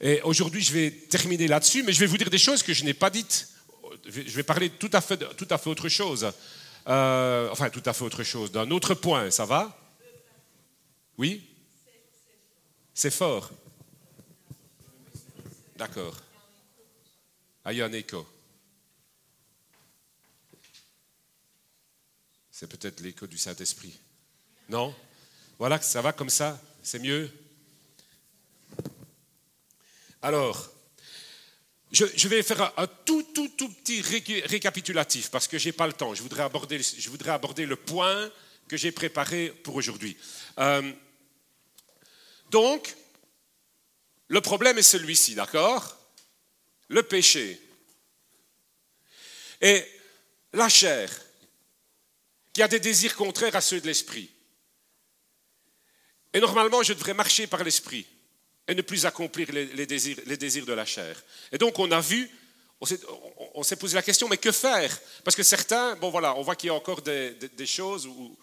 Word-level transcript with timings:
Et 0.00 0.20
aujourd'hui, 0.22 0.62
je 0.62 0.72
vais 0.72 0.90
terminer 0.90 1.48
là-dessus, 1.48 1.82
mais 1.82 1.92
je 1.92 2.00
vais 2.00 2.06
vous 2.06 2.18
dire 2.18 2.30
des 2.30 2.38
choses 2.38 2.62
que 2.62 2.72
je 2.72 2.84
n'ai 2.84 2.94
pas 2.94 3.10
dites. 3.10 3.48
Je 4.04 4.20
vais 4.20 4.42
parler 4.42 4.70
tout 4.70 4.90
à 4.92 5.00
fait, 5.00 5.18
tout 5.36 5.48
à 5.50 5.58
fait 5.58 5.70
autre 5.70 5.88
chose. 5.88 6.32
Euh, 6.86 7.48
enfin, 7.50 7.68
tout 7.68 7.82
à 7.84 7.92
fait 7.92 8.04
autre 8.04 8.22
chose, 8.22 8.50
d'un 8.50 8.70
autre 8.70 8.94
point, 8.94 9.30
ça 9.30 9.44
va? 9.44 9.76
Oui? 11.18 11.44
C'est 12.94 13.10
fort. 13.10 13.50
D'accord. 15.76 16.16
Ah, 17.64 17.72
il 17.72 17.78
y 17.78 17.82
a 17.82 17.86
un 17.86 17.92
écho. 17.92 18.26
C'est 22.50 22.66
peut-être 22.66 23.00
l'écho 23.00 23.26
du 23.26 23.38
Saint-Esprit. 23.38 23.96
Non? 24.68 24.94
Voilà, 25.58 25.80
ça 25.80 26.00
va 26.00 26.12
comme 26.12 26.30
ça? 26.30 26.60
C'est 26.82 26.98
mieux? 26.98 27.30
Alors, 30.22 30.70
je, 31.92 32.28
vais 32.28 32.42
faire 32.42 32.72
un, 32.76 32.86
tout, 32.86 33.22
tout, 33.34 33.48
tout 33.48 33.68
petit 33.68 34.00
récapitulatif 34.02 35.30
parce 35.30 35.46
que 35.46 35.58
je 35.58 35.66
n'ai 35.66 35.72
pas 35.72 35.86
le 35.86 35.92
temps. 35.92 36.14
Je 36.14 36.22
voudrais, 36.22 36.42
aborder, 36.42 37.66
le 37.66 37.76
point 37.76 38.30
que 38.66 38.76
j'ai 38.76 38.92
préparé 38.92 39.50
pour 39.62 39.76
aujourd'hui. 39.76 40.16
Euh, 40.58 40.92
donc, 42.50 42.94
le 44.28 44.40
problème 44.40 44.76
est 44.78 44.82
celui-ci, 44.82 45.34
d'accord? 45.34 45.96
Le 46.88 47.02
péché. 47.02 47.60
Et 49.60 49.84
la 50.52 50.68
chair, 50.68 51.10
qui 52.52 52.62
a 52.62 52.68
des 52.68 52.80
désirs 52.80 53.16
contraires 53.16 53.56
à 53.56 53.60
ceux 53.60 53.80
de 53.80 53.86
l'esprit. 53.86 54.30
Et 56.34 56.40
normalement, 56.40 56.82
je 56.82 56.92
devrais 56.92 57.14
marcher 57.14 57.46
par 57.46 57.64
l'esprit 57.64 58.06
et 58.68 58.74
ne 58.74 58.82
plus 58.82 59.06
accomplir 59.06 59.48
les, 59.50 59.86
désirs, 59.86 60.66
de 60.66 60.72
la 60.72 60.84
chair. 60.84 61.20
Et 61.50 61.58
donc 61.58 61.78
on 61.78 61.90
a 61.90 62.00
vu, 62.00 62.30
on 63.54 63.62
s'est 63.62 63.76
posé 63.76 63.94
la 63.94 64.02
question, 64.02 64.28
mais 64.28 64.36
que 64.36 64.52
faire? 64.52 64.96
Parce 65.24 65.34
que 65.34 65.42
certains, 65.42 65.96
bon 65.96 66.10
voilà, 66.10 66.36
on 66.36 66.42
voit 66.42 66.54
qu'il 66.54 66.68
y 66.68 66.70
a 66.70 66.74
encore 66.74 67.00
des, 67.00 67.34
choses 67.66 68.06
où, 68.06 68.36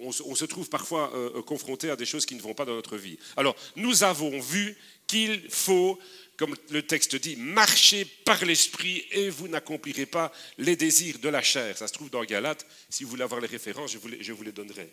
on, 0.00 0.12
se 0.12 0.44
trouve 0.44 0.68
parfois 0.68 1.10
euh, 1.14 1.38
euh, 1.38 1.42
confronté 1.42 1.90
à 1.90 1.96
des 1.96 2.06
choses 2.06 2.24
qui 2.24 2.36
ne 2.36 2.42
vont 2.42 2.54
pas 2.54 2.66
dans 2.66 2.74
notre 2.74 2.96
vie. 2.96 3.18
Alors 3.36 3.56
nous 3.74 4.04
avons 4.04 4.38
vu 4.38 4.76
qu'il 5.06 5.48
faut, 5.48 5.98
comme 6.36 6.54
le 6.70 6.82
texte 6.82 7.16
dit, 7.16 7.34
marcher 7.36 8.04
par 8.04 8.44
l'esprit 8.44 9.06
et 9.10 9.30
vous 9.30 9.48
n'accomplirez 9.48 10.06
pas 10.06 10.30
les 10.58 10.76
désirs 10.76 11.18
de 11.20 11.30
la 11.30 11.42
chair. 11.42 11.76
Ça 11.76 11.88
se 11.88 11.94
trouve 11.94 12.10
dans 12.10 12.22
Galates. 12.22 12.66
Si 12.90 13.02
vous 13.02 13.10
voulez 13.10 13.24
avoir 13.24 13.40
les 13.40 13.48
références, 13.48 13.92
je 14.20 14.32
vous 14.32 14.42
les 14.42 14.52
donnerai. 14.52 14.90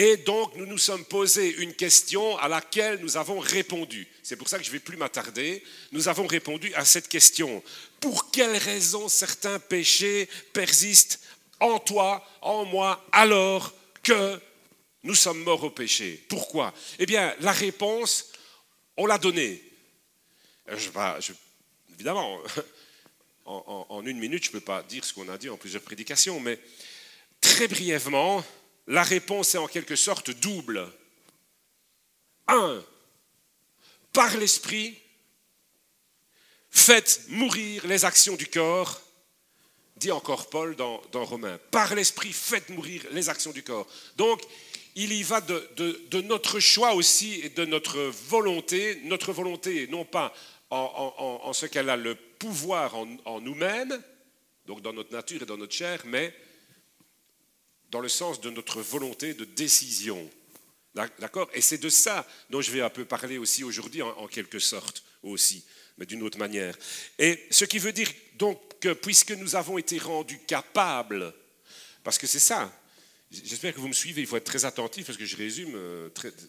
Et 0.00 0.16
donc, 0.16 0.54
nous 0.54 0.64
nous 0.64 0.78
sommes 0.78 1.04
posé 1.04 1.56
une 1.56 1.74
question 1.74 2.38
à 2.38 2.46
laquelle 2.46 3.00
nous 3.00 3.16
avons 3.16 3.40
répondu. 3.40 4.06
C'est 4.22 4.36
pour 4.36 4.48
ça 4.48 4.56
que 4.56 4.62
je 4.62 4.68
ne 4.68 4.74
vais 4.74 4.78
plus 4.78 4.96
m'attarder. 4.96 5.60
Nous 5.90 6.06
avons 6.06 6.28
répondu 6.28 6.72
à 6.74 6.84
cette 6.84 7.08
question. 7.08 7.60
Pour 7.98 8.30
quelles 8.30 8.58
raisons 8.58 9.08
certains 9.08 9.58
péchés 9.58 10.28
persistent 10.52 11.18
en 11.58 11.80
toi, 11.80 12.24
en 12.42 12.64
moi, 12.64 13.04
alors 13.10 13.74
que 14.04 14.40
nous 15.02 15.16
sommes 15.16 15.42
morts 15.42 15.64
au 15.64 15.70
péché? 15.70 16.24
Pourquoi? 16.28 16.72
Eh 17.00 17.04
bien, 17.04 17.34
la 17.40 17.50
réponse, 17.50 18.30
on 18.96 19.04
l'a 19.04 19.18
donnée. 19.18 19.60
évidemment, 21.92 22.40
en, 23.46 23.86
en 23.88 24.06
une 24.06 24.20
minute, 24.20 24.44
je 24.44 24.50
ne 24.50 24.52
peux 24.52 24.60
pas 24.60 24.84
dire 24.84 25.04
ce 25.04 25.12
qu'on 25.12 25.28
a 25.28 25.36
dit 25.36 25.48
en 25.48 25.56
plusieurs 25.56 25.82
prédications, 25.82 26.38
mais 26.38 26.60
très 27.40 27.66
brièvement, 27.66 28.44
la 28.88 29.02
réponse 29.02 29.54
est 29.54 29.58
en 29.58 29.68
quelque 29.68 29.96
sorte 29.96 30.30
double. 30.30 30.90
Un, 32.48 32.82
par 34.12 34.34
l'esprit, 34.38 34.98
faites 36.70 37.22
mourir 37.28 37.86
les 37.86 38.06
actions 38.06 38.34
du 38.34 38.46
corps, 38.46 39.00
dit 39.96 40.10
encore 40.10 40.48
Paul 40.48 40.74
dans, 40.74 41.02
Romains. 41.12 41.58
Par 41.70 41.94
l'esprit, 41.94 42.32
faites 42.32 42.70
mourir 42.70 43.04
les 43.12 43.28
actions 43.28 43.52
du 43.52 43.62
corps. 43.62 43.86
Donc, 44.16 44.40
il 44.94 45.12
y 45.12 45.22
va 45.22 45.42
de, 45.42 46.20
notre 46.22 46.58
choix 46.58 46.94
aussi 46.94 47.40
et 47.42 47.50
de 47.50 47.66
notre 47.66 47.98
volonté, 48.28 49.00
notre 49.04 49.32
volonté 49.32 49.86
non 49.88 50.06
pas 50.06 50.34
en, 50.70 51.52
ce 51.52 51.66
qu'elle 51.66 51.90
a 51.90 51.96
le 51.96 52.14
pouvoir 52.14 52.94
en, 52.96 53.06
en 53.26 53.40
nous-mêmes, 53.40 54.02
donc 54.66 54.80
dans 54.80 54.92
notre 54.92 55.12
nature 55.12 55.42
et 55.42 55.46
dans 55.46 55.56
notre 55.58 55.74
chair, 55.74 56.02
mais 56.06 56.34
dans 57.90 58.00
le 58.00 58.08
sens 58.08 58.40
de 58.40 58.50
notre 58.50 58.80
volonté 58.80 59.34
de 59.34 59.44
décision. 59.44 60.28
D'accord? 60.94 61.48
Et 61.54 61.60
c'est 61.60 61.78
de 61.78 61.88
ça 61.88 62.26
dont 62.50 62.60
je 62.60 62.70
vais 62.70 62.80
un 62.80 62.90
peu 62.90 63.04
parler 63.04 63.38
aussi 63.38 63.62
aujourd'hui, 63.62 64.02
en, 64.02 64.26
quelque 64.26 64.58
sorte, 64.58 65.04
aussi, 65.22 65.64
mais 65.96 66.06
d'une 66.06 66.22
autre 66.22 66.38
manière. 66.38 66.76
Et 67.18 67.46
ce 67.50 67.64
qui 67.64 67.78
veut 67.78 67.92
dire 67.92 68.10
donc 68.34 68.60
que 68.80 68.92
puisque 68.92 69.32
nous 69.32 69.54
avons 69.54 69.78
été 69.78 69.98
rendus 69.98 70.40
capables, 70.46 71.32
parce 72.02 72.18
que 72.18 72.26
c'est 72.26 72.38
ça, 72.38 72.72
j'espère 73.30 73.74
que 73.74 73.80
vous 73.80 73.88
me 73.88 73.92
suivez, 73.92 74.22
il 74.22 74.26
faut 74.26 74.36
être 74.36 74.44
très 74.44 74.64
attentif 74.64 75.06
parce 75.06 75.18
que 75.18 75.26
je 75.26 75.36
résume, 75.36 75.74
euh, 75.76 76.08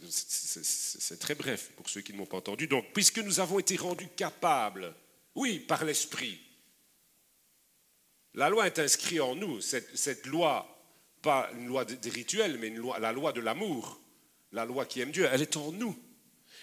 c'est 0.10 1.20
très 1.20 1.36
bref 1.36 1.72
pour 1.76 1.90
ceux 1.90 2.02
qui 2.02 2.14
ne 2.14 2.18
m'ont 2.18 2.26
pas 2.26 2.38
entendu. 2.38 2.68
Donc, 2.68 2.86
puisque 2.94 3.20
nous 3.20 3.40
avons 3.40 3.60
été 3.60 3.76
rendus 3.76 4.10
capables, 4.16 4.94
oui, 5.36 5.60
par 5.60 5.86
l'Esprit, 5.86 6.40
la 8.34 8.50
loi 8.50 8.68
est 8.68 8.80
inscrite 8.80 9.22
en 9.22 9.36
nous, 9.36 9.62
cette, 9.62 9.96
cette 9.96 10.26
loi 10.26 10.79
pas 11.22 11.50
une 11.58 11.68
loi 11.68 11.86
des 11.86 12.10
rituels, 12.10 12.58
mais 12.60 12.74
la 13.00 13.12
loi 13.12 13.32
de 13.32 13.42
l'amour, 13.42 14.00
la 14.52 14.66
loi 14.66 14.86
qui 14.86 15.02
aime 15.02 15.12
Dieu, 15.12 15.28
elle 15.32 15.42
est 15.42 15.58
en 15.58 15.72
nous. 15.72 15.98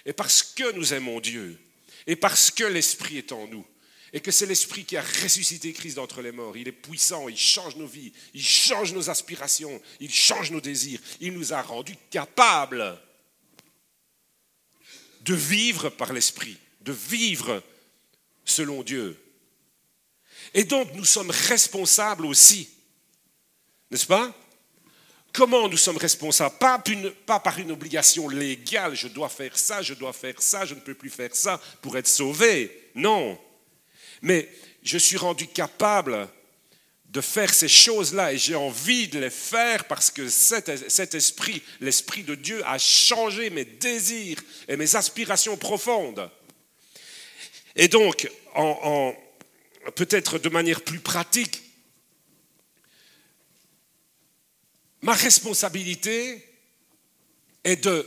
Et 0.05 0.13
parce 0.13 0.43
que 0.43 0.73
nous 0.73 0.95
aimons 0.95 1.21
Dieu, 1.21 1.59
et 2.07 2.17
parce 2.17 2.51
que 2.51 2.65
l'Esprit 2.65 3.19
est 3.19 3.33
en 3.33 3.47
nous, 3.49 3.67
et 4.13 4.21
que 4.21 4.31
c'est 4.31 4.47
l'Esprit 4.47 4.85
qui 4.85 4.97
a 4.97 5.03
ressuscité 5.03 5.73
Christ 5.73 5.97
d'entre 5.97 6.23
les 6.23 6.33
morts, 6.33 6.57
il 6.57 6.69
est 6.69 6.73
puissant, 6.73 7.29
il 7.29 7.37
change 7.37 7.77
nos 7.77 7.87
vies, 7.87 8.13
il 8.35 8.45
change 8.45 8.93
nos 8.93 9.11
aspirations, 9.11 9.83
il 10.01 10.13
change 10.13 10.51
nos 10.51 10.61
désirs, 10.61 11.01
il 11.21 11.33
nous 11.33 11.53
a 11.53 11.61
rendus 11.61 11.97
capables 12.11 13.01
de 15.23 15.35
vivre 15.35 15.91
par 15.91 16.13
l'Esprit, 16.13 16.57
de 16.83 16.93
vivre 16.93 17.63
selon 18.45 18.83
Dieu. 18.85 19.21
Et 20.55 20.65
donc 20.65 20.95
nous 20.95 21.05
sommes 21.05 21.31
responsables 21.31 22.27
aussi, 22.27 22.71
n'est-ce 23.91 24.07
pas? 24.07 24.35
Comment 25.37 25.69
nous 25.69 25.77
sommes 25.77 25.99
responsables? 25.99 26.55
Pas, 26.57 27.41
par 27.41 27.59
une 27.59 27.71
obligation 27.71 28.27
légale, 28.27 28.95
je 28.95 29.07
dois 29.07 29.29
faire 29.29 29.59
ça, 29.59 29.83
je 29.83 29.93
dois 29.93 30.15
faire 30.15 30.41
ça, 30.41 30.65
je 30.65 30.73
ne 30.73 30.81
peux 30.81 30.95
plus 30.95 31.11
faire 31.11 31.37
ça 31.37 31.61
pour 31.83 31.99
être 31.99 32.09
sauvé. 32.09 32.91
Non. 32.95 33.39
Mais 34.23 34.49
je 34.83 34.97
suis 34.97 35.19
rendu 35.19 35.47
capable 35.47 36.27
de 37.11 37.21
faire 37.21 37.53
ces 37.53 37.69
choses-là 37.69 38.33
et 38.33 38.39
j'ai 38.39 38.55
envie 38.55 39.09
de 39.09 39.19
les 39.19 39.29
faire 39.29 39.85
parce 39.85 40.11
que 40.11 40.27
cet, 40.27 40.71
esprit, 41.15 41.63
l'esprit 41.83 42.23
de 42.23 42.35
Dieu, 42.35 42.63
a 42.65 42.79
changé 42.79 43.51
mes 43.51 43.67
désirs 43.67 44.43
et 44.69 44.79
mes 44.79 44.97
aspirations 44.97 45.59
profondes. 45.59 46.31
Et 47.75 47.89
donc, 47.89 48.27
peut-être 49.97 50.39
de 50.39 50.49
manière 50.49 50.81
plus 50.81 51.01
pratique, 51.01 51.66
Ma 55.07 55.13
responsabilité 55.13 56.45
est 57.63 57.77
de 57.77 58.05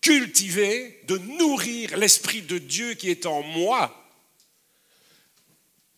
cultiver, 0.00 1.00
de 1.08 1.18
nourrir 1.18 1.96
l'Esprit 1.96 2.42
de 2.42 2.58
Dieu 2.58 2.94
qui 2.94 3.10
est 3.10 3.26
en 3.26 3.42
moi 3.42 3.92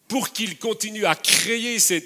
pour 0.09 0.33
qu'il 0.33 0.59
continue 0.59 1.05
à 1.05 1.15
créer 1.15 1.79
ces, 1.79 2.01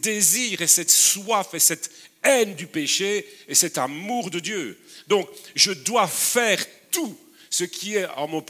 désirs 0.00 0.62
et 0.62 0.66
cette 0.66 0.90
soif 0.90 1.52
et 1.52 1.58
cette 1.58 1.90
haine 2.22 2.54
du 2.54 2.66
péché 2.66 3.28
et 3.46 3.54
cet 3.54 3.76
amour 3.76 4.30
de 4.30 4.40
Dieu. 4.40 4.80
Donc, 5.06 5.28
je 5.54 5.72
dois 5.72 6.08
faire 6.08 6.64
tout 6.90 7.14
ce 7.50 7.64
qui 7.64 7.96
est 7.96 8.06
en 8.06 8.26
mon, 8.26 8.42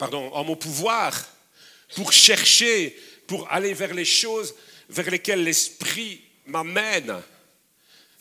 en 0.00 0.44
mon 0.44 0.56
pouvoir 0.56 1.28
pour 1.96 2.12
chercher 2.12 2.96
pour 3.34 3.50
aller 3.50 3.74
vers 3.74 3.92
les 3.92 4.04
choses 4.04 4.54
vers 4.88 5.10
lesquelles 5.10 5.42
l'Esprit 5.42 6.20
m'amène, 6.46 7.20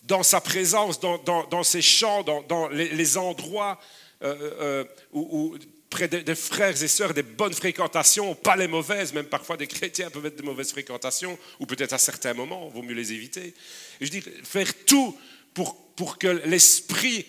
dans 0.01 0.23
sa 0.23 0.41
présence, 0.41 0.99
dans, 0.99 1.63
ses 1.63 1.83
chants, 1.83 2.23
dans, 2.23 2.67
les, 2.69 3.15
endroits 3.15 3.79
euh, 4.23 4.33
euh, 4.59 4.83
où, 5.11 5.55
près 5.91 6.07
des, 6.07 6.33
frères 6.33 6.81
et 6.81 6.87
sœurs, 6.87 7.13
des 7.13 7.21
bonnes 7.21 7.53
fréquentations, 7.53 8.33
pas 8.33 8.55
les 8.55 8.67
mauvaises, 8.67 9.13
même 9.13 9.27
parfois 9.27 9.55
des 9.55 9.67
chrétiens 9.67 10.09
peuvent 10.09 10.25
être 10.25 10.37
de 10.37 10.41
mauvaises 10.41 10.71
fréquentations, 10.71 11.37
ou 11.59 11.67
peut-être 11.67 11.93
à 11.93 11.99
certains 11.99 12.33
moments, 12.33 12.67
vaut 12.69 12.81
mieux 12.81 12.95
les 12.95 13.13
éviter. 13.13 13.53
je 14.01 14.09
dis, 14.09 14.21
faire 14.21 14.73
tout 14.85 15.15
pour, 15.53 15.77
pour 15.95 16.17
que 16.17 16.41
l'Esprit 16.45 17.23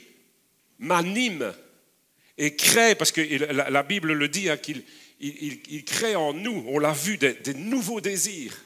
m'anime 0.78 1.52
et 2.38 2.56
crée, 2.56 2.94
parce 2.94 3.12
que 3.12 3.20
la, 3.20 3.82
Bible 3.82 4.14
le 4.14 4.28
dit, 4.28 4.48
hein, 4.48 4.56
qu'il 4.56 4.84
il, 5.20 5.84
crée 5.84 6.16
en 6.16 6.32
nous, 6.32 6.64
on 6.68 6.78
l'a 6.78 6.92
vu, 6.92 7.16
des, 7.16 7.54
nouveaux 7.54 8.00
désirs. 8.00 8.56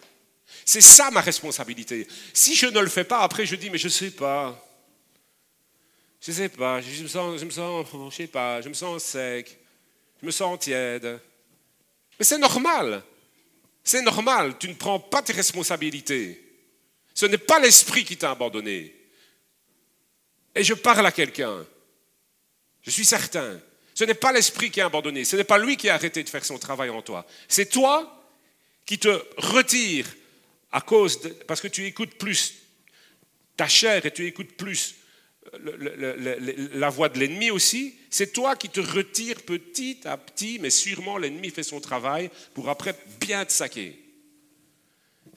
C'est 0.65 0.81
ça 0.81 1.11
ma 1.11 1.21
responsabilité. 1.21 2.07
Si 2.33 2.55
je 2.55 2.67
ne 2.67 2.81
le 2.81 2.89
fais 2.89 3.05
pas, 3.05 3.21
après 3.21 3.47
je 3.47 3.57
dis, 3.57 3.71
mais 3.71 3.79
je 3.79 3.87
ne 3.87 3.93
sais 3.93 4.11
pas. 4.11 4.65
Je 6.21 6.33
sais 6.33 6.49
pas, 6.49 6.81
je 6.81 7.03
me 7.03 7.09
sens, 7.09 7.41
je 7.41 7.45
me 7.45 7.51
sens, 7.51 7.87
je 8.11 8.17
sais 8.17 8.27
pas, 8.27 8.61
je 8.61 8.69
me 8.69 8.75
sens 8.75 9.05
sec, 9.05 9.59
je 10.21 10.27
me 10.27 10.31
sens 10.31 10.59
tiède. 10.59 11.21
Mais 12.19 12.25
c'est 12.25 12.39
normal. 12.39 13.03
C'est 13.85 14.03
normal, 14.03 14.59
tu 14.59 14.69
ne 14.69 14.75
prends 14.75 15.01
pas 15.01 15.23
tes 15.23 15.33
responsabilités. 15.33 16.45
Ce 17.15 17.27
n'est 17.27 17.39
pas 17.39 17.59
l'esprit 17.59 18.05
qui 18.05 18.17
t'a 18.17 18.33
abandonné. 18.33 18.95
Et 20.55 20.65
je 20.65 20.75
parle 20.75 21.07
à 21.07 21.13
quelqu'un. 21.13 21.65
Je 22.83 22.91
suis 22.91 23.05
certain. 23.05 23.61
Ce 23.99 24.05
n'est 24.05 24.15
pas 24.15 24.31
l'esprit 24.31 24.71
qui 24.71 24.81
a 24.81 24.87
abandonné. 24.87 25.25
Ce 25.25 25.35
n'est 25.35 25.43
pas 25.43 25.59
lui 25.59 25.77
qui 25.77 25.89
a 25.89 25.95
arrêté 25.95 26.23
de 26.23 26.29
faire 26.29 26.45
son 26.45 26.57
travail 26.57 26.89
en 26.89 27.03
toi. 27.03 27.27
C'est 27.49 27.69
toi 27.69 28.25
qui 28.87 28.97
te 28.97 29.09
retires 29.37 30.07
à 30.71 30.81
cause 30.83 31.19
parce 31.49 31.61
que 31.61 31.67
tu 31.67 31.85
écoutes 31.85 32.15
plus 32.15 32.55
ta 33.57 33.67
chair 33.67 34.07
et 34.07 34.13
tu 34.13 34.25
écoutes 34.25 34.53
plus 34.53 34.95
la 36.75 36.91
voix 36.91 37.09
de 37.09 37.19
l'ennemi 37.19 37.51
aussi, 37.51 37.97
c'est 38.09 38.33
toi 38.33 38.55
qui 38.55 38.69
te 38.69 38.79
retires 38.79 39.43
petit 39.43 39.99
à 40.05 40.17
petit, 40.17 40.61
mais 40.61 40.71
sûrement 40.71 41.19
l'ennemi 41.19 41.51
fait 41.51 41.65
son 41.65 41.81
travail 41.81 42.31
pour 42.55 42.69
après 42.69 42.95
bien 43.19 43.45
te 43.45 43.53
saquer. 43.53 43.99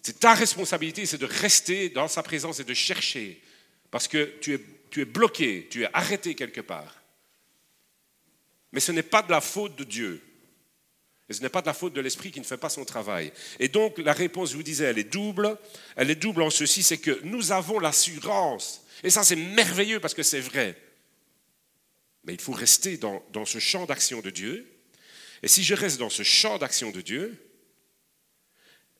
C'est 0.04 0.20
ta 0.20 0.36
responsabilité, 0.36 1.08
c'est 1.08 1.18
de 1.18 1.26
rester 1.26 1.90
dans 1.90 2.08
sa 2.08 2.22
présence 2.22 2.60
et 2.60 2.64
de 2.64 2.76
chercher, 2.76 3.42
parce 3.90 4.08
que 4.08 4.36
tu 4.40 4.54
es 5.02 5.06
bloqué, 5.06 5.68
tu 5.72 5.82
es 5.82 5.90
arrêté 5.94 6.36
quelque 6.36 6.62
part. 6.62 7.01
Mais 8.72 8.80
ce 8.80 8.92
n'est 8.92 9.04
pas 9.04 9.22
de 9.22 9.32
la 9.32 9.42
faute 9.42 9.76
de 9.76 9.84
Dieu. 9.84 10.22
Et 11.30 11.34
ce 11.34 11.42
n'est 11.42 11.50
pas 11.50 11.62
de 11.62 11.68
la 11.68 11.74
faute 11.74 11.94
de 11.94 12.02
l'esprit 12.02 12.32
qui 12.32 12.40
ne 12.40 12.46
fait 12.46 12.58
pas 12.58 12.70
son 12.70 12.84
travail. 12.84 13.32
Et 13.60 13.68
donc 13.68 13.98
la 13.98 14.14
réponse, 14.14 14.52
je 14.52 14.58
vous 14.58 14.64
disais, 14.64 14.86
elle 14.86 15.00
est 15.00 15.04
double. 15.06 15.58
Elle 15.96 16.12
est 16.12 16.16
double 16.16 16.42
en 16.42 16.50
ceci, 16.50 16.84
c'est 16.84 16.98
que 16.98 17.22
nous 17.24 17.52
avons 17.52 17.80
l'assurance 17.80 18.82
et 19.04 19.10
ça, 19.10 19.24
c'est 19.24 19.36
merveilleux 19.36 20.00
parce 20.00 20.14
que 20.14 20.24
c'est 20.24 20.40
vrai. 20.40 20.78
Mais 22.24 22.34
il 22.34 22.42
faut 22.42 22.52
rester 22.52 22.98
dans, 22.98 23.46
ce 23.46 23.60
champ 23.60 23.86
d'action 23.86 24.22
de 24.22 24.30
Dieu. 24.30 24.68
Et 25.42 25.48
si 25.48 25.64
je 25.64 25.74
reste 25.74 25.98
dans 25.98 26.10
ce 26.10 26.24
champ 26.24 26.58
d'action 26.60 26.92
de 26.92 27.02
Dieu, 27.02 27.36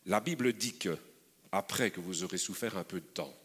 la 0.06 0.20
Bible 0.20 0.54
dit 0.54 0.78
que 0.78 0.98
après 1.52 1.92
que 1.92 2.00
vous 2.00 2.24
aurez 2.24 2.40
souffert 2.40 2.78
un 2.78 2.84
peu 2.84 3.00
de 3.00 3.06
temps, 3.06 3.36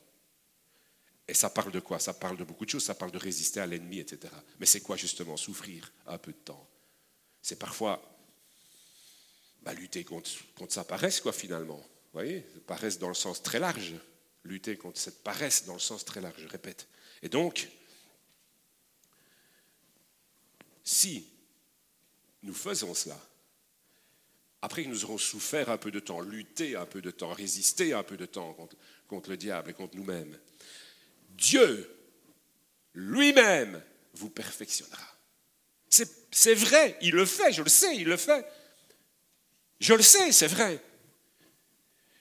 et 1.29 1.35
ça 1.35 1.51
parle 1.51 1.73
de 1.73 1.81
quoi? 1.81 1.99
Ça 1.99 2.15
parle 2.15 2.37
de 2.37 2.45
beaucoup 2.45 2.65
de 2.65 2.71
choses, 2.71 2.85
ça 2.85 2.95
parle 2.95 3.11
de 3.11 3.19
résister 3.19 3.61
à 3.61 3.67
l'ennemi, 3.67 3.99
etc. 3.99 4.33
Mais 4.61 4.67
c'est 4.67 4.81
quoi 4.81 4.97
justement 4.97 5.37
souffrir 5.37 5.93
un 6.07 6.19
peu 6.19 6.33
de 6.33 6.39
temps? 6.39 6.69
C'est 7.43 7.59
parfois 7.59 8.03
bah, 9.63 9.75
lutter 9.75 10.05
contre, 10.05 10.31
contre 10.55 10.73
sa 10.73 10.85
paresse, 10.85 11.21
quoi, 11.21 11.33
finalement. 11.33 11.79
Vous 11.79 12.13
voyez? 12.13 12.41
Paresse 12.67 12.99
dans 12.99 13.09
le 13.09 13.15
sens 13.15 13.43
très 13.43 13.59
large 13.59 13.95
lutter 14.47 14.77
contre 14.77 14.99
cette 14.99 15.23
paresse 15.23 15.65
dans 15.65 15.75
le 15.75 15.81
sens 15.81 16.05
très 16.05 16.21
large, 16.21 16.41
je 16.41 16.49
répète. 16.49 16.89
Et 17.23 17.29
donc, 17.29 17.69
si 20.85 21.29
nous 22.43 22.55
faisons 22.55 22.95
cela, 22.95 23.21
après 24.63 24.85
que 24.85 24.89
nous 24.89 25.05
aurons 25.05 25.19
souffert 25.19 25.69
un 25.69 25.79
peu 25.79 25.91
de 25.91 26.01
temps, 26.01 26.21
lutté 26.21 26.77
un 26.77 26.87
peu 26.87 27.03
de 27.03 27.11
temps, 27.11 27.33
résisté 27.33 27.93
un 27.93 28.03
peu 28.03 28.17
de 28.17 28.27
temps 28.27 28.53
contre, 28.55 28.77
contre 29.09 29.31
le 29.31 29.37
diable 29.37 29.71
et 29.71 29.75
contre 29.75 29.97
nous-mêmes, 29.97 30.39
Dieu 31.37 31.91
lui-même 32.95 33.83
vous 34.15 34.31
perfectionnera. 34.31 35.03
C'est 35.89 36.55
vrai, 36.55 36.99
il 37.01 37.13
le 37.13 37.25
fait, 37.25 37.53
je 37.53 37.63
le 37.63 37.69
sais, 37.69 37.97
il 37.97 38.07
le 38.07 38.17
fait. 38.17 38.45
Je 39.81 39.95
le 39.95 40.03
sais, 40.03 40.33
c'est 40.33 40.47
vrai. 40.47 40.83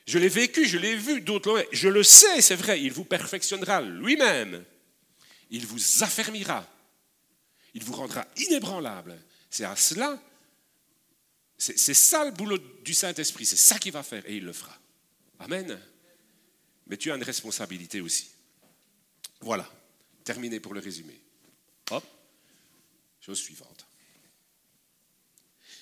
Je 0.06 0.19
l'ai 0.19 0.29
vécu, 0.29 0.65
je 0.65 0.77
l'ai 0.77 0.95
vu 0.95 1.21
d'autres 1.21 1.65
Je 1.71 1.89
le 1.89 2.03
sais, 2.03 2.41
c'est 2.41 2.56
vrai, 2.56 2.81
il 2.81 2.91
vous 2.91 3.06
perfectionnera 3.06 3.81
lui-même. 3.81 4.63
Il 5.50 5.65
vous 5.65 6.03
affermira. 6.03 6.65
Il 7.73 7.83
vous 7.83 7.94
rendra 7.94 8.25
inébranlable. 8.38 9.19
C'est 9.50 9.65
à 9.65 9.75
cela, 9.75 10.21
c'est 11.57 11.94
ça 11.94 12.25
le 12.25 12.31
boulot 12.31 12.57
du 12.83 12.94
Saint-Esprit, 12.94 13.45
c'est 13.45 13.56
ça 13.56 13.79
qu'il 13.79 13.94
va 13.94 14.03
faire 14.03 14.23
et 14.29 14.35
il 14.35 14.44
le 14.44 14.53
fera. 14.53 14.77
Amen. 15.39 15.79
Mais 16.88 16.97
tu 16.97 17.12
as 17.12 17.15
une 17.15 17.23
responsabilité 17.23 18.01
aussi. 18.01 18.35
Voilà, 19.45 19.71
terminé 20.24 20.59
pour 20.59 20.74
le 20.74 20.80
résumé. 20.80 21.21
Hop, 21.92 22.03
chose 23.21 23.38
suivante. 23.38 23.86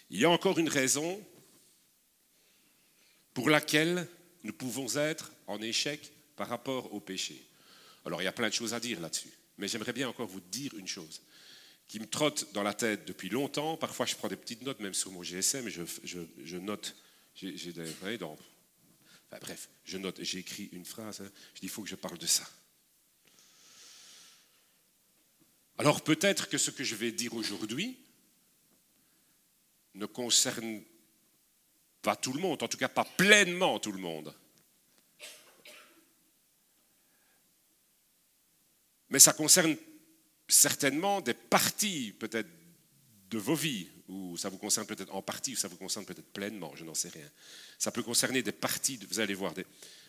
Il 0.10 0.20
y 0.20 0.26
a 0.26 0.30
encore 0.30 0.60
une 0.60 0.68
raison 0.68 1.26
pour 3.34 3.50
laquelle 3.50 4.06
nous 4.44 4.52
pouvons 4.52 4.94
être 4.98 5.32
en 5.48 5.62
échec 5.62 6.12
par 6.36 6.50
rapport 6.50 6.94
au 6.94 7.00
péché. 7.00 7.42
Alors 8.06 8.22
il 8.22 8.26
y 8.26 8.28
a 8.28 8.34
plein 8.34 8.50
de 8.50 8.54
choses 8.54 8.74
à 8.74 8.82
dire 8.82 9.00
là-dessus, 9.00 9.32
mais 9.58 9.70
j'aimerais 9.70 9.94
bien 9.94 10.10
encore 10.10 10.28
vous 10.28 10.42
dire 10.42 10.74
une 10.74 10.88
chose 10.88 11.22
qui 11.88 12.02
me 12.02 12.06
trotte 12.06 12.52
dans 12.52 12.64
la 12.64 12.74
tête 12.74 13.06
depuis 13.06 13.30
longtemps. 13.30 13.78
Parfois 13.78 14.06
je 14.06 14.16
prends 14.16 14.28
des 14.28 14.36
petites 14.36 14.64
notes, 14.64 14.82
même 14.82 14.94
sur 14.94 15.10
mon 15.14 15.24
GSM, 15.24 15.70
je, 15.70 15.84
je, 16.04 16.58
note, 16.58 16.98
j'ai 17.34 17.72
des, 17.72 17.86
bref, 19.40 19.70
je 19.86 19.98
note, 19.98 20.22
j'ai 20.22 20.40
écrit 20.40 20.66
une 20.74 20.84
phrase, 20.84 21.22
hein. 21.22 21.32
je 21.54 21.62
dis 21.62 21.68
il 21.68 21.70
faut 21.70 21.82
que 21.82 21.90
je 21.90 21.96
parle 21.96 22.18
de 22.18 22.28
ça. 22.28 22.46
Alors 25.78 26.02
peut-être 26.02 26.50
que 26.50 26.58
ce 26.58 26.72
que 26.72 26.84
je 26.84 26.96
vais 26.96 27.12
dire 27.12 27.34
aujourd'hui 27.34 27.98
ne 29.96 30.06
concerne 30.06 30.84
pas 32.02 32.16
tout 32.16 32.34
le 32.34 32.40
monde, 32.40 32.62
en 32.62 32.68
tout 32.68 32.78
cas 32.78 32.90
pas 32.90 33.06
pleinement 33.06 33.80
tout 33.80 33.92
le 33.92 34.00
monde. 34.00 34.36
Mais 39.10 39.20
ça 39.20 39.34
concerne 39.34 39.76
certainement 40.48 41.22
des 41.22 41.34
parties 41.34 42.14
peut-être 42.20 42.50
de 43.30 43.38
vos 43.38 43.56
vies, 43.56 43.88
ou 44.08 44.38
ça 44.38 44.50
vous 44.50 44.58
concerne 44.58 44.86
peut-être 44.86 45.14
en 45.14 45.22
partie, 45.22 45.54
ou 45.54 45.56
ça 45.56 45.68
vous 45.68 45.78
concerne 45.78 46.06
peut-être 46.06 46.32
pleinement, 46.34 46.76
je 46.76 46.84
n'en 46.84 46.94
sais 46.94 47.10
rien. 47.10 47.30
Ça 47.80 47.92
peut 47.92 48.04
concerner 48.04 48.44
des 48.44 48.52
parties, 48.52 49.00
vous 49.10 49.20
allez 49.20 49.34
voir, 49.34 49.54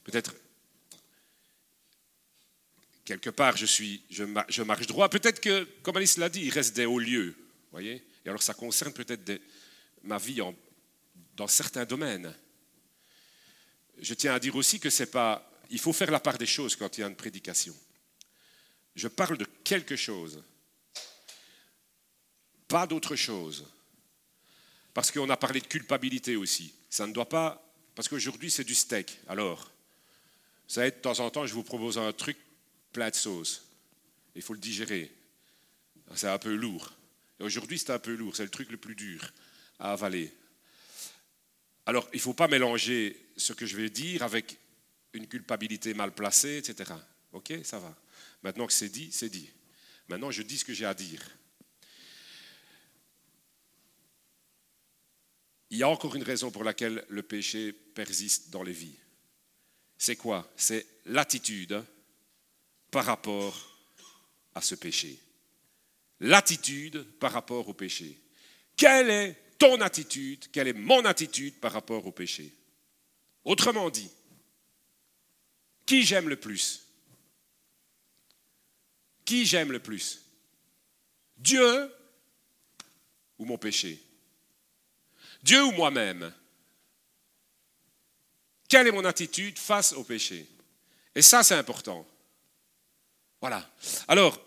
peut-être 0.05 0.35
quelque 3.05 3.31
part 3.31 3.57
je, 3.57 3.67
suis, 3.67 4.03
je, 4.11 4.25
je 4.49 4.63
marche 4.63 4.87
droit, 4.87 5.09
peut-être 5.09 5.41
que, 5.41 5.65
comme 5.83 5.97
Alice 5.97 6.17
l'a 6.17 6.29
dit, 6.29 6.43
il 6.43 6.51
reste 6.51 6.75
des 6.75 6.87
hauts 6.87 6.99
lieux, 6.99 7.37
voyez 7.71 8.05
Et 8.25 8.29
alors 8.29 8.43
ça 8.43 8.55
concerne 8.55 8.93
peut-être 8.93 9.41
ma 10.03 10.19
vie 10.19 10.41
dans 11.37 11.49
certains 11.49 11.85
domaines. 11.85 12.35
Je 13.99 14.15
tiens 14.15 14.35
à 14.35 14.41
dire 14.41 14.55
aussi 14.57 14.81
que 14.81 14.91
c'est 14.91 15.11
pas. 15.11 15.51
Il 15.71 15.79
faut 15.79 15.93
faire 15.93 16.11
la 16.11 16.21
part 16.21 16.39
des 16.39 16.47
choses 16.47 16.77
quand 16.77 16.99
il 16.99 17.03
y 17.03 17.05
a 17.05 17.07
une 17.07 17.17
prédication. 17.17 17.75
Je 18.95 19.09
parle 19.09 19.37
de 19.39 19.47
quelque 19.65 19.97
chose, 19.97 20.43
pas 22.69 22.87
d'autre 22.87 23.17
chose. 23.17 23.67
Parce 24.93 25.11
qu'on 25.11 25.29
a 25.29 25.37
parlé 25.37 25.61
de 25.61 25.67
culpabilité 25.67 26.37
aussi. 26.37 26.73
Ça 26.89 27.07
ne 27.07 27.13
doit 27.13 27.29
pas. 27.29 27.61
Parce 27.97 28.09
qu'aujourd'hui, 28.09 28.51
c'est 28.51 28.63
du 28.63 28.75
steak. 28.75 29.19
Alors, 29.27 29.73
ça 30.69 30.83
va 30.83 30.87
être 30.87 30.97
de 30.97 31.03
temps 31.03 31.19
en 31.21 31.31
temps, 31.31 31.47
je 31.47 31.55
vous 31.55 31.65
propose 31.65 31.99
un 31.99 32.13
truc 32.13 32.37
plein 32.95 33.11
de 33.11 33.15
sauce. 33.15 33.67
Il 34.35 34.41
faut 34.41 34.55
le 34.55 34.61
digérer. 34.61 35.13
C'est 36.15 36.29
un 36.29 36.39
peu 36.39 36.55
lourd. 36.55 36.91
aujourd'hui, 37.41 37.79
c'est 37.79 37.91
un 37.91 37.99
peu 37.99 38.15
lourd. 38.15 38.35
C'est 38.35 38.45
le 38.45 38.51
truc 38.51 38.71
le 38.71 38.79
plus 38.79 38.95
dur 38.95 39.31
à 39.79 39.93
avaler. 39.93 40.33
Alors, 41.85 42.09
il 42.15 42.17
ne 42.17 42.23
faut 42.23 42.33
pas 42.33 42.49
mélanger 42.49 43.29
ce 43.37 43.53
que 43.53 43.67
je 43.67 43.77
vais 43.77 43.91
dire 43.91 44.23
avec 44.23 44.57
une 45.13 45.27
culpabilité 45.27 45.93
mal 45.93 46.15
placée, 46.15 46.57
etc. 46.57 46.95
OK, 47.33 47.53
ça 47.63 47.79
va. 47.79 47.95
Maintenant 48.43 48.67
que 48.67 48.73
c'est 48.73 48.89
dit, 48.89 49.11
c'est 49.13 49.29
dit. 49.29 49.51
Maintenant, 50.09 50.31
je 50.31 50.43
dis 50.43 50.59
ce 50.59 50.65
que 50.65 50.73
j'ai 50.73 50.87
à 50.87 50.95
dire. 50.95 51.23
Il 55.71 55.79
y 55.79 55.83
a 55.83 55.89
encore 55.89 56.15
une 56.15 56.23
raison 56.23 56.51
pour 56.51 56.63
laquelle 56.63 57.05
le 57.09 57.23
péché 57.23 57.73
persiste 57.73 58.51
dans 58.51 58.63
les 58.63 58.73
vies. 58.73 58.97
C'est 59.99 60.17
quoi? 60.17 60.51
C'est 60.57 60.87
l'attitude 61.07 61.85
par 62.95 63.07
rapport 63.07 63.77
à 64.55 64.61
ce 64.61 64.77
péché. 64.77 65.19
L'attitude 66.21 67.03
par 67.19 67.33
rapport 67.33 67.69
au 67.69 67.75
péché. 67.75 68.17
Quelle 68.77 69.11
est 69.11 69.35
ton 69.59 69.81
attitude, 69.81 70.49
quelle 70.53 70.69
est 70.69 70.75
mon 70.75 71.05
attitude 71.05 71.59
par 71.59 71.73
rapport 71.73 72.07
au 72.07 72.13
péché? 72.13 72.55
Autrement 73.43 73.91
dit, 73.91 74.09
qui 75.85 76.05
j'aime 76.05 76.29
le 76.29 76.39
plus? 76.39 76.87
Qui 79.25 79.45
j'aime 79.45 79.73
le 79.73 79.81
plus? 79.81 80.21
Dieu 81.37 81.93
ou 83.39 83.45
mon 83.45 83.59
péché? 83.59 84.01
Dieu 85.43 85.65
ou 85.65 85.73
moi-même? 85.73 86.33
Quelle 88.69 88.87
est 88.87 88.93
mon 88.93 89.05
attitude 89.05 89.59
face 89.59 89.95
au 89.95 90.05
péché? 90.05 90.47
Et 91.17 91.23
ça, 91.23 91.43
c'est 91.43 91.57
important. 91.57 92.09
Voilà. 93.45 93.71
Alors, 94.09 94.41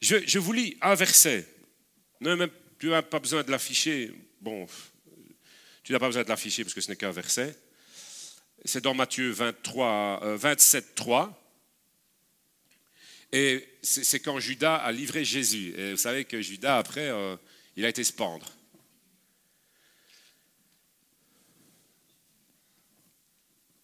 je, 0.00 0.38
vous 0.40 0.52
lis 0.52 0.76
un 0.80 0.96
verset. 0.96 1.46
Même 2.18 2.50
tu 2.80 2.88
n'as 2.88 3.00
pas 3.00 3.20
besoin 3.20 3.44
de 3.44 3.50
l'afficher. 3.52 4.12
Bon, 4.40 4.66
tu 5.84 5.92
n'as 5.92 6.00
pas 6.00 6.08
besoin 6.08 6.24
de 6.24 6.28
l'afficher 6.28 6.64
parce 6.64 6.74
que 6.74 6.80
ce 6.80 6.90
n'est 6.90 6.96
qu'un 6.96 7.12
verset. 7.12 7.56
C'est 8.64 8.80
dans 8.80 8.92
Matthieu 8.92 9.30
23, 9.30 10.34
27, 10.34 10.96
3. 10.96 11.54
Et 13.30 13.68
c'est 13.82 14.18
quand 14.18 14.40
Judas 14.40 14.74
a 14.74 14.90
livré 14.90 15.24
Jésus. 15.24 15.74
Et 15.78 15.92
vous 15.92 15.98
savez 15.98 16.24
que 16.24 16.42
Judas, 16.42 16.76
après, 16.76 17.08
euh, 17.08 17.36
il 17.76 17.84
a 17.84 17.88
été 17.88 18.02
se 18.02 18.12
pendre. 18.12 18.50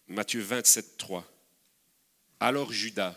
Matthieu 0.08 0.40
27, 0.40 0.96
3. 0.96 1.32
Alors 2.42 2.72
Judas, 2.72 3.16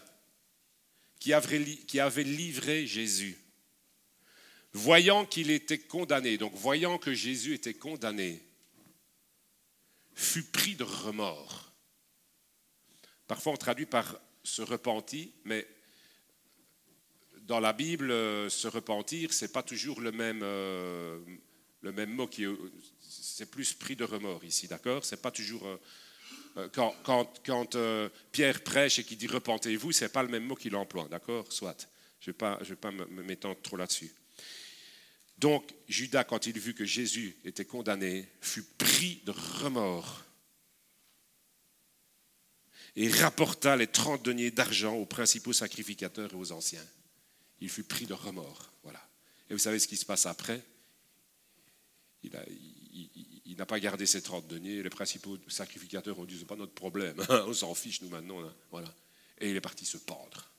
qui 1.20 1.34
avait 1.34 2.24
livré 2.24 2.86
Jésus, 2.86 3.36
voyant 4.72 5.26
qu'il 5.26 5.50
était 5.50 5.80
condamné, 5.80 6.38
donc 6.38 6.54
voyant 6.54 7.00
que 7.00 7.12
Jésus 7.12 7.56
était 7.56 7.74
condamné, 7.74 8.40
fut 10.14 10.44
pris 10.44 10.76
de 10.76 10.84
remords. 10.84 11.74
Parfois 13.26 13.54
on 13.54 13.58
traduit 13.58 13.88
par 13.88 14.16
se 14.44 14.62
repentit, 14.62 15.34
mais 15.44 15.68
dans 17.48 17.60
la 17.60 17.74
Bible, 17.74 18.12
se 18.52 18.68
repentir, 18.68 19.34
ce 19.34 19.46
n'est 19.46 19.52
pas 19.52 19.64
toujours 19.64 20.02
le 20.02 20.12
même, 20.12 20.42
euh, 20.44 21.20
mot 21.82 22.28
qui 22.28 22.46
c'est 23.02 23.50
plus 23.50 23.74
pris 23.74 23.96
de 23.96 24.04
remords 24.04 24.44
ici, 24.44 24.68
d'accord? 24.68 25.04
C'est 25.04 25.20
pas 25.24 25.32
toujours 25.32 25.68
euh, 26.58 26.68
euh, 26.68 26.70
quand, 27.04 27.42
quand 27.46 27.78
Pierre 28.32 28.64
prêche 28.64 29.00
et 29.00 29.04
qu'il 29.04 29.18
dit 29.18 29.28
repentez-vous, 29.28 29.92
c'est 29.92 30.10
pas 30.10 30.24
le 30.24 30.30
même 30.30 30.46
mot 30.46 30.56
qu'il 30.56 30.76
emploie, 30.76 31.08
d'accord? 31.10 31.52
Soit. 31.52 31.90
Je 32.20 32.30
ne 32.30 32.34
vais 32.34 32.38
pas, 32.38 32.58
je 32.62 32.70
vais 32.70 32.76
pas 32.76 32.92
m'étendre 32.92 33.62
trop 33.62 33.78
là-dessus. 33.78 34.12
Donc 35.38 35.74
Judas, 35.88 36.24
quand 36.24 36.48
il 36.48 36.58
vit 36.58 36.74
que 36.74 36.86
Jésus 36.86 37.36
était 37.44 37.66
condamné, 37.66 38.28
fut 38.42 38.64
pris 38.64 39.22
de 39.26 39.32
remords 39.32 40.24
et 42.96 43.10
rapporta 43.10 43.76
les 43.76 43.88
trente 43.88 44.24
deniers 44.24 44.52
d'argent 44.52 44.96
aux 44.96 45.06
principaux 45.06 45.54
sacrificateurs 45.54 46.32
et 46.32 46.36
aux 46.36 46.52
anciens. 46.54 46.86
Il 47.60 47.70
fut 47.70 47.84
pris 47.84 48.06
de 48.06 48.14
remords. 48.14 48.72
Voilà. 48.84 49.06
Et 49.50 49.54
vous 49.54 49.60
savez 49.60 49.80
ce 49.80 49.88
qui 49.88 49.98
se 49.98 50.06
passe 50.06 50.26
après? 50.26 50.62
Il 52.24 52.32
n'a 53.58 53.66
pas 53.66 53.80
gardé 53.80 54.06
ses 54.06 54.22
trente 54.22 54.48
deniers. 54.48 54.84
Les 54.84 54.90
principaux 54.90 55.38
sacrificateurs 55.48 56.20
ont 56.20 56.26
dit 56.26 56.38
c'est 56.38 56.46
pas 56.46 56.56
notre 56.56 56.74
problème. 56.74 57.16
On 57.30 57.54
s'en 57.54 57.74
fiche 57.74 58.02
nous 58.02 58.10
maintenant. 58.10 58.42
Voilà. 58.72 58.94
Et 59.40 59.50
il 59.50 59.56
est 59.56 59.62
parti 59.62 59.86
se 59.86 59.98
pendre. 59.98 60.52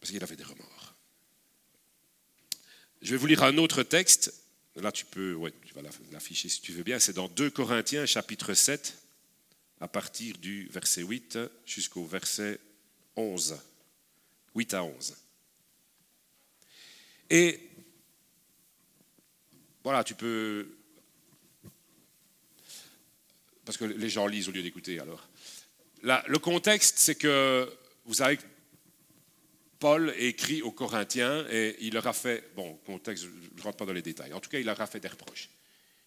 Parce 0.00 0.10
qu'il 0.10 0.22
avait 0.22 0.36
des 0.36 0.44
remords. 0.44 0.94
Je 3.02 3.10
vais 3.10 3.16
vous 3.16 3.26
lire 3.26 3.42
un 3.42 3.56
autre 3.58 3.82
texte. 3.82 4.34
Là, 4.76 4.92
tu 4.92 5.04
peux, 5.04 5.34
ouais, 5.34 5.52
tu 5.64 5.74
vas 5.74 5.82
l'afficher 6.12 6.48
si 6.48 6.60
tu 6.60 6.72
veux 6.72 6.82
bien. 6.82 6.98
C'est 6.98 7.12
dans 7.12 7.28
2 7.28 7.50
Corinthiens, 7.50 8.06
chapitre 8.06 8.54
7, 8.54 8.96
à 9.80 9.88
partir 9.88 10.38
du 10.38 10.68
verset 10.68 11.02
8 11.02 11.38
jusqu'au 11.66 12.04
verset 12.04 12.60
11. 13.16 13.56
8 14.54 14.74
à 14.74 14.84
11. 14.84 15.16
Et 17.30 17.67
voilà, 19.88 20.04
tu 20.04 20.14
peux... 20.14 20.68
Parce 23.64 23.78
que 23.78 23.86
les 23.86 24.10
gens 24.10 24.26
lisent 24.26 24.50
au 24.50 24.52
lieu 24.52 24.62
d'écouter 24.62 25.00
alors. 25.00 25.26
le 26.02 26.36
contexte, 26.36 26.98
c'est 26.98 27.14
que 27.14 27.66
vous 28.04 28.12
savez 28.12 28.38
Paul 29.78 30.12
écrit 30.18 30.60
aux 30.60 30.72
Corinthiens 30.72 31.46
et 31.50 31.74
il 31.80 31.94
leur 31.94 32.06
a 32.06 32.12
fait, 32.12 32.50
bon, 32.54 32.74
contexte, 32.84 33.24
je 33.24 33.30
ne 33.56 33.62
rentre 33.62 33.78
pas 33.78 33.86
dans 33.86 33.94
les 33.94 34.02
détails, 34.02 34.34
en 34.34 34.40
tout 34.40 34.50
cas, 34.50 34.58
il 34.58 34.66
leur 34.66 34.78
a 34.78 34.86
fait 34.86 35.00
des 35.00 35.08
reproches. 35.08 35.48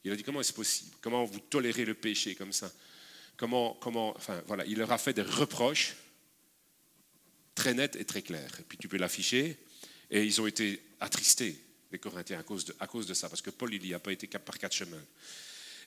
Il 0.03 0.11
a 0.11 0.15
dit 0.15 0.21
comment 0.21 0.41
est-ce 0.41 0.53
possible? 0.53 0.95
Comment 1.01 1.25
vous 1.25 1.39
tolérez 1.39 1.83
le 1.83 1.95
péché 1.95 2.35
comme 2.35 2.53
ça? 2.53 2.71
Comment, 3.35 3.73
comment, 3.81 4.15
enfin 4.15 4.43
voilà, 4.45 4.63
il 4.67 4.77
leur 4.77 4.91
a 4.91 4.99
fait 4.99 5.13
des 5.13 5.23
reproches 5.23 5.95
très 7.55 7.73
nets 7.73 7.95
et 7.95 8.05
très 8.05 8.21
clairs. 8.21 8.59
Et 8.59 8.63
puis 8.63 8.77
tu 8.77 8.87
peux 8.87 8.97
l'afficher. 8.97 9.57
Et 10.11 10.23
ils 10.23 10.39
ont 10.39 10.45
été 10.45 10.83
attristés, 10.99 11.59
les 11.91 11.99
Corinthiens, 11.99 12.39
à 12.39 12.43
cause 12.87 13.05
de, 13.05 13.13
ça, 13.13 13.27
parce 13.27 13.41
que 13.41 13.49
Paul, 13.49 13.73
il 13.73 13.81
n'y 13.81 13.93
a 13.93 13.99
pas 13.99 14.13
été 14.13 14.27
par 14.27 14.57
quatre 14.57 14.75
chemins. 14.75 15.03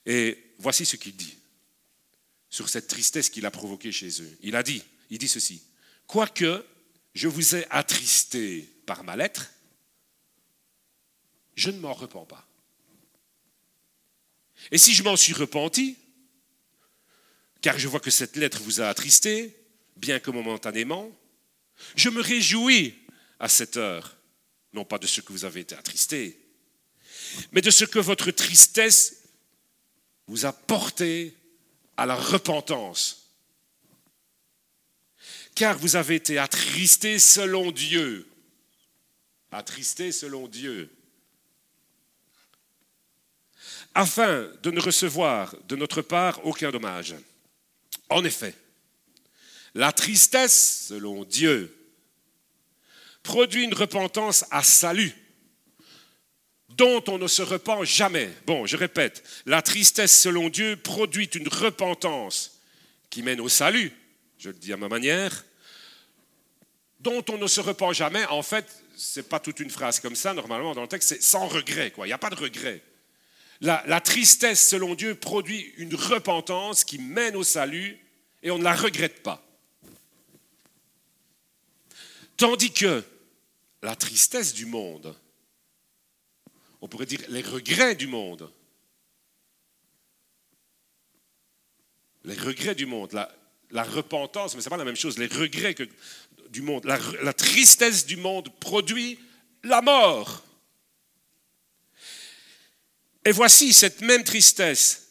Et 0.04 0.52
voici 0.58 0.84
ce 0.84 0.96
qu'il 0.96 1.16
dit 1.16 1.37
sur 2.50 2.68
cette 2.68 2.88
tristesse 2.88 3.30
qu'il 3.30 3.46
a 3.46 3.50
provoquée 3.50 3.90
chez 3.90 4.23
eux. 4.23 4.38
Il 4.42 4.54
a 4.54 4.62
dit, 4.62 4.82
il 5.11 5.18
dit 5.18 5.28
ceci, 5.28 5.62
quoique 6.06 6.64
je 7.14 7.28
vous 7.28 7.56
ai 7.56 7.66
attristé 7.70 8.68
par 8.87 9.02
ma 9.02 9.16
lettre, 9.16 9.50
je 11.56 11.70
ne 11.70 11.78
m'en 11.78 11.94
repens 11.94 12.26
pas. 12.26 12.46
Et 14.70 14.78
si 14.78 14.94
je 14.94 15.02
m'en 15.02 15.16
suis 15.16 15.32
repenti, 15.32 15.96
car 17.61 17.78
je 17.78 17.88
vois 17.88 18.00
que 18.00 18.11
cette 18.11 18.37
lettre 18.37 18.61
vous 18.62 18.80
a 18.80 18.88
attristé, 18.88 19.56
bien 19.96 20.20
que 20.20 20.30
momentanément, 20.30 21.11
je 21.96 22.11
me 22.11 22.20
réjouis 22.20 22.94
à 23.40 23.49
cette 23.49 23.76
heure, 23.76 24.13
non 24.75 24.85
pas 24.85 24.99
de 24.99 25.07
ce 25.07 25.21
que 25.21 25.33
vous 25.33 25.45
avez 25.45 25.61
été 25.61 25.75
attristé, 25.75 26.38
mais 27.52 27.61
de 27.61 27.71
ce 27.71 27.85
que 27.85 27.99
votre 27.99 28.31
tristesse 28.31 29.23
vous 30.26 30.47
a 30.47 30.52
porté 30.52 31.35
à 31.97 32.07
la 32.07 32.16
repentance 32.16 33.25
car 35.54 35.78
vous 35.78 35.97
avez 35.97 36.16
été 36.16 36.38
attristés 36.38 37.19
selon 37.19 37.71
Dieu. 37.71 38.28
Attristés 39.52 40.11
selon 40.11 40.49
Dieu. 40.49 40.90
Afin 43.95 44.50
de 44.62 44.71
ne 44.73 44.81
recevoir 44.81 45.54
de 45.69 45.76
notre 45.76 46.02
part 46.02 46.45
aucun 46.45 46.73
dommage. 46.73 47.14
En 48.11 48.25
effet, 48.25 48.54
la 49.75 49.93
tristesse 49.93 50.87
selon 50.88 51.25
Dieu 51.25 51.73
produit 53.25 53.64
une 53.64 53.75
repentance 53.75 54.45
à 54.52 54.62
salut 54.62 55.12
dont 56.76 57.02
on 57.09 57.19
ne 57.19 57.26
se 57.26 57.43
repent 57.43 57.85
jamais. 57.85 58.31
Bon, 58.47 58.66
je 58.66 58.76
répète, 58.76 59.25
la 59.47 59.62
tristesse 59.62 60.21
selon 60.21 60.49
Dieu 60.49 60.76
produit 60.76 61.28
une 61.35 61.49
repentance 61.49 62.61
qui 63.11 63.23
mène 63.23 63.40
au 63.40 63.49
salut, 63.49 63.93
je 64.38 64.49
le 64.49 64.54
dis 64.54 64.73
à 64.73 64.76
ma 64.76 64.88
manière, 64.88 65.45
dont 67.00 67.25
on 67.31 67.38
ne 67.38 67.47
se 67.47 67.61
repent 67.61 67.93
jamais. 67.93 68.25
En 68.26 68.43
fait, 68.43 68.66
ce 68.97 69.21
n'est 69.21 69.25
pas 69.25 69.40
toute 69.40 69.61
une 69.61 69.71
phrase 69.71 70.00
comme 70.00 70.16
ça, 70.16 70.35
normalement, 70.35 70.75
dans 70.75 70.83
le 70.83 70.88
texte, 70.88 71.11
c'est 71.11 71.23
sans 71.23 71.47
regret, 71.47 71.90
quoi. 71.90 72.07
Il 72.07 72.11
n'y 72.11 72.14
a 72.14 72.19
pas 72.19 72.31
de 72.31 72.35
regret. 72.35 72.83
La, 73.61 74.00
tristesse, 74.00 74.69
selon 74.69 74.95
Dieu, 74.95 75.14
produit 75.14 75.73
une 75.78 75.95
repentance 75.95 76.85
qui 76.85 76.99
mène 76.99 77.37
au 77.37 77.45
salut 77.45 77.99
et 78.43 78.50
on 78.50 78.59
ne 78.59 78.64
la 78.64 78.75
regrette 78.75 79.23
pas. 79.23 79.43
Tandis 82.37 82.73
que 82.73 83.04
la 83.85 83.95
tristesse 83.95 84.55
du 84.55 84.67
monde, 84.67 85.14
on 86.81 86.88
pourrait 86.88 87.07
dire 87.07 87.21
les 87.29 87.43
regrets 87.43 87.95
du 87.95 88.07
monde, 88.07 88.50
les 92.25 92.35
regrets 92.35 92.75
du 92.75 92.87
monde, 92.87 93.12
la, 93.71 93.83
repentance, 93.85 94.55
mais 94.55 94.62
ce 94.62 94.67
n'est 94.67 94.71
pas 94.71 94.79
la 94.79 94.87
même 94.87 94.97
chose, 94.97 95.19
les 95.19 95.26
regrets 95.26 95.76
du 96.49 96.62
monde, 96.62 96.85
la 96.87 97.33
tristesse 97.35 98.07
du 98.07 98.17
monde 98.17 98.49
produit 98.59 99.19
la 99.62 99.83
mort. 99.83 100.43
Et 103.26 103.33
voici 103.33 103.75
cette 103.75 104.00
même 104.00 104.25
tristesse, 104.25 105.09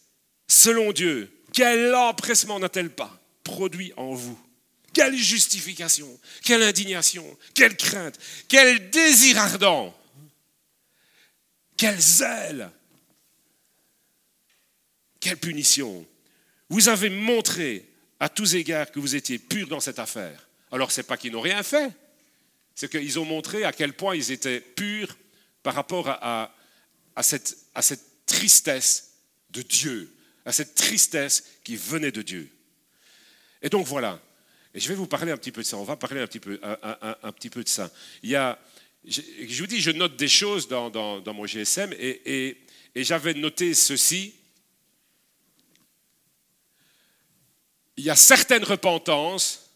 selon 0.48 0.92
Dieu, 0.92 1.32
quel 1.52 1.94
empressement 1.94 2.60
n'a-t-elle 2.60 2.94
pas 2.94 3.20
produit 3.44 3.94
en 3.98 4.14
vous? 4.14 4.40
Quelle 4.94 5.18
justification, 5.18 6.20
quelle 6.44 6.62
indignation, 6.64 7.38
quelle 7.56 7.76
crainte, 7.76 8.20
quel 8.48 8.92
désir 8.92 9.40
ardent, 9.40 9.94
quel 11.76 12.00
zèle, 12.00 12.70
quelle 15.20 15.38
punition. 15.38 16.06
Vous 16.70 16.90
avez 16.90 17.10
montré 17.10 17.90
à 18.20 18.30
tous 18.30 18.56
égards 18.56 18.92
que 18.92 19.00
vous 19.00 19.16
étiez 19.16 19.40
pur 19.40 19.68
dans 19.68 19.80
cette 19.80 20.00
affaire. 20.00 20.48
Alors 20.72 20.92
ce 20.92 21.02
n'est 21.02 21.08
pas 21.08 21.18
qu'ils 21.18 21.32
n'ont 21.32 21.42
rien 21.42 21.64
fait, 21.64 21.92
c'est 22.76 22.90
qu'ils 22.90 23.20
ont 23.20 23.26
montré 23.26 23.64
à 23.64 23.74
quel 23.74 23.94
point 23.94 24.16
ils 24.16 24.32
étaient 24.32 24.62
purs 24.62 25.18
par 25.64 25.74
rapport 25.74 26.08
à, 26.08 26.56
à 27.16 27.24
cette 27.24 28.26
tristesse 28.26 29.14
de 29.50 29.62
Dieu, 29.62 30.14
à 30.46 30.52
cette 30.52 30.76
tristesse 30.76 31.44
qui 31.64 31.76
venait 31.76 32.12
de 32.12 32.22
Dieu. 32.22 32.50
Et 33.62 33.70
donc 33.70 33.88
voilà. 33.88 34.22
Et 34.74 34.80
je 34.80 34.90
vais 34.90 34.96
vous 34.96 35.08
parler 35.08 35.32
un 35.32 35.38
petit 35.38 35.52
peu 35.52 35.62
de 35.62 35.68
ça. 35.68 35.78
On 35.78 35.84
va 35.84 35.96
parler 35.96 36.22
un 36.22 36.28
petit 36.28 36.40
peu, 36.40 36.58
de 37.64 37.70
ça. 37.70 37.92
Il 38.24 38.30
y 38.30 38.36
a, 38.36 38.60
je, 39.06 39.22
vous 39.60 39.68
dis, 39.68 39.80
je 39.82 39.92
note 39.92 40.16
des 40.16 40.28
choses 40.28 40.68
dans, 40.68 41.22
mon 41.34 41.46
GSM 41.46 41.94
et 41.98 42.58
j'avais 42.96 43.34
noté 43.34 43.74
ceci 43.74 44.34
il 47.98 48.04
y 48.04 48.10
a 48.10 48.16
certaines 48.16 48.64
repentances, 48.64 49.70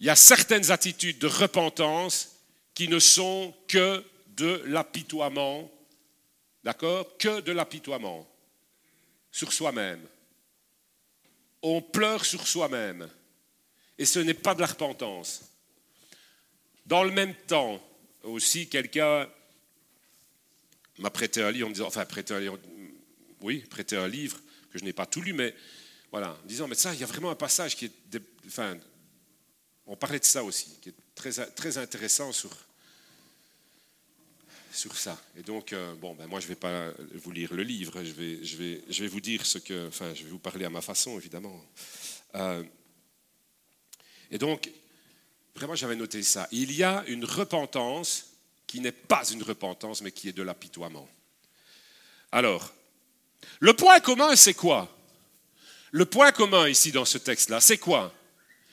il 0.00 0.06
y 0.06 0.10
a 0.10 0.16
certaines 0.16 0.70
attitudes 0.70 1.18
de 1.18 1.26
repentance 1.26 2.36
qui 2.74 2.88
ne 2.88 2.98
sont 2.98 3.54
que 3.68 4.04
de 4.28 4.62
l'apitoiement, 4.66 5.70
d'accord? 6.62 7.16
Que 7.16 7.40
de 7.40 7.52
l'apitoiement 7.52 8.28
sur 9.30 9.52
soi-même. 9.52 10.00
On 11.62 11.82
pleure 11.82 12.24
sur 12.24 12.46
soi-même. 12.46 13.08
Et 13.98 14.04
ce 14.04 14.18
n'est 14.18 14.34
pas 14.34 14.54
de 14.54 14.60
la 14.60 14.66
repentance. 14.66 15.42
Dans 16.84 17.02
le 17.02 17.10
même 17.10 17.34
temps, 17.34 17.82
aussi, 18.22 18.68
quelqu'un 18.68 19.28
m'a 20.98 21.10
prêté 21.10 21.42
un 21.42 21.50
livre 21.50 21.70
enfin, 21.86 22.04
prêté 22.04 22.34
un 22.34 22.40
livre, 22.40 22.58
oui, 23.40 23.60
prêté 23.60 23.96
un 23.96 24.08
livre 24.08 24.38
que 24.70 24.78
je 24.78 24.84
n'ai 24.84 24.92
pas 24.92 25.06
tout 25.06 25.20
lu, 25.20 25.32
mais 25.32 25.54
voilà, 26.10 26.32
en 26.32 26.46
disant, 26.46 26.68
mais 26.68 26.74
ça, 26.74 26.94
il 26.94 27.00
y 27.00 27.04
a 27.04 27.06
vraiment 27.06 27.30
un 27.30 27.36
passage 27.36 27.76
qui 27.76 27.86
est, 27.86 28.20
enfin, 28.46 28.78
on 29.86 29.96
parlait 29.96 30.18
de 30.18 30.24
ça 30.24 30.42
aussi, 30.42 30.78
qui 30.80 30.90
est 30.90 30.94
très, 31.14 31.32
très 31.50 31.78
intéressant 31.78 32.32
sur, 32.32 32.50
sur 34.76 34.96
ça. 34.96 35.20
Et 35.36 35.42
donc, 35.42 35.72
euh, 35.72 35.94
bon, 35.94 36.14
ben 36.14 36.26
moi, 36.26 36.40
je 36.40 36.44
ne 36.44 36.50
vais 36.50 36.56
pas 36.56 36.92
vous 37.14 37.30
lire 37.32 37.52
le 37.54 37.62
livre, 37.62 38.04
je 38.04 38.12
vais, 38.12 38.44
je, 38.44 38.56
vais, 38.56 38.84
je 38.88 39.02
vais 39.02 39.08
vous 39.08 39.20
dire 39.20 39.44
ce 39.44 39.58
que, 39.58 39.88
enfin, 39.88 40.12
je 40.14 40.24
vais 40.24 40.30
vous 40.30 40.38
parler 40.38 40.64
à 40.64 40.70
ma 40.70 40.80
façon, 40.80 41.18
évidemment. 41.18 41.64
Euh, 42.34 42.62
et 44.30 44.38
donc, 44.38 44.70
vraiment, 45.54 45.74
j'avais 45.74 45.96
noté 45.96 46.22
ça. 46.22 46.46
Il 46.52 46.72
y 46.72 46.82
a 46.82 47.04
une 47.06 47.24
repentance 47.24 48.26
qui 48.66 48.80
n'est 48.80 48.92
pas 48.92 49.24
une 49.30 49.42
repentance, 49.42 50.02
mais 50.02 50.12
qui 50.12 50.28
est 50.28 50.32
de 50.32 50.42
l'apitoiement. 50.42 51.08
Alors, 52.32 52.72
le 53.60 53.74
point 53.74 54.00
commun, 54.00 54.36
c'est 54.36 54.54
quoi? 54.54 54.94
Le 55.92 56.04
point 56.04 56.32
commun 56.32 56.68
ici 56.68 56.92
dans 56.92 57.04
ce 57.04 57.18
texte-là, 57.18 57.60
c'est 57.60 57.78
quoi? 57.78 58.12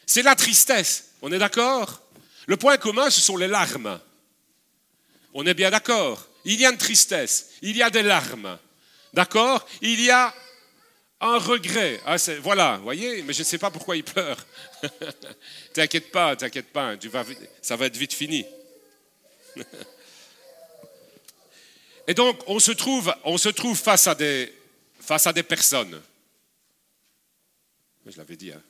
C'est 0.06 0.24
la 0.24 0.36
tristesse. 0.36 1.12
On 1.22 1.32
est 1.32 1.40
d'accord? 1.40 2.02
Le 2.48 2.58
point 2.58 2.78
commun, 2.78 3.10
ce 3.10 3.22
sont 3.22 3.38
les 3.38 3.48
larmes. 3.48 4.00
On 5.34 5.46
est 5.46 5.54
bien 5.54 5.72
d'accord 5.72 6.28
Il 6.46 6.60
y 6.60 6.66
a 6.66 6.72
une 6.72 6.78
tristesse, 6.78 7.52
il 7.62 7.76
y 7.76 7.84
a 7.84 7.90
des 7.90 8.04
larmes. 8.04 8.58
D'accord? 9.14 9.68
Il 9.82 10.02
y 10.02 10.10
a 10.10 10.34
un 11.22 11.38
regret. 11.38 12.02
Ah, 12.06 12.18
voilà, 12.42 12.78
vous 12.78 12.84
voyez, 12.84 13.22
mais 13.24 13.34
je 13.34 13.40
ne 13.40 13.46
sais 13.46 13.58
pas 13.58 13.72
pourquoi 13.72 13.96
il 13.96 14.04
pleure. 14.04 14.38
t'inquiète 15.74 16.12
pas, 16.12 16.36
t'inquiète 16.36 16.72
pas, 16.72 16.96
ça 17.62 17.76
va 17.76 17.86
être 17.86 17.98
vite 17.98 18.14
fini. 18.14 18.46
Et 22.08 22.14
donc, 22.14 22.42
on 22.48 22.60
se 22.60 22.72
trouve, 22.72 23.16
on 23.24 23.38
se 23.38 23.50
trouve 23.50 23.78
face, 23.78 24.08
à 24.08 24.16
des, 24.16 24.54
face 25.00 25.26
à 25.26 25.32
des 25.32 25.44
personnes. 25.44 26.02
Je 28.06 28.18
l'avais 28.18 28.36
dit, 28.36 28.52
hein. 28.52 28.62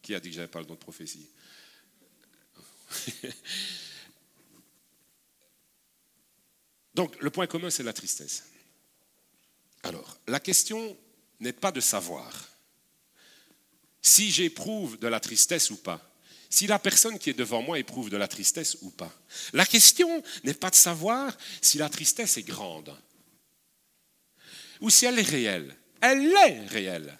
Qui 0.00 0.14
a 0.14 0.20
dit 0.20 0.28
que 0.28 0.36
j'avais 0.36 0.46
pas 0.46 0.60
le 0.60 0.66
don 0.66 0.74
de 0.74 0.78
prophétie? 0.78 1.26
Donc, 6.94 7.20
le 7.20 7.30
point 7.30 7.46
commun, 7.46 7.70
c'est 7.70 7.82
la 7.82 7.92
tristesse. 7.92 8.44
Alors, 9.82 10.18
la 10.26 10.40
question 10.40 10.96
n'est 11.40 11.52
pas 11.52 11.72
de 11.72 11.80
savoir 11.80 12.48
si 14.00 14.30
j'éprouve 14.30 14.98
de 14.98 15.08
la 15.08 15.20
tristesse 15.20 15.70
ou 15.70 15.76
pas, 15.76 16.00
si 16.50 16.66
la 16.66 16.78
personne 16.78 17.18
qui 17.18 17.30
est 17.30 17.34
devant 17.34 17.62
moi 17.62 17.78
éprouve 17.78 18.10
de 18.10 18.16
la 18.16 18.28
tristesse 18.28 18.78
ou 18.82 18.90
pas. 18.90 19.12
La 19.52 19.66
question 19.66 20.22
n'est 20.44 20.54
pas 20.54 20.70
de 20.70 20.76
savoir 20.76 21.36
si 21.60 21.78
la 21.78 21.88
tristesse 21.88 22.36
est 22.36 22.42
grande 22.42 22.96
ou 24.80 24.90
si 24.90 25.06
elle 25.06 25.18
est 25.18 25.22
réelle. 25.22 25.76
Elle 26.00 26.32
est 26.32 26.66
réelle. 26.66 27.18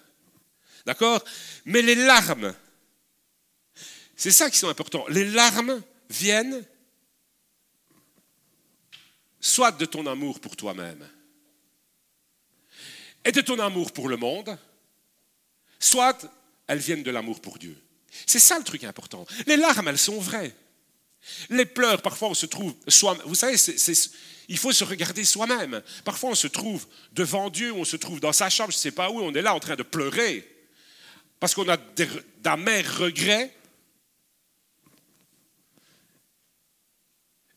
D'accord? 0.85 1.23
Mais 1.65 1.81
les 1.81 1.95
larmes, 1.95 2.53
c'est 4.15 4.31
ça 4.31 4.49
qui 4.49 4.57
sont 4.57 4.69
importants. 4.69 5.05
Les 5.09 5.25
larmes 5.25 5.81
viennent 6.09 6.63
soit 9.45 9.71
de 9.71 9.85
ton 9.85 10.07
amour 10.07 10.39
pour 10.39 10.55
toi-même 10.55 11.07
et 13.23 13.31
de 13.31 13.41
ton 13.41 13.59
amour 13.59 13.91
pour 13.91 14.09
le 14.09 14.17
monde, 14.17 14.57
soit 15.79 16.25
elles 16.65 16.79
viennent 16.79 17.03
de 17.03 17.11
l'amour 17.11 17.39
pour 17.39 17.59
Dieu. 17.59 17.77
C'est 18.25 18.39
ça 18.39 18.57
le 18.57 18.63
truc 18.63 18.83
important. 18.83 19.27
Les 19.45 19.55
larmes, 19.55 19.87
elles 19.87 19.99
sont 19.99 20.19
vraies. 20.19 20.55
Les 21.49 21.65
pleurs, 21.65 22.01
parfois 22.01 22.29
on 22.29 22.33
se 22.33 22.47
trouve 22.47 22.73
Vous 23.25 23.35
savez, 23.35 23.55
il 24.47 24.57
faut 24.57 24.71
se 24.71 24.83
regarder 24.83 25.23
soi-même. 25.23 25.81
Parfois 26.03 26.31
on 26.31 26.35
se 26.35 26.47
trouve 26.47 26.87
devant 27.11 27.51
Dieu, 27.51 27.71
on 27.71 27.85
se 27.85 27.97
trouve 27.97 28.19
dans 28.19 28.33
sa 28.33 28.49
chambre, 28.49 28.71
je 28.71 28.77
ne 28.77 28.81
sais 28.81 28.91
pas 28.91 29.11
où, 29.11 29.19
on 29.19 29.33
est 29.33 29.43
là 29.43 29.53
en 29.53 29.59
train 29.59 29.75
de 29.75 29.83
pleurer 29.83 30.47
parce 31.39 31.53
qu'on 31.53 31.69
a 31.69 31.77
d'amers 32.41 32.97
regrets 32.97 33.55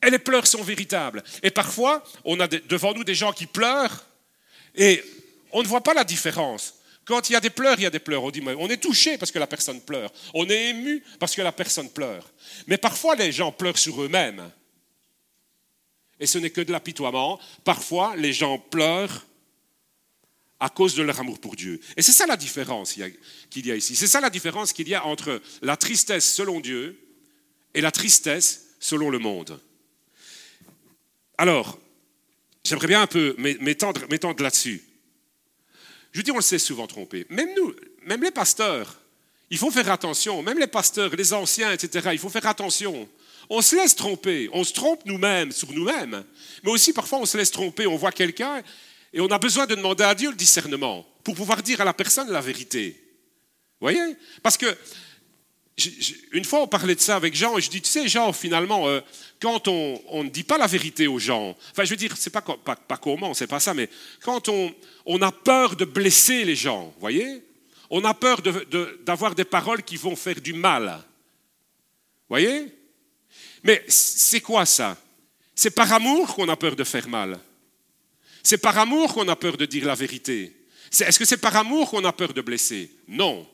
Et 0.04 0.10
les 0.10 0.18
pleurs 0.18 0.46
sont 0.46 0.62
véritables. 0.62 1.22
Et 1.42 1.50
parfois, 1.50 2.04
on 2.24 2.38
a 2.40 2.46
devant 2.46 2.94
nous 2.94 3.04
des 3.04 3.14
gens 3.14 3.32
qui 3.32 3.46
pleurent 3.46 4.06
et 4.74 5.02
on 5.52 5.62
ne 5.62 5.66
voit 5.66 5.82
pas 5.82 5.94
la 5.94 6.04
différence. 6.04 6.74
Quand 7.04 7.30
il 7.30 7.32
y 7.32 7.36
a 7.36 7.40
des 7.40 7.50
pleurs, 7.50 7.78
il 7.78 7.82
y 7.82 7.86
a 7.86 7.90
des 7.90 7.98
pleurs. 7.98 8.22
On 8.22 8.30
on 8.58 8.68
est 8.68 8.82
touché 8.82 9.16
parce 9.16 9.32
que 9.32 9.38
la 9.38 9.46
personne 9.46 9.80
pleure. 9.80 10.12
On 10.34 10.48
est 10.48 10.70
ému 10.70 11.02
parce 11.18 11.34
que 11.34 11.42
la 11.42 11.52
personne 11.52 11.90
pleure. 11.90 12.30
Mais 12.66 12.76
parfois, 12.76 13.14
les 13.16 13.32
gens 13.32 13.50
pleurent 13.50 13.78
sur 13.78 14.02
eux-mêmes. 14.02 14.50
Et 16.20 16.26
ce 16.26 16.38
n'est 16.38 16.50
que 16.50 16.60
de 16.60 16.70
l'apitoiement. 16.70 17.40
Parfois, 17.64 18.14
les 18.16 18.32
gens 18.32 18.58
pleurent 18.58 19.24
à 20.60 20.68
cause 20.68 20.94
de 20.94 21.02
leur 21.02 21.18
amour 21.18 21.40
pour 21.40 21.56
Dieu. 21.56 21.80
Et 21.96 22.02
c'est 22.02 22.12
ça 22.12 22.26
la 22.26 22.36
différence 22.36 22.94
qu'il 23.50 23.66
y 23.66 23.72
a 23.72 23.76
ici. 23.76 23.96
C'est 23.96 24.06
ça 24.06 24.20
la 24.20 24.30
différence 24.30 24.72
qu'il 24.72 24.88
y 24.88 24.94
a 24.94 25.06
entre 25.06 25.40
la 25.62 25.76
tristesse 25.76 26.34
selon 26.34 26.60
Dieu 26.60 26.98
et 27.74 27.80
la 27.80 27.90
tristesse 27.90 28.66
selon 28.80 29.10
le 29.10 29.18
monde. 29.18 29.60
Alors, 31.38 31.78
j'aimerais 32.64 32.88
bien 32.88 33.02
un 33.02 33.06
peu 33.06 33.36
m'étendre, 33.38 34.42
là-dessus. 34.42 34.82
Je 36.12 36.20
dis, 36.20 36.32
on 36.32 36.36
le 36.36 36.42
sait 36.42 36.58
souvent 36.58 36.88
tromper. 36.88 37.26
Même 37.30 37.50
nous, 37.56 37.74
même 38.04 38.22
les 38.22 38.32
pasteurs, 38.32 38.98
il 39.50 39.56
faut 39.56 39.70
faire 39.70 39.90
attention. 39.90 40.42
Même 40.42 40.58
les 40.58 40.66
pasteurs, 40.66 41.14
les 41.14 41.32
anciens, 41.32 41.72
etc., 41.72 42.08
il 42.12 42.18
faut 42.18 42.28
faire 42.28 42.46
attention. 42.46 43.08
On 43.48 43.62
se 43.62 43.76
laisse 43.76 43.94
tromper. 43.94 44.50
On 44.52 44.64
se 44.64 44.72
trompe 44.72 45.04
nous-mêmes 45.06 45.52
sur 45.52 45.72
nous-mêmes. 45.72 46.24
Mais 46.64 46.70
aussi, 46.70 46.92
parfois, 46.92 47.20
on 47.20 47.26
se 47.26 47.38
laisse 47.38 47.52
tromper. 47.52 47.86
On 47.86 47.96
voit 47.96 48.12
quelqu'un 48.12 48.62
et 49.12 49.20
on 49.20 49.28
a 49.28 49.38
besoin 49.38 49.66
de 49.66 49.74
demander 49.74 50.04
à 50.04 50.14
Dieu 50.14 50.30
le 50.30 50.36
discernement 50.36 51.06
pour 51.22 51.34
pouvoir 51.34 51.62
dire 51.62 51.80
à 51.80 51.84
la 51.84 51.94
personne 51.94 52.30
la 52.30 52.40
vérité. 52.40 52.96
Vous 53.80 53.84
voyez? 53.84 54.16
Parce 54.42 54.56
que 54.56 54.66
une 56.32 56.44
fois, 56.44 56.62
on 56.62 56.66
parlait 56.66 56.94
de 56.94 57.00
ça 57.00 57.16
avec 57.16 57.34
Jean, 57.34 57.56
et 57.56 57.60
je 57.60 57.70
dis, 57.70 57.80
tu 57.80 57.88
sais, 57.88 58.08
Jean, 58.08 58.32
finalement, 58.32 58.88
euh, 58.88 59.00
quand 59.40 59.68
on, 59.68 60.24
ne 60.24 60.28
dit 60.28 60.42
pas 60.42 60.58
la 60.58 60.66
vérité 60.66 61.06
aux 61.06 61.18
gens, 61.18 61.56
enfin, 61.70 61.84
je 61.84 61.90
veux 61.90 61.96
dire, 61.96 62.16
c'est 62.16 62.30
pas, 62.30 62.40
pas, 62.40 62.76
pas 62.76 62.96
comment, 62.96 63.34
c'est 63.34 63.46
pas 63.46 63.60
ça, 63.60 63.74
mais 63.74 63.88
quand 64.22 64.48
on, 64.48 64.74
on, 65.06 65.22
a 65.22 65.30
peur 65.30 65.76
de 65.76 65.84
blesser 65.84 66.44
les 66.44 66.56
gens, 66.56 66.92
voyez? 67.00 67.42
On 67.90 68.04
a 68.04 68.12
peur 68.12 68.42
d'avoir 69.06 69.34
des 69.34 69.44
paroles 69.44 69.82
qui 69.82 69.96
vont 69.96 70.16
faire 70.16 70.40
du 70.40 70.52
mal. 70.52 71.02
Voyez? 72.28 72.66
Mais 73.62 73.82
c'est 73.88 74.40
quoi 74.40 74.66
ça? 74.66 74.96
C'est 75.54 75.70
par 75.70 75.90
amour 75.92 76.34
qu'on 76.34 76.48
a 76.48 76.56
peur 76.56 76.76
de 76.76 76.84
faire 76.84 77.08
mal. 77.08 77.38
C'est 78.42 78.58
par 78.58 78.76
amour 78.78 79.14
qu'on 79.14 79.26
a 79.28 79.36
peur 79.36 79.56
de 79.56 79.64
dire 79.64 79.86
la 79.86 79.94
vérité. 79.94 80.54
Est-ce 80.90 81.18
que 81.18 81.24
c'est 81.24 81.38
par 81.38 81.56
amour 81.56 81.90
qu'on 81.90 82.04
a 82.04 82.12
peur 82.12 82.34
de 82.34 82.40
blesser? 82.42 82.90
Non. 83.08 83.46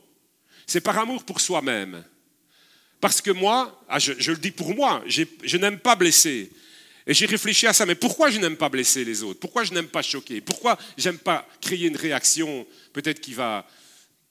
C'est 0.66 0.80
par 0.80 0.98
amour 0.98 1.24
pour 1.24 1.40
soi-même. 1.40 2.04
Parce 3.04 3.20
que 3.20 3.30
moi, 3.30 3.84
ah, 3.86 3.98
je, 3.98 4.30
le 4.30 4.38
dis 4.38 4.50
pour 4.50 4.74
moi, 4.74 5.04
je 5.06 5.56
n'aime 5.58 5.78
pas 5.78 5.94
blesser. 5.94 6.50
Et 7.06 7.12
j'ai 7.12 7.26
réfléchi 7.26 7.66
à 7.66 7.74
ça, 7.74 7.84
mais 7.84 7.96
pourquoi 7.96 8.30
je 8.30 8.40
n'aime 8.40 8.56
pas 8.56 8.70
blesser 8.70 9.04
les 9.04 9.22
autres? 9.22 9.40
Pourquoi 9.40 9.62
je 9.62 9.74
n'aime 9.74 9.88
pas 9.88 10.00
choquer? 10.00 10.40
Pourquoi 10.40 10.78
je 10.96 11.10
n'aime 11.10 11.18
pas 11.18 11.46
créer 11.60 11.86
une 11.86 11.98
réaction 11.98 12.66
peut-être 12.94 13.20
qui 13.20 13.34
va, 13.34 13.68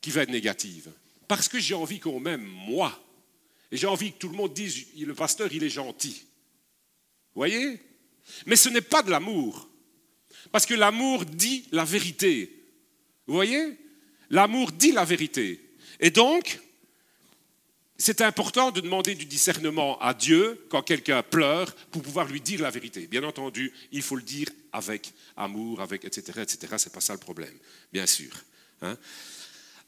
qui 0.01 0.09
va 0.09 0.23
être 0.23 0.31
négative? 0.31 0.89
Parce 1.27 1.47
que 1.47 1.59
j'ai 1.59 1.75
envie 1.75 1.99
qu'on 1.99 2.19
m'aime 2.19 2.41
moi. 2.41 2.99
Et 3.71 3.77
j'ai 3.77 3.85
envie 3.85 4.11
que 4.11 4.17
tout 4.17 4.29
le 4.29 4.35
monde 4.35 4.55
dise, 4.55 4.87
le 4.99 5.13
pasteur, 5.13 5.49
il 5.53 5.63
est 5.63 5.69
gentil. 5.69 6.25
Vous 7.35 7.41
voyez? 7.41 7.79
Mais 8.47 8.55
ce 8.55 8.69
n'est 8.69 8.81
pas 8.81 9.03
de 9.03 9.11
l'amour. 9.11 9.69
Parce 10.51 10.65
que 10.65 10.73
l'amour 10.73 11.25
dit 11.25 11.67
la 11.71 11.85
vérité. 11.85 12.51
Vous 13.27 13.35
voyez? 13.35 13.77
L'amour 14.31 14.71
dit 14.71 14.93
la 14.93 15.05
vérité. 15.05 15.61
Et 15.99 16.09
donc, 16.09 16.59
c'est 17.97 18.21
important 18.21 18.71
de 18.71 18.81
demander 18.81 19.15
du 19.15 19.25
discernement 19.25 19.99
à 19.99 20.13
Dieu 20.13 20.65
quand 20.69 20.81
quelqu'un 20.81 21.21
pleure 21.21 21.73
pour 21.91 22.01
pouvoir 22.01 22.27
lui 22.27 22.41
dire 22.41 22.61
la 22.61 22.71
vérité. 22.71 23.07
Bien 23.07 23.23
entendu, 23.23 23.71
il 23.91 24.01
faut 24.01 24.15
le 24.15 24.23
dire 24.23 24.47
avec 24.71 25.13
amour, 25.37 25.81
avec 25.81 26.03
etc. 26.03 26.41
etc. 26.41 26.73
C'est 26.77 26.91
pas 26.91 27.01
ça 27.01 27.13
le 27.13 27.19
problème, 27.19 27.53
bien 27.91 28.07
sûr. 28.07 28.31
Hein. 28.81 28.97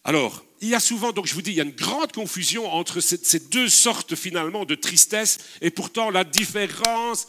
Alors, 0.04 0.46
il 0.62 0.70
y 0.70 0.76
a 0.76 0.80
souvent, 0.80 1.12
donc 1.12 1.26
je 1.26 1.34
vous 1.34 1.41
dis, 1.41 1.52
il 1.52 1.58
y 1.58 1.62
a 1.62 1.63
une 1.63 1.72
grande 1.72 2.12
confusion 2.12 2.72
entre 2.72 3.00
ces 3.00 3.39
deux 3.39 3.70
sortes 3.70 4.15
finalement 4.15 4.63
de 4.63 4.76
tristesse, 4.76 5.39
et 5.62 5.72
pourtant 5.72 6.12
la 6.12 6.24
différence, 6.24 7.28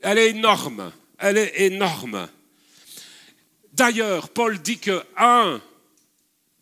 elle 0.00 0.18
est 0.18 0.28
énorme. 0.28 0.92
Elle 1.18 1.38
est 1.38 1.62
énorme. 1.62 2.28
D'ailleurs, 3.72 4.28
Paul 4.28 4.60
dit 4.60 4.78
que 4.78 5.02
un, 5.16 5.62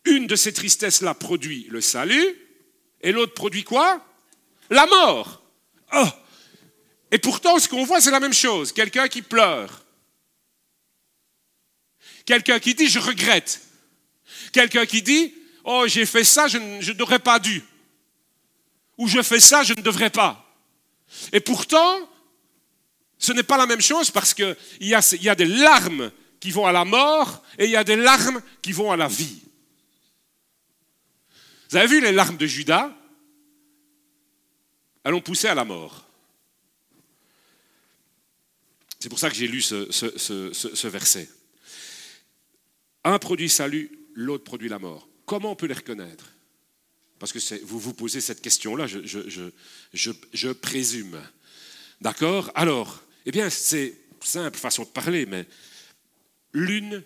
une 0.05 0.25
de 0.25 0.37
ces 0.37 0.53
tristesses-là 0.53 1.13
produit 1.13 1.67
le 1.69 1.81
salut, 1.81 2.35
et 3.01 3.11
l'autre 3.11 3.33
produit 3.33 3.63
quoi 3.63 4.05
La 4.69 4.85
mort. 4.85 5.41
Oh. 5.93 6.07
Et 7.11 7.19
pourtant, 7.19 7.59
ce 7.59 7.69
qu'on 7.69 7.85
voit, 7.85 8.01
c'est 8.01 8.11
la 8.11 8.19
même 8.19 8.33
chose. 8.33 8.71
Quelqu'un 8.71 9.07
qui 9.07 9.21
pleure. 9.21 9.85
Quelqu'un 12.25 12.59
qui 12.59 12.73
dit, 12.73 12.87
je 12.87 12.99
regrette. 12.99 13.61
Quelqu'un 14.51 14.85
qui 14.85 15.01
dit, 15.01 15.33
oh, 15.63 15.85
j'ai 15.87 16.05
fait 16.05 16.23
ça, 16.23 16.47
je, 16.47 16.91
n'aurais 16.93 17.19
pas 17.19 17.39
dû. 17.39 17.63
ou 18.97 19.07
je 19.07 19.21
fais 19.21 19.39
ça, 19.39 19.63
je 19.63 19.73
ne 19.73 19.81
devrais 19.81 20.09
pas. 20.09 20.45
Et 21.31 21.39
pourtant, 21.39 21.99
ce 23.19 23.31
n'est 23.31 23.43
pas 23.43 23.57
la 23.57 23.65
même 23.65 23.81
chose 23.81 24.11
parce 24.11 24.33
qu'il 24.33 24.55
y 24.81 24.89
y 24.89 25.29
a 25.29 25.35
des 25.35 25.45
larmes 25.45 26.11
qui 26.39 26.51
vont 26.51 26.65
à 26.65 26.71
la 26.71 26.85
mort 26.85 27.43
et 27.57 27.65
il 27.65 27.71
y 27.71 27.75
a 27.75 27.83
des 27.83 27.95
larmes 27.95 28.41
qui 28.61 28.71
vont 28.71 28.91
à 28.91 28.97
la 28.97 29.07
vie. 29.07 29.41
Vous 31.69 31.77
avez 31.77 31.87
vu 31.87 32.01
les 32.01 32.11
larmes 32.11 32.37
de 32.37 32.45
Judas? 32.45 32.95
Elles 35.03 35.13
ont 35.13 35.21
poussé 35.21 35.47
à 35.47 35.55
la 35.55 35.65
mort. 35.65 36.05
C'est 38.99 39.09
pour 39.09 39.19
ça 39.19 39.29
que 39.29 39.35
j'ai 39.35 39.47
lu 39.47 39.61
ce, 39.61 40.87
verset. 40.87 41.29
Un 43.03 43.19
produit 43.19 43.49
salut, 43.49 43.91
l'autre 44.15 44.43
produit 44.43 44.67
la 44.67 44.79
mort. 44.79 45.07
Comment 45.27 45.51
on 45.51 45.55
peut 45.55 45.67
les 45.67 45.75
reconnaître? 45.75 46.31
Parce 47.19 47.31
que 47.31 47.63
vous 47.63 47.79
vous 47.79 47.93
posez 47.93 48.19
cette 48.19 48.41
question-là, 48.41 48.87
je, 48.87 50.51
présume. 50.53 51.21
D'accord? 52.01 52.51
Alors, 52.55 53.03
eh 53.27 53.31
bien, 53.31 53.51
c'est 53.51 53.95
simple 54.21 54.57
façon 54.57 54.83
de 54.83 54.89
parler, 54.89 55.27
mais 55.27 55.45
l'une, 56.51 57.03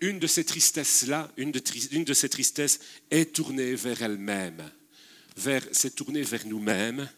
une 0.00 0.18
de 0.18 0.26
ces 0.26 0.44
tristesses-là, 0.44 1.30
une, 1.36 1.52
ces 2.14 2.28
tristesses 2.28 2.80
est 3.10 3.34
tournée 3.34 3.74
vers 3.74 4.02
elle-même, 4.02 4.70
vers, 5.36 5.66
c'est 5.72 5.94
tournée 5.94 6.22
vers 6.22 6.46
nous-mêmes, 6.46 7.08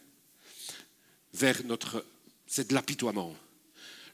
vers 1.33 1.63
notre, 1.65 2.05
c'est 2.47 2.69
de 2.69 2.73
l'apitoiement. 2.73 3.35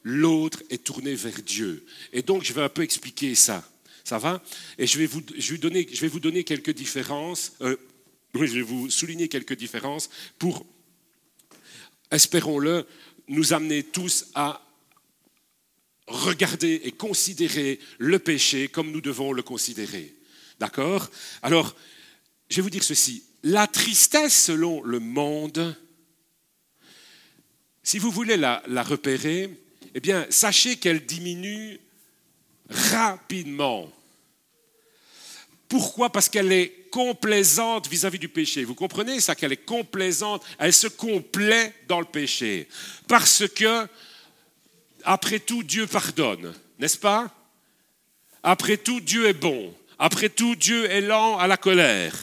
L'autre 0.04 0.62
est 0.70 0.84
tourné 0.84 1.16
vers 1.16 1.42
Dieu. 1.42 1.86
Et 2.14 2.22
donc, 2.22 2.44
je 2.44 2.54
vais 2.54 2.62
un 2.62 2.70
peu 2.70 2.84
expliquer 2.84 3.34
ça. 3.34 3.68
Ça 4.04 4.20
va? 4.20 4.44
Et 4.78 4.86
je 4.86 5.00
vais, 5.00 5.08
vous, 5.08 5.24
je, 5.36 5.56
donner, 5.56 5.84
vais 5.84 6.08
vous 6.08 6.20
donner 6.20 6.44
quelques 6.44 6.74
différences. 6.74 7.54
Euh, 7.62 7.76
je 8.36 8.54
vais 8.54 8.62
vous 8.62 8.90
souligner 8.90 9.28
quelques 9.28 9.56
différences 9.56 10.10
pour, 10.38 10.66
espérons-le, 12.12 12.86
nous 13.28 13.54
amener 13.54 13.84
tous 13.84 14.28
à 14.36 14.65
regarder 16.08 16.82
et 16.84 16.92
considérer 16.92 17.80
le 17.98 18.20
péché 18.20 18.68
comme 18.68 18.92
nous 18.92 19.02
devons 19.02 19.34
le 19.34 19.44
considérer. 19.44 20.14
D'accord? 20.60 21.10
Alors, 21.42 21.76
je 22.50 22.58
vais 22.58 22.62
vous 22.62 22.70
dire 22.70 22.84
ceci. 22.84 23.24
La 23.44 23.68
tristesse 23.68 24.46
selon 24.46 24.82
le 24.84 25.00
monde, 25.00 25.76
si 27.84 28.00
vous 28.00 28.12
voulez 28.12 28.38
la, 28.38 28.62
repérer, 28.84 29.50
eh 29.94 30.00
bien, 30.00 30.26
sachez 30.30 30.78
qu'elle 30.78 31.06
diminue 31.06 31.80
rapidement. 32.70 33.92
Pourquoi? 35.68 36.12
Parce 36.12 36.30
qu'elle 36.30 36.52
est 36.52 36.90
complaisante 36.90 37.88
vis-à-vis 37.88 38.20
du 38.20 38.30
péché. 38.30 38.64
Vous 38.64 38.76
comprenez 38.76 39.20
ça 39.20 39.36
qu'elle 39.36 39.52
est 39.52 39.66
complaisante, 39.66 40.44
elle 40.58 40.74
se 40.74 40.88
complaît 40.88 41.74
dans 41.88 42.00
le 42.00 42.06
péché. 42.06 42.68
Parce 43.08 43.48
que, 43.48 43.88
après 45.06 45.40
tout, 45.40 45.64
Dieu 45.64 45.88
pardonne, 45.88 46.54
n'est-ce 46.80 46.98
pas? 46.98 47.30
Après 48.44 48.78
tout, 48.78 49.00
Dieu 49.00 49.28
est 49.28 49.34
bon. 49.34 49.74
Après 49.98 50.30
tout, 50.30 50.56
Dieu 50.56 50.90
est 50.90 51.02
lent 51.02 51.38
à 51.38 51.48
la 51.48 51.58
colère. 51.58 52.14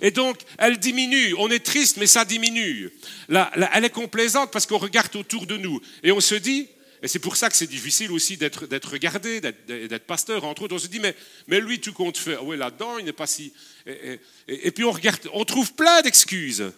Et 0.00 0.10
donc, 0.10 0.38
elle 0.58 0.78
diminue. 0.78 1.34
On 1.38 1.50
est 1.50 1.64
triste, 1.64 1.96
mais 1.98 2.06
ça 2.06 2.24
diminue. 2.24 2.90
elle 3.28 3.84
est 3.84 3.90
complaisante 3.90 4.50
parce 4.50 4.66
qu'on 4.66 4.78
regarde 4.78 5.14
autour 5.16 5.46
de 5.46 5.56
nous 5.56 5.80
et 6.02 6.12
on 6.12 6.20
se 6.20 6.34
dit, 6.34 6.68
et 7.02 7.08
c'est 7.08 7.18
pour 7.18 7.36
ça 7.36 7.48
que 7.48 7.56
c'est 7.56 7.66
difficile 7.66 8.12
aussi 8.12 8.36
d'être, 8.36 8.66
regardé, 8.88 9.40
d'être, 9.40 10.06
pasteur, 10.06 10.44
entre 10.44 10.62
autres. 10.62 10.74
On 10.74 10.78
se 10.78 10.86
dit, 10.86 11.00
mais, 11.00 11.14
mais 11.48 11.60
lui, 11.60 11.80
tu 11.80 11.92
comptes 11.92 12.18
faire. 12.18 12.44
Oui, 12.44 12.58
là-dedans, 12.58 12.98
il 12.98 13.06
n'est 13.06 13.12
pas 13.12 13.26
si. 13.26 13.52
Et, 13.86 14.70
puis 14.70 14.84
on 14.84 14.90
regarde, 14.90 15.20
on 15.32 15.44
trouve 15.44 15.72
plein 15.72 16.02
d'excuses. 16.02 16.70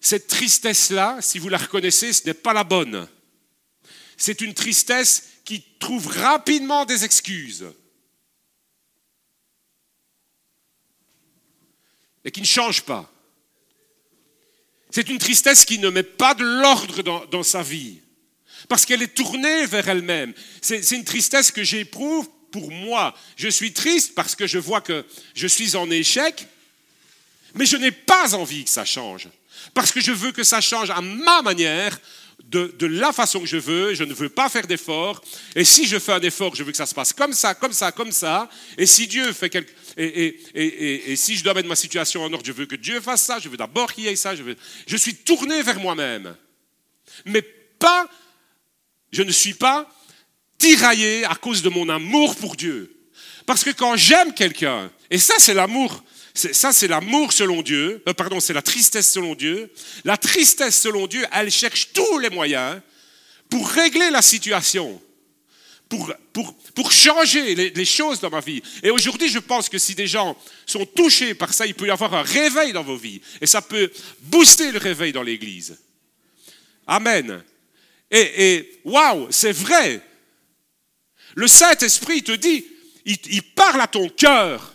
Cette 0.00 0.26
tristesse-là, 0.26 1.18
si 1.20 1.38
vous 1.38 1.48
la 1.48 1.58
reconnaissez, 1.58 2.12
ce 2.12 2.26
n'est 2.26 2.34
pas 2.34 2.52
la 2.52 2.64
bonne. 2.64 3.08
C'est 4.18 4.40
une 4.40 4.52
tristesse 4.52 5.22
qui 5.44 5.64
trouve 5.78 6.08
rapidement 6.08 6.84
des 6.84 7.04
excuses. 7.04 7.64
Et 12.24 12.30
qui 12.30 12.40
ne 12.40 12.46
change 12.46 12.82
pas. 12.82 13.10
C'est 14.90 15.08
une 15.08 15.18
tristesse 15.18 15.64
qui 15.64 15.78
ne 15.78 15.88
met 15.88 16.02
pas 16.02 16.34
de 16.34 16.44
l'ordre 16.44 17.26
dans, 17.26 17.42
sa 17.42 17.62
vie 17.62 18.00
parce 18.68 18.84
qu'elle 18.84 19.02
est 19.02 19.14
tournée 19.14 19.66
vers 19.66 19.88
elle-même. 19.88 20.34
C'est 20.60 20.90
une 20.90 21.04
tristesse 21.04 21.52
que 21.52 21.62
j'éprouve 21.62 22.28
pour 22.50 22.70
moi. 22.70 23.14
Je 23.36 23.48
suis 23.48 23.72
triste 23.72 24.14
parce 24.14 24.34
que 24.34 24.46
je 24.46 24.58
vois 24.58 24.80
que 24.80 25.06
je 25.34 25.46
suis 25.46 25.76
en 25.76 25.90
échec, 25.90 26.46
mais 27.54 27.66
je 27.66 27.76
n'ai 27.76 27.92
pas 27.92 28.34
envie 28.34 28.64
que 28.64 28.70
ça 28.70 28.84
change. 28.84 29.28
Parce 29.74 29.92
que 29.92 30.00
je 30.00 30.12
veux 30.12 30.32
que 30.32 30.44
ça 30.44 30.60
change 30.60 30.90
à 30.90 31.00
ma 31.00 31.42
manière, 31.42 31.98
de, 32.48 32.86
la 32.86 33.12
façon 33.12 33.40
que 33.40 33.46
je 33.46 33.56
veux, 33.56 33.94
je 33.94 34.04
ne 34.04 34.12
veux 34.12 34.28
pas 34.28 34.48
faire 34.48 34.66
d'effort. 34.66 35.22
Et 35.54 35.64
si 35.64 35.86
je 35.86 35.98
fais 35.98 36.12
un 36.12 36.20
effort, 36.20 36.54
je 36.54 36.62
veux 36.62 36.70
que 36.70 36.76
ça 36.76 36.86
se 36.86 36.94
passe 36.94 37.12
comme 37.12 37.32
ça, 37.32 37.54
comme 37.54 37.72
ça, 37.72 37.92
comme 37.92 38.12
ça. 38.12 38.48
Et 38.76 38.86
si 38.86 39.06
Dieu 39.06 39.32
fait 39.32 39.50
quelque... 39.50 39.70
Et, 39.96 41.10
et, 41.12 41.16
si 41.16 41.36
je 41.36 41.44
dois 41.44 41.54
mettre 41.54 41.68
ma 41.68 41.76
situation 41.76 42.22
en 42.22 42.32
ordre, 42.32 42.46
je 42.46 42.52
veux 42.52 42.66
que 42.66 42.76
Dieu 42.76 43.00
fasse 43.00 43.22
ça, 43.22 43.38
je 43.38 43.48
veux 43.48 43.56
d'abord 43.56 43.92
qu'il 43.92 44.04
y 44.04 44.08
ait 44.08 44.16
ça. 44.16 44.34
Je, 44.34 44.42
veux... 44.42 44.56
je 44.86 44.96
suis 44.96 45.14
tourné 45.14 45.62
vers 45.62 45.78
moi-même. 45.78 46.36
Mais 47.26 47.42
pas 47.42 48.08
je 49.12 49.22
ne 49.22 49.30
suis 49.30 49.54
pas 49.54 49.88
tiraillé 50.58 51.24
à 51.24 51.34
cause 51.34 51.62
de 51.62 51.68
mon 51.68 51.88
amour 51.88 52.36
pour 52.36 52.56
Dieu. 52.56 52.94
Parce 53.46 53.64
que 53.64 53.70
quand 53.70 53.96
j'aime 53.96 54.34
quelqu'un, 54.34 54.90
et 55.10 55.18
ça 55.18 55.34
c'est 55.38 55.54
l'amour, 55.54 56.02
ça 56.38 56.72
c'est 56.72 56.88
l'amour 56.88 57.32
selon 57.32 57.62
Dieu, 57.62 58.02
euh, 58.06 58.14
pardon, 58.14 58.40
c'est 58.40 58.52
la 58.52 58.62
tristesse 58.62 59.10
selon 59.10 59.34
Dieu, 59.34 59.70
la 60.04 60.16
tristesse 60.16 60.80
selon 60.80 61.06
Dieu, 61.06 61.24
elle 61.32 61.50
cherche 61.50 61.92
tous 61.92 62.18
les 62.18 62.30
moyens 62.30 62.80
pour 63.50 63.68
régler 63.68 64.10
la 64.10 64.22
situation, 64.22 65.00
pour, 65.88 66.12
pour, 66.32 66.54
pour 66.74 66.92
changer 66.92 67.54
les, 67.54 67.84
choses 67.84 68.20
dans 68.20 68.30
ma 68.30 68.40
vie. 68.40 68.62
Et 68.82 68.90
aujourd'hui, 68.90 69.28
je 69.28 69.38
pense 69.38 69.68
que 69.68 69.78
si 69.78 69.94
des 69.94 70.06
gens 70.06 70.36
sont 70.66 70.84
touchés 70.84 71.34
par 71.34 71.52
ça, 71.54 71.66
il 71.66 71.74
peut 71.74 71.86
y 71.86 71.90
avoir 71.90 72.14
un 72.14 72.22
réveil 72.22 72.72
dans 72.72 72.82
vos 72.82 72.96
vies. 72.96 73.20
Et 73.40 73.46
ça 73.46 73.62
peut 73.62 73.90
booster 74.20 74.70
le 74.70 74.78
réveil 74.78 75.12
dans 75.12 75.22
l'Église. 75.22 75.78
Amen. 76.86 77.42
Et, 78.10 78.80
waouh, 78.84 79.28
c'est 79.30 79.52
vrai. 79.52 80.00
Le 81.34 81.46
Saint-Esprit 81.46 82.22
te 82.22 82.32
dit, 82.32 82.66
il, 83.04 83.42
parle 83.54 83.80
à 83.80 83.86
ton 83.86 84.08
cœur. 84.08 84.74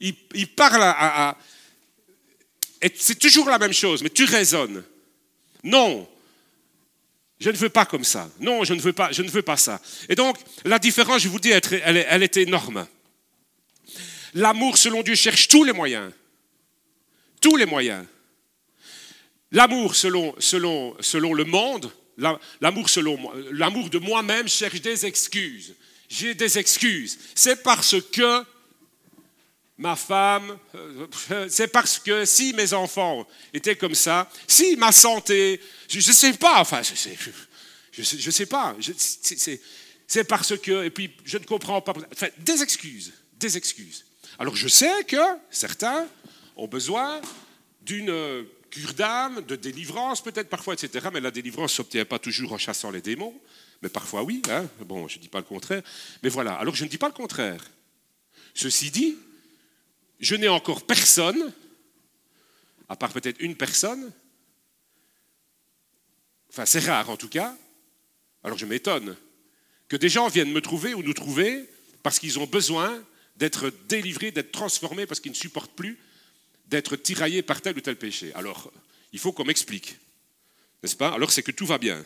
Il, 0.00 0.46
parle 0.54 0.82
à, 0.82 1.36
et 2.80 2.92
c'est 2.96 3.18
toujours 3.18 3.48
la 3.48 3.58
même 3.58 3.72
chose, 3.72 4.02
mais 4.02 4.10
tu 4.10 4.24
raisonnes. 4.24 4.84
Non, 5.64 6.08
je 7.40 7.50
ne 7.50 7.56
veux 7.56 7.68
pas 7.68 7.84
comme 7.84 8.04
ça. 8.04 8.30
Non, 8.38 8.64
je 8.64 8.74
ne 8.74 8.80
veux 8.80 8.92
pas, 8.92 9.10
je 9.10 9.22
ne 9.22 9.28
veux 9.28 9.42
pas 9.42 9.56
ça. 9.56 9.80
Et 10.08 10.14
donc, 10.14 10.38
la 10.64 10.78
différence, 10.78 11.22
je 11.22 11.28
vous 11.28 11.40
dis, 11.40 11.50
elle, 11.50 12.06
elle 12.08 12.22
est 12.22 12.36
énorme. 12.36 12.86
L'amour 14.34 14.78
selon 14.78 15.02
Dieu 15.02 15.16
cherche 15.16 15.48
tous 15.48 15.64
les 15.64 15.72
moyens. 15.72 16.12
Tous 17.40 17.56
les 17.56 17.66
moyens. 17.66 18.04
L'amour 19.50 19.96
selon, 19.96 20.34
selon, 20.38 20.96
selon 21.00 21.34
le 21.34 21.44
monde, 21.44 21.90
L'amour 22.60 22.90
selon 22.90 23.16
l'amour 23.52 23.90
de 23.90 23.98
moi-même 23.98 24.48
cherche 24.48 24.80
des 24.80 25.06
excuses. 25.06 25.74
J'ai 26.08 26.34
des 26.34 26.58
excuses. 26.58 27.18
C'est 27.34 27.62
parce 27.62 27.94
que 28.12 28.44
ma 29.78 29.94
femme, 29.94 30.58
euh, 30.74 31.06
c'est 31.48 31.68
parce 31.68 31.98
que 31.98 32.24
si 32.24 32.52
mes 32.52 32.72
enfants 32.72 33.26
étaient 33.54 33.76
comme 33.76 33.94
ça, 33.94 34.28
si 34.46 34.76
ma 34.76 34.92
santé, 34.92 35.60
je 35.88 35.98
ne 35.98 36.12
sais 36.12 36.32
pas, 36.34 36.60
enfin, 36.60 36.82
je 36.82 36.92
ne 36.92 38.30
sais, 38.30 38.46
pas, 38.46 38.76
c'est 40.06 40.24
parce 40.24 40.56
que, 40.58 40.84
et 40.84 40.90
puis 40.90 41.12
je 41.24 41.38
ne 41.38 41.44
comprends 41.44 41.80
pas, 41.80 41.94
enfin, 42.12 42.28
des 42.38 42.62
excuses, 42.62 43.12
des 43.38 43.56
excuses. 43.56 44.04
Alors 44.38 44.54
je 44.54 44.68
sais 44.68 45.04
que 45.04 45.16
certains 45.50 46.06
ont 46.56 46.68
besoin 46.68 47.20
d'une 47.82 48.44
cure 48.70 48.94
d'âme, 48.94 49.42
de 49.42 49.56
délivrance 49.56 50.22
peut-être 50.22 50.48
parfois, 50.48 50.74
etc. 50.74 51.08
Mais 51.12 51.20
la 51.20 51.30
délivrance 51.30 51.72
s'obtient 51.72 52.04
pas 52.04 52.18
toujours 52.18 52.52
en 52.52 52.58
chassant 52.58 52.90
les 52.90 53.00
démons, 53.00 53.34
mais 53.80 53.88
parfois 53.88 54.22
oui. 54.22 54.42
Hein. 54.50 54.66
Bon, 54.80 55.08
je 55.08 55.16
ne 55.16 55.22
dis 55.22 55.28
pas 55.28 55.38
le 55.38 55.44
contraire. 55.44 55.82
Mais 56.22 56.28
voilà, 56.28 56.54
alors 56.54 56.74
je 56.74 56.84
ne 56.84 56.88
dis 56.88 56.98
pas 56.98 57.08
le 57.08 57.14
contraire. 57.14 57.62
Ceci 58.54 58.90
dit, 58.90 59.16
je 60.20 60.34
n'ai 60.34 60.48
encore 60.48 60.84
personne, 60.86 61.52
à 62.88 62.96
part 62.96 63.12
peut-être 63.12 63.40
une 63.40 63.56
personne, 63.56 64.12
enfin 66.50 66.66
c'est 66.66 66.80
rare 66.80 67.10
en 67.10 67.16
tout 67.16 67.28
cas, 67.28 67.56
alors 68.42 68.58
je 68.58 68.66
m'étonne, 68.66 69.16
que 69.88 69.96
des 69.96 70.08
gens 70.08 70.28
viennent 70.28 70.52
me 70.52 70.60
trouver 70.60 70.94
ou 70.94 71.02
nous 71.02 71.14
trouver 71.14 71.68
parce 72.02 72.18
qu'ils 72.18 72.38
ont 72.38 72.46
besoin 72.46 73.02
d'être 73.36 73.70
délivrés, 73.88 74.30
d'être 74.30 74.52
transformés, 74.52 75.06
parce 75.06 75.20
qu'ils 75.20 75.32
ne 75.32 75.36
supportent 75.36 75.72
plus 75.72 75.98
d'être 76.66 76.96
tiraillé 76.96 77.42
par 77.42 77.62
tel 77.62 77.76
ou 77.76 77.80
tel 77.80 77.96
péché. 77.96 78.32
Alors, 78.34 78.70
il 79.12 79.18
faut 79.18 79.32
qu'on 79.32 79.44
m'explique. 79.44 79.96
N'est-ce 80.82 80.96
pas? 80.96 81.14
Alors, 81.14 81.30
c'est 81.30 81.42
que 81.42 81.52
tout 81.52 81.66
va 81.66 81.78
bien. 81.78 82.04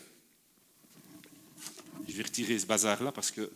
Je 2.08 2.12
vais 2.12 2.22
retirer 2.22 2.58
ce 2.58 2.66
bazar-là 2.66 3.12
parce 3.12 3.30
que 3.30 3.50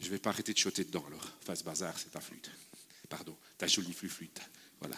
je 0.00 0.06
ne 0.06 0.10
vais 0.10 0.18
pas 0.18 0.30
arrêter 0.30 0.52
de 0.52 0.58
choter 0.58 0.84
dedans. 0.84 1.04
Alors, 1.06 1.32
enfin, 1.42 1.54
ce 1.54 1.62
bazar, 1.62 1.96
c'est 1.98 2.10
ta 2.10 2.20
flûte. 2.20 2.50
Pardon, 3.10 3.36
ta 3.58 3.66
jolie 3.66 3.92
flûte. 3.92 4.40
Voilà. 4.78 4.96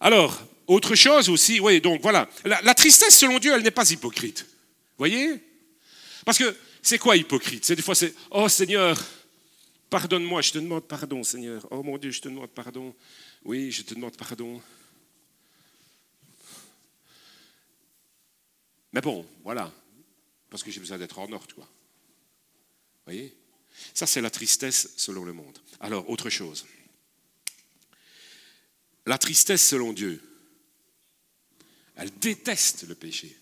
Alors, 0.00 0.42
autre 0.66 0.94
chose 0.94 1.28
aussi, 1.28 1.60
oui, 1.60 1.80
donc 1.80 2.00
voilà. 2.00 2.28
La, 2.44 2.74
tristesse, 2.74 3.18
selon 3.18 3.38
Dieu, 3.38 3.52
elle 3.54 3.62
n'est 3.62 3.70
pas 3.70 3.88
hypocrite. 3.88 4.46
Voyez? 4.98 5.40
Parce 6.24 6.38
que 6.38 6.56
c'est 6.82 6.98
quoi 6.98 7.16
hypocrite? 7.16 7.64
C'est 7.64 7.76
des 7.76 7.82
fois, 7.82 7.94
c'est 7.94 8.14
Oh 8.30 8.48
Seigneur, 8.48 8.98
pardonne-moi, 9.90 10.40
je 10.40 10.52
te 10.52 10.58
demande 10.58 10.84
pardon, 10.84 11.22
Seigneur. 11.22 11.66
Oh 11.70 11.82
mon 11.82 11.98
Dieu, 11.98 12.10
je 12.10 12.22
te 12.22 12.28
demande 12.28 12.50
pardon. 12.50 12.94
Oui, 13.44 13.70
je 13.70 13.82
te 13.82 13.94
demande 13.94 14.16
pardon. 14.16 14.60
Mais 18.92 19.02
bon, 19.02 19.24
voilà, 19.44 19.70
parce 20.48 20.62
que 20.62 20.70
j'ai 20.70 20.80
besoin 20.80 20.98
d'être 20.98 21.18
en 21.18 21.30
ordre, 21.30 21.54
quoi. 21.54 21.68
Voyez? 23.04 23.36
Ça, 23.94 24.06
c'est 24.06 24.20
la 24.20 24.30
tristesse 24.30 24.90
selon 24.96 25.24
le 25.24 25.32
monde. 25.32 25.58
Alors, 25.80 26.08
autre 26.08 26.30
chose. 26.30 26.66
La 29.06 29.18
tristesse 29.18 29.66
selon 29.66 29.92
Dieu, 29.92 30.22
elle 31.96 32.10
déteste 32.18 32.86
le 32.88 32.94
péché. 32.94 33.36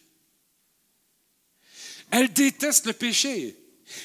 Elle 2.10 2.32
déteste 2.32 2.86
le 2.86 2.92
péché. 2.92 3.56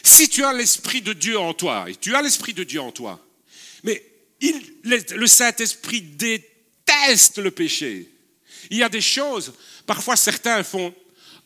Si 0.03 0.29
tu 0.29 0.43
as 0.43 0.53
l'Esprit 0.53 1.01
de 1.01 1.13
Dieu 1.13 1.37
en 1.37 1.53
toi, 1.53 1.89
et 1.89 1.95
tu 1.95 2.15
as 2.15 2.21
l'Esprit 2.21 2.53
de 2.53 2.63
Dieu 2.63 2.81
en 2.81 2.91
toi, 2.91 3.25
mais 3.83 4.03
il, 4.41 4.61
le 4.83 5.27
Saint-Esprit 5.27 6.01
déteste 6.01 7.37
le 7.37 7.51
péché. 7.51 8.09
Il 8.69 8.77
y 8.77 8.83
a 8.83 8.89
des 8.89 9.01
choses, 9.01 9.53
parfois 9.85 10.15
certains 10.15 10.63
font 10.63 10.93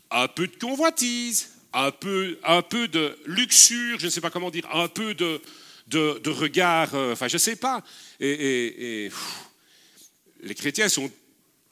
un 0.09 0.27
peu 0.27 0.47
de 0.47 0.55
convoitise, 0.55 1.49
un 1.77 1.91
peu, 1.91 2.39
un 2.43 2.63
peu 2.63 2.87
de 2.87 3.17
luxure, 3.25 3.99
je 3.99 4.05
ne 4.05 4.09
sais 4.09 4.21
pas 4.21 4.31
comment 4.31 4.49
dire, 4.49 4.67
un 4.73 4.87
peu 4.87 5.13
de, 5.13 5.41
de, 5.87 6.29
regard, 6.29 6.95
euh, 6.95 7.13
enfin 7.13 7.27
je 7.27 7.35
ne 7.35 7.39
sais 7.39 7.55
pas. 7.55 7.83
Et, 8.19 9.11
les 10.41 10.55
chrétiens 10.55 10.89
sont, 10.89 11.11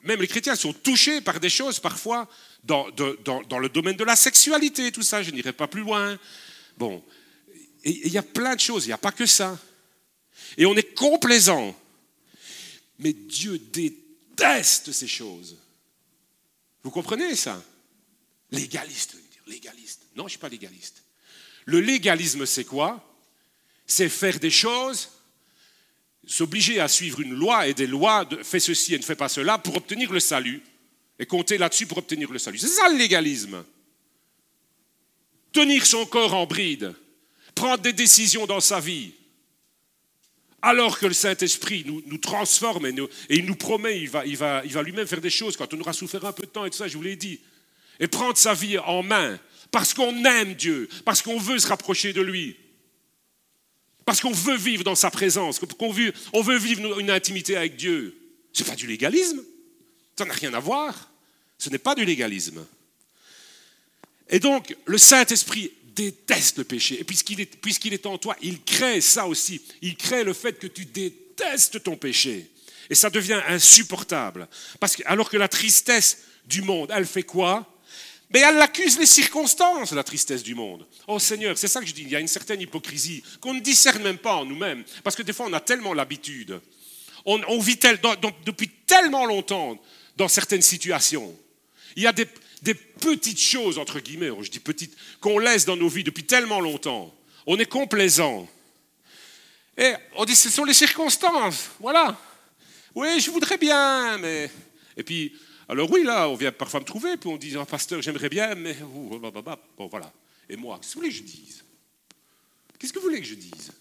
même 0.02 0.20
les 0.20 0.28
chrétiens 0.28 0.54
sont 0.54 0.72
touchés 0.72 1.20
par 1.20 1.40
des 1.40 1.48
choses 1.48 1.80
parfois 1.80 2.28
dans, 2.64 2.88
dans, 2.90 3.58
le 3.58 3.68
domaine 3.68 3.96
de 3.96 4.04
la 4.04 4.16
sexualité, 4.16 4.92
tout 4.92 5.02
ça, 5.02 5.22
je 5.22 5.30
n'irai 5.30 5.52
pas 5.52 5.66
plus 5.66 5.82
loin. 5.82 6.18
Bon, 6.76 7.02
il 7.84 8.08
y 8.08 8.18
a 8.18 8.22
plein 8.22 8.54
de 8.54 8.60
choses, 8.60 8.84
il 8.84 8.88
n'y 8.88 8.94
a 8.94 8.98
pas 8.98 9.12
que 9.12 9.26
ça. 9.26 9.58
Et 10.56 10.66
on 10.66 10.74
est 10.74 10.94
complaisant. 10.94 11.76
Mais 12.98 13.12
Dieu 13.12 13.58
déteste 13.58 14.92
ces 14.92 15.06
choses. 15.06 15.56
Vous 16.82 16.90
comprenez 16.90 17.34
ça? 17.36 17.62
Légaliste, 18.50 19.16
légaliste. 19.46 20.02
Non, 20.16 20.22
je 20.22 20.26
ne 20.26 20.30
suis 20.30 20.38
pas 20.38 20.48
légaliste. 20.48 21.02
Le 21.64 21.80
légalisme, 21.80 22.46
c'est 22.46 22.64
quoi? 22.64 23.02
C'est 23.86 24.08
faire 24.08 24.38
des 24.38 24.50
choses, 24.50 25.10
s'obliger 26.26 26.80
à 26.80 26.88
suivre 26.88 27.20
une 27.20 27.34
loi 27.34 27.66
et 27.68 27.74
des 27.74 27.86
lois, 27.86 28.24
de, 28.24 28.42
fais 28.42 28.60
ceci 28.60 28.94
et 28.94 28.98
ne 28.98 29.04
fais 29.04 29.14
pas 29.14 29.28
cela 29.28 29.58
pour 29.58 29.76
obtenir 29.76 30.12
le 30.12 30.20
salut 30.20 30.62
et 31.18 31.26
compter 31.26 31.58
là-dessus 31.58 31.86
pour 31.86 31.98
obtenir 31.98 32.30
le 32.30 32.38
salut. 32.38 32.58
C'est 32.58 32.68
ça 32.68 32.88
le 32.88 32.98
légalisme. 32.98 33.64
Tenir 35.52 35.86
son 35.86 36.04
corps 36.06 36.34
en 36.34 36.46
bride, 36.46 36.94
prendre 37.54 37.82
des 37.82 37.92
décisions 37.92 38.46
dans 38.46 38.60
sa 38.60 38.80
vie, 38.80 39.12
alors 40.60 40.98
que 40.98 41.06
le 41.06 41.14
Saint-Esprit 41.14 41.84
nous, 41.86 42.18
transforme 42.18 42.86
et, 42.86 42.94
il 43.30 43.46
nous 43.46 43.54
promet, 43.54 44.00
il 44.00 44.10
va, 44.10 44.26
il 44.26 44.36
va, 44.36 44.62
il 44.64 44.72
va 44.72 44.82
lui-même 44.82 45.06
faire 45.06 45.20
des 45.20 45.30
choses 45.30 45.56
quand 45.56 45.72
on 45.72 45.80
aura 45.80 45.92
souffert 45.92 46.24
un 46.24 46.32
peu 46.32 46.44
de 46.44 46.50
temps 46.50 46.64
et 46.64 46.70
tout 46.70 46.76
ça, 46.76 46.88
je 46.88 46.96
vous 46.96 47.02
l'ai 47.02 47.16
dit, 47.16 47.40
et 48.00 48.08
prendre 48.08 48.36
sa 48.36 48.54
vie 48.54 48.78
en 48.78 49.02
main, 49.02 49.38
parce 49.70 49.94
qu'on 49.94 50.24
aime 50.24 50.54
Dieu, 50.54 50.88
parce 51.04 51.22
qu'on 51.22 51.38
veut 51.38 51.58
se 51.58 51.66
rapprocher 51.66 52.12
de 52.12 52.20
lui, 52.20 52.56
parce 54.04 54.20
qu'on 54.20 54.32
veut 54.32 54.56
vivre 54.56 54.84
dans 54.84 54.94
sa 54.94 55.10
présence, 55.10 55.58
qu'on 55.58 55.92
veut, 55.92 56.12
on 56.32 56.42
veut 56.42 56.58
vivre 56.58 56.98
une 57.00 57.10
intimité 57.10 57.56
avec 57.56 57.76
Dieu. 57.76 58.16
Ce 58.52 58.62
n'est 58.62 58.70
pas 58.70 58.76
du 58.76 58.86
légalisme. 58.86 59.42
Ça 60.16 60.24
n'a 60.24 60.32
rien 60.32 60.54
à 60.54 60.60
voir. 60.60 61.10
Ce 61.58 61.68
n'est 61.68 61.78
pas 61.78 61.94
du 61.94 62.04
légalisme. 62.04 62.64
Et 64.30 64.38
donc, 64.38 64.74
le 64.86 64.96
Saint-Esprit 64.96 65.72
déteste 65.94 66.58
le 66.58 66.64
péché. 66.64 67.00
Et 67.00 67.04
puisqu'il 67.04 67.40
est, 67.40 67.56
puisqu'il 67.60 67.92
est 67.94 68.06
en 68.06 68.16
toi, 68.16 68.36
il 68.40 68.62
crée 68.62 69.00
ça 69.00 69.26
aussi. 69.26 69.60
Il 69.82 69.96
crée 69.96 70.24
le 70.24 70.32
fait 70.32 70.58
que 70.58 70.66
tu 70.66 70.86
détestes 70.86 71.82
ton 71.82 71.96
péché. 71.96 72.50
Et 72.88 72.94
ça 72.94 73.10
devient 73.10 73.40
insupportable. 73.48 74.48
Parce 74.78 74.96
que, 74.96 75.02
alors 75.06 75.28
que 75.28 75.36
la 75.36 75.48
tristesse 75.48 76.18
du 76.46 76.62
monde, 76.62 76.92
elle 76.94 77.06
fait 77.06 77.24
quoi? 77.24 77.70
Mais 78.30 78.40
elle 78.40 78.60
accuse 78.60 78.98
les 78.98 79.06
circonstances, 79.06 79.92
la 79.92 80.02
tristesse 80.02 80.42
du 80.42 80.54
monde. 80.54 80.86
Oh 81.06 81.18
Seigneur, 81.18 81.56
c'est 81.56 81.68
ça 81.68 81.80
que 81.80 81.86
je 81.86 81.94
dis, 81.94 82.02
il 82.02 82.10
y 82.10 82.16
a 82.16 82.20
une 82.20 82.28
certaine 82.28 82.60
hypocrisie 82.60 83.22
qu'on 83.40 83.54
ne 83.54 83.60
discerne 83.60 84.02
même 84.02 84.18
pas 84.18 84.34
en 84.34 84.44
nous-mêmes. 84.44 84.82
Parce 85.04 85.14
que 85.14 85.22
des 85.22 85.32
fois, 85.32 85.46
on 85.48 85.52
a 85.52 85.60
tellement 85.60 85.94
l'habitude. 85.94 86.60
On, 87.24 87.58
vit 87.58 87.78
depuis 88.44 88.68
tellement 88.86 89.26
longtemps 89.26 89.80
dans 90.16 90.28
certaines 90.28 90.62
situations. 90.62 91.36
Il 91.96 92.02
y 92.02 92.06
a 92.06 92.12
des, 92.12 92.26
petites 93.00 93.40
choses, 93.40 93.78
entre 93.78 94.00
guillemets, 94.00 94.30
je 94.40 94.50
dis 94.50 94.60
petites, 94.60 94.96
qu'on 95.20 95.38
laisse 95.38 95.64
dans 95.64 95.76
nos 95.76 95.88
vies 95.88 96.04
depuis 96.04 96.24
tellement 96.24 96.60
longtemps. 96.60 97.12
On 97.46 97.58
est 97.58 97.66
complaisant. 97.66 98.48
Et 99.76 99.92
on 100.16 100.24
dit, 100.24 100.36
ce 100.36 100.50
sont 100.50 100.64
les 100.64 100.74
circonstances. 100.74 101.70
Voilà. 101.80 102.18
Oui, 102.94 103.20
je 103.20 103.30
voudrais 103.30 103.58
bien, 103.58 104.18
mais... 104.18 104.50
Et 104.96 105.02
puis, 105.02 105.32
alors 105.68 105.90
oui, 105.90 106.04
là, 106.04 106.28
on 106.28 106.36
vient 106.36 106.52
parfois 106.52 106.80
me 106.80 106.84
trouver, 106.84 107.16
puis 107.16 107.28
on 107.28 107.36
dit, 107.36 107.56
oh, 107.56 107.64
pasteur, 107.64 108.00
j'aimerais 108.00 108.28
bien, 108.28 108.54
mais... 108.54 108.74
Bon, 108.74 109.88
voilà. 109.88 110.12
Et 110.48 110.56
moi, 110.56 110.78
qu'est-ce 110.78 110.94
que 110.94 110.98
vous 110.98 111.00
voulez 111.00 111.10
que 111.10 111.16
je 111.16 111.22
dise? 111.22 111.64
Qu'est-ce 112.78 112.92
que 112.92 112.98
vous 112.98 113.06
voulez 113.06 113.20
que 113.20 113.26
je 113.26 113.34
dise? 113.34 113.72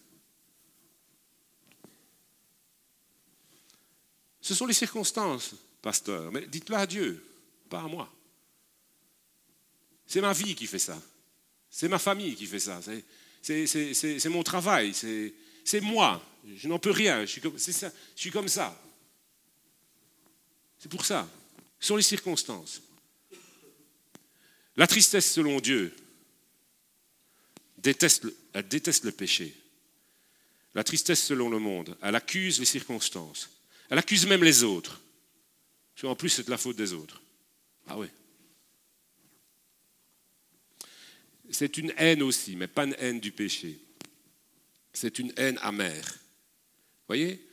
Ce 4.42 4.56
sont 4.56 4.66
les 4.66 4.74
circonstances, 4.74 5.56
pasteur. 5.82 6.32
Mais 6.32 6.48
dites-le 6.48 6.76
à 6.76 6.88
Dieu, 6.88 7.24
pas 7.70 7.82
à 7.82 7.88
moi. 7.88 8.12
C'est 10.08 10.22
ma 10.22 10.34
vie 10.34 10.56
qui 10.56 10.66
fait 10.68 10.80
ça. 10.80 11.00
C'est 11.70 11.90
ma 11.90 12.00
famille 12.00 12.36
qui 12.36 12.46
fait 12.46 12.60
ça. 12.60 12.80
C'est 13.42 14.30
mon 14.30 14.44
travail. 14.44 14.94
C'est 14.94 15.82
moi. 15.82 16.24
Je 16.56 16.68
n'en 16.68 16.80
peux 16.80 16.92
rien. 16.92 17.26
Je 17.26 17.40
suis 18.16 18.32
comme 18.32 18.48
ça. 18.48 18.80
C'est 20.80 20.90
pour 20.90 21.06
ça. 21.06 21.28
Sont 21.86 21.98
les 21.98 22.02
circonstances. 22.02 22.82
La 24.76 24.88
tristesse 24.88 25.32
selon 25.32 25.60
Dieu 25.60 25.96
déteste, 27.78 28.26
elle 28.54 28.68
déteste 28.68 29.04
le 29.04 29.12
péché. 29.12 29.56
La 30.74 30.84
tristesse 30.84 31.24
selon 31.24 31.48
le 31.48 31.60
monde, 31.60 31.96
elle 32.02 32.16
accuse 32.16 32.60
les 32.60 32.66
circonstances. 32.66 33.52
Elle 33.92 34.00
accuse 34.00 34.26
même 34.26 34.44
les 34.44 34.64
autres. 34.64 35.00
En 36.02 36.16
plus, 36.16 36.30
c'est 36.30 36.48
de 36.48 36.50
la 36.50 36.58
faute 36.58 36.76
des 36.76 36.92
autres. 36.92 37.22
Ah 37.86 38.00
oui. 38.00 38.08
C'est 41.52 41.78
une 41.78 41.94
haine 41.98 42.24
aussi, 42.24 42.56
mais 42.56 42.68
pas 42.68 42.86
une 42.86 42.96
haine 42.98 43.20
du 43.20 43.32
péché. 43.32 43.80
C'est 44.92 45.20
une 45.20 45.32
haine 45.38 45.60
amère. 45.62 46.08
Vous 46.08 47.10
voyez? 47.10 47.48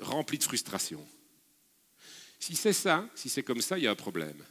Remplie 0.00 0.38
de 0.38 0.42
frustration. 0.42 1.08
Si 2.38 2.54
c'est 2.54 2.72
ça, 2.72 3.08
si 3.14 3.28
c'est 3.28 3.42
comme 3.42 3.60
ça, 3.60 3.78
il 3.78 3.84
y 3.84 3.86
a 3.86 3.90
un 3.90 3.96
problème. 3.96 4.44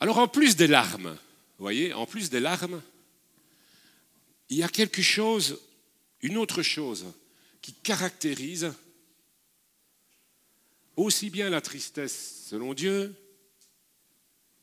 Alors 0.00 0.18
en 0.18 0.28
plus 0.28 0.56
des 0.56 0.66
larmes, 0.66 1.16
vous 1.58 1.64
voyez, 1.64 1.92
en 1.92 2.06
plus 2.06 2.30
des 2.30 2.40
larmes, 2.40 2.82
il 4.50 4.58
y 4.58 4.62
a 4.62 4.68
quelque 4.68 5.02
chose, 5.02 5.60
une 6.20 6.36
autre 6.36 6.62
chose 6.62 7.06
qui 7.62 7.72
caractérise 7.72 8.72
aussi 10.96 11.30
bien 11.30 11.50
la 11.50 11.60
tristesse 11.60 12.44
selon 12.48 12.74
Dieu 12.74 13.14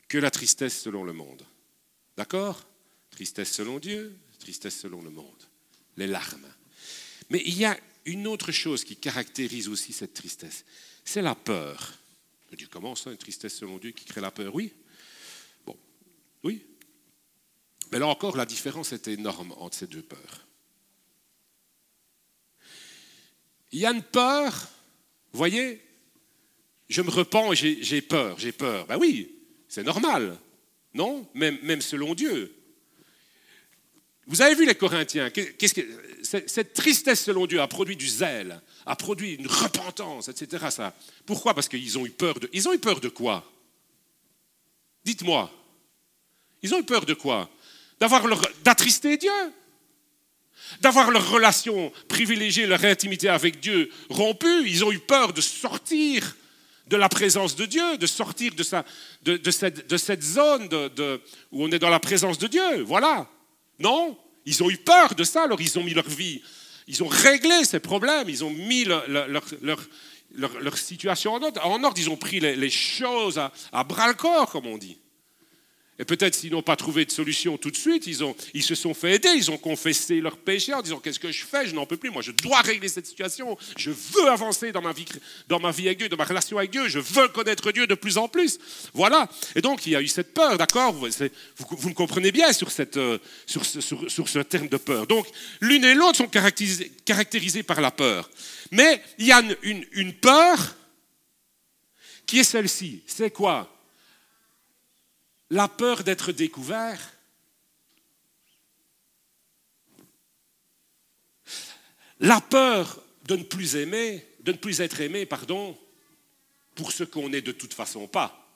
que 0.07 0.17
la 0.17 0.29
tristesse 0.31 0.79
selon 0.79 1.03
le 1.03 1.13
monde. 1.13 1.45
D'accord? 2.17 2.65
Tristesse 3.09 3.51
selon 3.51 3.79
Dieu, 3.79 4.15
tristesse 4.39 4.77
selon 4.77 5.01
le 5.01 5.09
monde. 5.09 5.43
Les 5.97 6.07
larmes. 6.07 6.47
Mais 7.29 7.41
il 7.45 7.57
y 7.57 7.65
a 7.65 7.77
une 8.05 8.27
autre 8.27 8.51
chose 8.51 8.83
qui 8.83 8.95
caractérise 8.95 9.67
aussi 9.67 9.93
cette 9.93 10.13
tristesse. 10.13 10.65
C'est 11.03 11.21
la 11.21 11.35
peur. 11.35 11.93
Dieu 12.55 12.67
comment 12.69 12.95
ça, 12.95 13.11
une 13.11 13.17
tristesse 13.17 13.55
selon 13.55 13.77
Dieu 13.77 13.91
qui 13.91 14.05
crée 14.05 14.21
la 14.21 14.31
peur 14.31 14.53
Oui. 14.53 14.73
Bon, 15.65 15.77
oui. 16.43 16.65
Mais 17.91 17.99
là 17.99 18.07
encore, 18.07 18.35
la 18.35 18.45
différence 18.45 18.91
est 18.91 19.07
énorme 19.07 19.53
entre 19.57 19.77
ces 19.77 19.87
deux 19.87 20.01
peurs. 20.01 20.47
Il 23.71 23.79
y 23.79 23.85
a 23.85 23.91
une 23.91 24.03
peur, 24.03 24.69
vous 25.31 25.37
voyez, 25.37 25.81
je 26.89 27.01
me 27.01 27.09
repens 27.09 27.53
et 27.53 27.55
j'ai 27.55 28.01
peur, 28.01 28.37
j'ai 28.37 28.51
peur. 28.51 28.85
Ben 28.85 28.97
oui, 28.97 29.33
c'est 29.69 29.83
normal, 29.83 30.37
non? 30.93 31.27
Même 31.33 31.81
selon 31.81 32.13
Dieu. 32.13 32.53
Vous 34.27 34.41
avez 34.41 34.55
vu 34.55 34.65
les 34.65 34.75
Corinthiens, 34.75 35.29
qu'est-ce 35.29 35.73
que, 35.73 35.81
cette 36.47 36.73
tristesse 36.73 37.23
selon 37.23 37.47
Dieu 37.47 37.59
a 37.59 37.67
produit 37.67 37.95
du 37.95 38.07
zèle, 38.07 38.61
a 38.85 38.95
produit 38.95 39.33
une 39.33 39.47
repentance, 39.47 40.29
etc. 40.29 40.67
Ça. 40.69 40.95
Pourquoi? 41.25 41.53
Parce 41.53 41.67
qu'ils 41.67 41.97
ont 41.97 42.05
eu 42.05 42.11
peur 42.11 42.39
de. 42.39 42.49
Ils 42.53 42.67
ont 42.67 42.73
eu 42.73 42.79
peur 42.79 42.99
de 42.99 43.09
quoi? 43.09 43.49
Dites-moi. 45.03 45.51
Ils 46.61 46.73
ont 46.73 46.79
eu 46.79 46.83
peur 46.83 47.05
de 47.05 47.15
quoi? 47.15 47.49
D'avoir 47.99 48.23
d'attrister 48.63 49.17
Dieu? 49.17 49.31
d'avoir 50.79 51.11
leur 51.11 51.29
relation 51.29 51.91
privilégiée, 52.07 52.65
leur 52.65 52.83
intimité 52.85 53.27
avec 53.27 53.59
Dieu 53.59 53.91
rompue? 54.09 54.67
Ils 54.67 54.85
ont 54.85 54.91
eu 54.91 54.99
peur 54.99 55.33
de 55.33 55.41
sortir 55.41 56.35
de 56.87 56.97
la 56.97 57.09
présence 57.09 57.55
de 57.55 57.65
Dieu, 57.65 57.97
de 57.97 58.07
sortir 58.07 58.53
de, 58.55 58.63
cette, 59.51 60.23
zone 60.23 60.69
où 61.51 61.63
on 61.65 61.71
est 61.71 61.79
dans 61.79 61.89
la 61.89 61.99
présence 61.99 62.37
de 62.37 62.47
Dieu. 62.47 62.81
Voilà. 62.83 63.27
Non, 63.79 64.17
ils 64.45 64.63
ont 64.63 64.69
eu 64.69 64.77
peur 64.77 65.15
de 65.15 65.23
ça, 65.23 65.43
alors 65.43 65.61
ils 65.61 65.77
ont 65.79 65.83
mis 65.83 65.93
leur 65.93 66.07
vie, 66.07 66.41
ils 66.87 67.03
ont 67.03 67.07
réglé 67.07 67.63
ces 67.63 67.79
problèmes, 67.79 68.29
ils 68.29 68.43
ont 68.43 68.49
mis 68.49 68.85
leur, 68.85 69.03
situation 70.77 71.33
en 71.33 71.43
ordre. 71.43 71.97
Ils 71.97 72.09
ont 72.09 72.17
pris 72.17 72.39
les, 72.39 72.69
choses 72.69 73.37
à, 73.37 73.51
à 73.71 73.83
bras-le-corps, 73.83 74.49
comme 74.51 74.67
on 74.67 74.77
dit. 74.77 75.00
Et 75.99 76.05
peut-être 76.05 76.33
s'ils 76.33 76.51
n'ont 76.51 76.63
pas 76.63 76.75
trouvé 76.75 77.05
de 77.05 77.11
solution 77.11 77.57
tout 77.57 77.69
de 77.69 77.75
suite, 77.75 78.07
ils, 78.07 78.63
se 78.63 78.75
sont 78.75 78.93
fait 78.93 79.15
aider, 79.15 79.29
ils 79.35 79.51
ont 79.51 79.57
confessé 79.57 80.19
leurs 80.19 80.37
péchés 80.37 80.73
en 80.73 80.81
disant 80.81 80.99
qu'est-ce 80.99 81.19
que 81.19 81.31
je 81.31 81.43
fais, 81.43 81.67
je 81.67 81.75
n'en 81.75 81.85
peux 81.85 81.97
plus, 81.97 82.09
moi 82.09 82.21
je 82.21 82.31
dois 82.31 82.61
régler 82.61 82.87
cette 82.87 83.05
situation, 83.05 83.57
je 83.77 83.91
veux 83.91 84.27
avancer 84.29 84.71
dans 84.71 84.81
ma 84.81 84.93
vie, 84.93 85.05
dans 85.47 85.59
ma 85.59 85.69
vie 85.69 85.87
avec 85.87 85.99
Dieu, 85.99 86.09
dans 86.09 86.17
ma 86.17 86.23
relation 86.23 86.57
avec 86.57 86.71
Dieu, 86.71 86.87
je 86.87 86.97
veux 86.97 87.27
connaître 87.27 87.71
Dieu 87.71 87.85
de 87.85 87.93
plus 87.93 88.17
en 88.17 88.27
plus. 88.27 88.57
Voilà. 88.93 89.29
Et 89.55 89.61
donc 89.61 89.85
il 89.85 89.91
y 89.91 89.95
a 89.95 90.01
eu 90.01 90.07
cette 90.07 90.33
peur, 90.33 90.57
d'accord? 90.57 90.93
Vous, 90.93 91.07
vous, 91.57 91.89
me 91.89 91.93
comprenez 91.93 92.31
bien 92.31 92.49
euh, 92.49 93.19
sur, 93.45 93.65
ce, 93.65 94.39
terme 94.39 94.69
de 94.69 94.77
peur. 94.77 95.05
Donc 95.05 95.27
l'une 95.59 95.83
et 95.83 95.93
l'autre 95.93 96.17
sont 96.17 96.27
caractérisées, 96.27 97.63
par 97.63 97.81
la 97.81 97.91
peur. 97.91 98.29
Mais 98.71 99.03
il 99.19 99.27
y 99.27 99.31
a 99.31 99.43
une 99.61 100.13
peur 100.13 100.75
qui 102.25 102.39
est 102.39 102.43
celle-ci. 102.43 103.03
C'est 103.05 103.31
quoi? 103.31 103.69
La 105.51 105.67
peur 105.67 106.03
d'être 106.03 106.31
découvert, 106.31 107.13
la 112.21 112.39
peur 112.39 113.03
de 113.25 113.35
ne 113.35 113.43
plus 113.43 113.75
aimer, 113.75 114.25
de 114.39 114.53
ne 114.53 114.57
plus 114.57 114.79
être 114.79 115.01
aimé, 115.01 115.25
pardon, 115.25 115.77
pour 116.73 116.93
ce 116.93 117.03
qu'on 117.03 117.27
n'est 117.27 117.41
de 117.41 117.51
toute 117.51 117.73
façon 117.73 118.07
pas. 118.07 118.49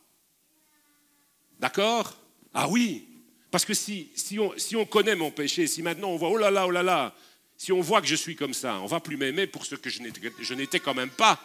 D'accord? 1.59 2.17
Ah 2.53 2.69
oui, 2.69 3.07
parce 3.51 3.65
que 3.65 3.73
si, 3.73 4.09
on, 4.39 4.57
si, 4.57 4.77
on, 4.77 4.85
connaît 4.85 5.15
mon 5.15 5.31
péché, 5.31 5.67
si 5.67 5.81
maintenant 5.81 6.09
on 6.11 6.17
voit, 6.17 6.29
oh 6.29 6.37
là 6.37 6.49
là, 6.49 6.65
oh 6.65 6.71
là 6.71 6.81
là, 6.81 7.13
si 7.57 7.73
on 7.73 7.81
voit 7.81 8.01
que 8.01 8.07
je 8.07 8.15
suis 8.15 8.37
comme 8.37 8.53
ça, 8.53 8.79
on 8.79 8.85
va 8.85 9.01
plus 9.01 9.17
m'aimer 9.17 9.47
pour 9.47 9.65
ce 9.65 9.75
que 9.75 9.89
je 9.89 10.53
n'étais 10.53 10.79
quand 10.79 10.93
même 10.93 11.09
pas. 11.09 11.41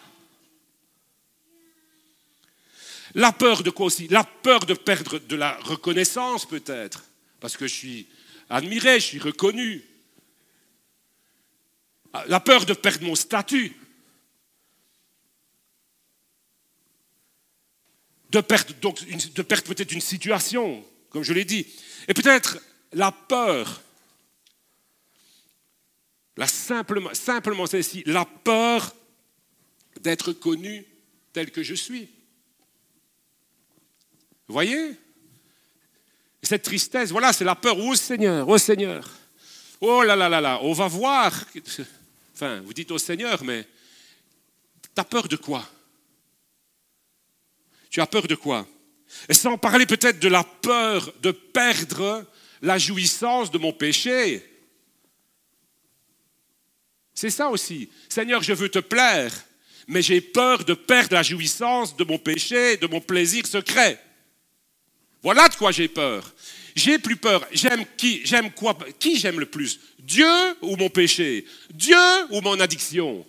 La 3.14 3.32
peur 3.32 3.62
de 3.62 3.70
quoi 3.70 3.86
aussi? 3.86 4.08
La 4.08 4.24
peur 4.24 4.60
de 4.60 4.74
perdre 4.74 5.18
de 5.18 5.36
la 5.36 5.56
reconnaissance 5.58 6.46
peut-être, 6.46 7.04
parce 7.40 7.56
que 7.56 7.66
je 7.66 7.74
suis 7.74 8.06
admiré, 8.48 9.00
je 9.00 9.06
suis 9.06 9.18
reconnu. 9.18 9.84
La 12.26 12.40
peur 12.40 12.66
de 12.66 12.74
perdre 12.74 13.04
mon 13.04 13.14
statut. 13.14 13.76
De 18.30 18.40
perdre, 18.40 18.74
peut-être 18.74 19.92
une 19.92 20.00
situation, 20.00 20.84
comme 21.08 21.24
je 21.24 21.32
l'ai 21.32 21.44
dit. 21.44 21.66
Et 22.06 22.14
peut-être 22.14 22.58
la 22.92 23.10
peur, 23.10 23.82
simplement, 26.46 27.12
simplement 27.12 27.66
celle-ci, 27.66 28.02
la 28.06 28.24
peur 28.24 28.94
d'être 30.00 30.32
connu 30.32 30.86
tel 31.32 31.50
que 31.50 31.62
je 31.62 31.74
suis. 31.74 32.08
Voyez? 34.50 34.96
Cette 36.42 36.62
tristesse, 36.62 37.10
voilà, 37.10 37.32
c'est 37.32 37.44
la 37.44 37.54
peur. 37.54 37.78
Oh 37.78 37.94
Seigneur, 37.94 38.48
oh 38.48 38.58
Seigneur. 38.58 39.08
Oh 39.80 40.02
là 40.02 40.16
là 40.16 40.28
là 40.28 40.40
là, 40.40 40.58
on 40.62 40.72
va 40.72 40.88
voir. 40.88 41.32
Enfin, 42.34 42.60
vous 42.60 42.72
dites 42.72 42.90
au 42.90 42.98
Seigneur, 42.98 43.44
mais 43.44 43.66
tu 44.82 45.00
as 45.00 45.04
peur 45.04 45.28
de 45.28 45.36
quoi? 45.36 45.68
Tu 47.90 48.00
as 48.00 48.06
peur 48.06 48.26
de 48.26 48.34
quoi? 48.34 48.66
Et 49.28 49.34
sans 49.34 49.58
parler 49.58 49.86
peut-être 49.86 50.20
de 50.20 50.28
la 50.28 50.44
peur 50.44 51.12
de 51.20 51.30
perdre 51.30 52.24
la 52.62 52.78
jouissance 52.78 53.50
de 53.50 53.58
mon 53.58 53.72
péché. 53.72 54.46
C'est 57.14 57.30
ça 57.30 57.48
aussi. 57.48 57.90
Seigneur, 58.08 58.42
je 58.42 58.52
veux 58.52 58.68
te 58.68 58.78
plaire, 58.78 59.32
mais 59.86 60.02
j'ai 60.02 60.20
peur 60.20 60.64
de 60.64 60.74
perdre 60.74 61.14
la 61.14 61.22
jouissance 61.22 61.96
de 61.96 62.04
mon 62.04 62.18
péché, 62.18 62.76
de 62.76 62.86
mon 62.86 63.00
plaisir 63.00 63.46
secret. 63.46 64.02
Voilà 65.22 65.48
de 65.48 65.54
quoi 65.54 65.70
j'ai 65.70 65.88
peur. 65.88 66.34
J'ai 66.74 66.98
plus 66.98 67.16
peur. 67.16 67.46
J'aime 67.52 67.84
qui 67.96 68.24
J'aime 68.24 68.50
quoi 68.52 68.78
Qui 68.98 69.18
j'aime 69.18 69.40
le 69.40 69.46
plus? 69.46 69.80
Dieu 69.98 70.26
ou 70.62 70.76
mon 70.76 70.88
péché? 70.88 71.44
Dieu 71.70 71.96
ou 72.30 72.40
mon 72.40 72.58
addiction? 72.60 73.26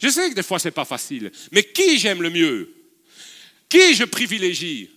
Je 0.00 0.08
sais 0.08 0.30
que 0.30 0.34
des 0.34 0.42
fois 0.42 0.58
c'est 0.58 0.70
pas 0.70 0.84
facile, 0.84 1.30
mais 1.52 1.62
qui 1.62 1.98
j'aime 1.98 2.22
le 2.22 2.30
mieux? 2.30 2.74
Qui 3.68 3.94
je 3.94 4.04
privilégie? 4.04 4.90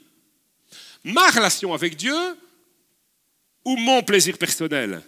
Ma 1.04 1.30
relation 1.30 1.74
avec 1.74 1.98
Dieu 1.98 2.15
ou 3.65 3.76
mon 3.76 4.02
plaisir 4.04 4.38
personnel? 4.38 5.02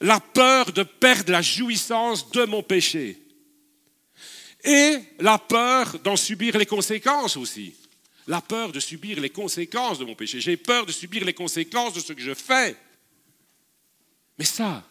La 0.00 0.20
peur 0.20 0.72
de 0.72 0.82
perdre 0.82 1.32
la 1.32 1.40
jouissance 1.40 2.30
de 2.30 2.44
mon 2.44 2.62
péché. 2.62 3.22
Et 4.64 4.98
la 5.20 5.38
peur 5.38 5.98
d'en 6.00 6.16
subir 6.16 6.58
les 6.58 6.66
conséquences 6.66 7.36
aussi 7.36 7.74
la 8.28 8.42
peur 8.42 8.72
de 8.72 8.78
subir 8.78 9.18
les 9.20 9.30
conséquences 9.30 9.98
de 9.98 10.04
mon 10.04 10.14
péché. 10.14 10.40
J'ai 10.40 10.58
peur 10.58 10.84
de 10.84 10.92
subir 10.92 11.24
les 11.24 11.32
conséquences 11.32 11.94
de 11.94 12.00
ce 12.00 12.12
que 12.12 12.20
je 12.20 12.34
fais. 12.34 12.76
Mais 14.38 14.44
ça, 14.44 14.86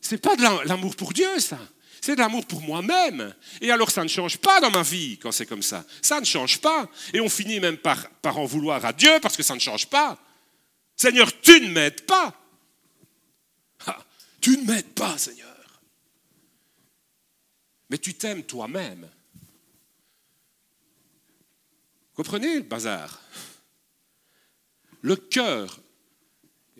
c'est 0.00 0.18
pas 0.18 0.34
de 0.34 0.66
l'amour 0.66 0.96
pour 0.96 1.12
Dieu, 1.12 1.38
ça. 1.38 1.60
C'est 2.00 2.16
de 2.16 2.20
l'amour 2.20 2.46
pour 2.46 2.62
moi-même. 2.62 3.34
Et 3.60 3.70
alors 3.70 3.90
ça 3.90 4.02
ne 4.02 4.08
change 4.08 4.38
pas 4.38 4.60
dans 4.60 4.70
ma 4.70 4.82
vie 4.82 5.18
quand 5.18 5.30
c'est 5.30 5.46
comme 5.46 5.62
ça. 5.62 5.84
Ça 6.00 6.20
ne 6.20 6.24
change 6.24 6.58
pas. 6.58 6.88
Et 7.12 7.20
on 7.20 7.28
finit 7.28 7.60
même 7.60 7.76
par, 7.76 8.08
en 8.24 8.44
vouloir 8.46 8.84
à 8.84 8.94
Dieu 8.94 9.20
parce 9.20 9.36
que 9.36 9.42
ça 9.42 9.54
ne 9.54 9.60
change 9.60 9.86
pas. 9.86 10.18
Seigneur, 10.96 11.38
tu 11.40 11.60
ne 11.60 11.68
m'aides 11.68 12.06
pas. 12.06 12.34
Ah, 13.86 14.02
tu 14.40 14.56
ne 14.56 14.64
m'aides 14.64 14.94
pas, 14.94 15.18
Seigneur. 15.18 15.82
Mais 17.90 17.98
tu 17.98 18.14
t'aimes 18.14 18.44
toi-même. 18.44 19.08
Comprenez 22.14 22.56
le 22.56 22.62
bazar? 22.62 23.20
Le 25.02 25.16
cœur, 25.16 25.80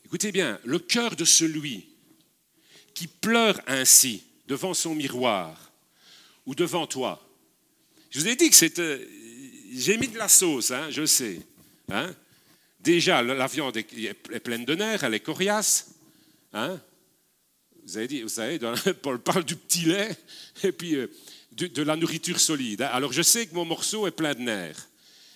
écoutez 0.04 0.32
bien, 0.32 0.58
le 0.64 0.78
cœur 0.78 1.16
de 1.16 1.24
celui 1.24 1.86
qui 2.94 3.06
pleure 3.06 3.60
ainsi 3.66 4.22
devant 4.46 4.74
son 4.74 4.94
miroir 4.94 5.72
ou 6.46 6.54
devant 6.54 6.86
toi. 6.86 7.20
Je 8.10 8.20
vous 8.20 8.28
ai 8.28 8.36
dit 8.36 8.48
que 8.48 8.56
c'était. 8.56 9.06
J'ai 9.72 9.98
mis 9.98 10.08
de 10.08 10.16
la 10.16 10.28
sauce, 10.28 10.70
hein, 10.70 10.88
je 10.90 11.04
sais. 11.04 11.40
Hein. 11.90 12.14
Déjà, 12.78 13.22
la 13.22 13.46
viande 13.48 13.76
est 13.76 14.40
pleine 14.40 14.64
de 14.64 14.74
nerfs, 14.74 15.02
elle 15.02 15.14
est 15.14 15.20
coriace. 15.20 15.90
Hein. 16.52 16.80
Vous 17.84 17.96
avez 17.96 18.06
dit, 18.06 18.22
vous 18.22 18.28
savez, 18.28 18.58
Paul 19.02 19.18
parle 19.18 19.44
du 19.44 19.56
petit 19.56 19.86
lait 19.86 20.16
et 20.62 20.72
puis 20.72 20.94
euh, 20.94 21.08
de, 21.52 21.82
la 21.82 21.96
nourriture 21.96 22.40
solide. 22.40 22.82
Alors 22.82 23.12
je 23.12 23.22
sais 23.22 23.46
que 23.46 23.54
mon 23.54 23.64
morceau 23.64 24.06
est 24.06 24.12
plein 24.12 24.34
de 24.34 24.40
nerfs 24.40 24.88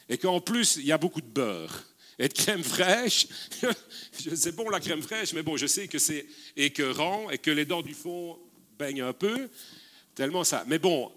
et 0.09 0.19
qu'en 0.19 0.41
plus, 0.41 0.77
il 0.77 0.87
y 0.87 0.93
a 0.93 0.99
beaucoup 0.99 1.21
de 1.21 1.27
beurre 1.27 1.85
et 2.19 2.29
de 2.29 2.33
crème 2.33 2.65
fraîche. 2.65 3.27
c'est 4.13 4.55
bon 4.55 4.69
la 4.71 4.81
crème 4.81 5.03
fraîche, 5.03 5.33
mais 5.33 5.43
bon, 5.43 5.57
je 5.57 5.67
sais 5.67 5.89
que 5.89 5.99
c'est 5.99 6.27
écœurant 6.57 7.31
et 7.31 7.39
que 7.39 7.51
les 7.51 7.65
dents 7.65 7.83
du 7.83 7.95
fond 7.95 8.39
baignent 8.79 9.03
un 9.03 9.13
peu, 9.13 9.49
tellement 10.15 10.45
ça. 10.45 10.65
Mais 10.67 10.79
bon, 10.79 11.13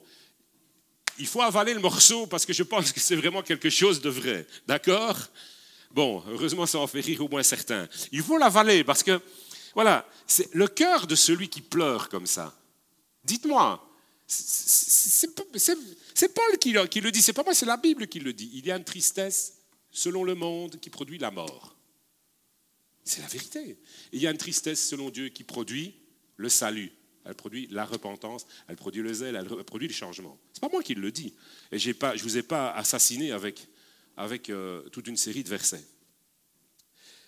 il 1.17 1.27
faut 1.27 1.41
avaler 1.41 1.73
le 1.73 1.80
morceau 1.80 2.27
parce 2.27 2.45
que 2.45 2.54
je 2.54 2.63
pense 2.63 2.91
que 2.91 2.99
c'est 2.99 3.15
vraiment 3.15 3.41
quelque 3.41 3.69
chose 3.69 4.01
de 4.01 4.10
vrai. 4.10 4.45
D'accord? 4.67 5.17
Bon, 5.91 6.24
heureusement, 6.30 6.65
ça 6.65 6.80
en 6.80 6.88
fait 6.88 7.01
rire 7.01 7.22
au 7.22 7.28
moins 7.28 7.43
certains. 7.43 7.88
Il 8.11 8.22
faut 8.22 8.38
l'avaler 8.38 8.84
parce 8.84 9.03
que, 9.03 9.20
voilà, 9.74 10.07
c'est 10.26 10.53
le 10.53 10.68
cœur 10.68 11.07
de 11.07 11.15
celui 11.15 11.49
qui 11.49 11.61
pleure 11.61 12.09
comme 12.09 12.26
ça. 12.26 12.53
Dites-moi, 13.24 13.86
c'est 14.34 16.34
Paul 16.34 16.57
qui, 16.57 17.01
le 17.01 17.11
dit, 17.11 17.21
c'est 17.21 17.34
pas 17.34 17.43
moi, 17.43 17.53
c'est 17.53 17.65
la 17.65 17.77
Bible 17.77 18.07
qui 18.07 18.19
le 18.19 18.34
dit. 18.34 18.49
Il 18.53 18.65
y 18.65 18.71
a 18.71 18.77
une 18.77 18.84
tristesse 18.84 19.57
selon 19.91 20.23
le 20.23 20.36
monde 20.36 20.79
qui 20.79 20.89
produit 20.89 21.17
la 21.17 21.32
mort. 21.32 21.75
C'est 23.03 23.21
la 23.21 23.27
vérité. 23.27 23.77
il 24.13 24.21
y 24.21 24.27
a 24.27 24.32
une 24.32 24.38
tristesse 24.38 24.88
selon 24.88 25.09
Dieu 25.09 25.29
qui 25.29 25.43
produit 25.43 25.95
le 26.38 26.49
salut. 26.49 26.91
Elle 27.25 27.36
produit 27.36 27.67
la 27.71 27.86
repentance, 27.86 28.47
elle 28.67 28.77
produit 28.77 29.01
le 29.01 29.13
zèle, 29.13 29.36
elle 29.36 29.63
produit 29.63 29.88
le 29.88 29.93
changement. 29.93 30.39
C'est 30.53 30.61
pas 30.61 30.69
moi 30.69 30.82
qui 30.82 30.95
le 30.95 31.11
dis. 31.11 31.34
Et 31.71 31.77
je 31.77 31.89
ne 31.89 32.21
vous 32.21 32.38
ai 32.38 32.43
pas 32.43 32.71
assassiné 32.71 33.32
avec, 33.32 33.67
avec 34.17 34.49
euh, 34.49 34.82
toute 34.89 35.07
une 35.07 35.17
série 35.17 35.43
de 35.43 35.49
versets. 35.49 35.86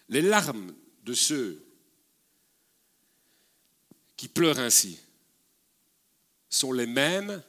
Les 0.09 0.21
larmes 0.21 0.73
de 1.03 1.13
ceux 1.13 1.63
qui 4.15 4.27
pleurent 4.27 4.59
ainsi, 4.59 4.99
sont 6.55 6.71
les 6.71 6.85
mêmes, 6.85 7.41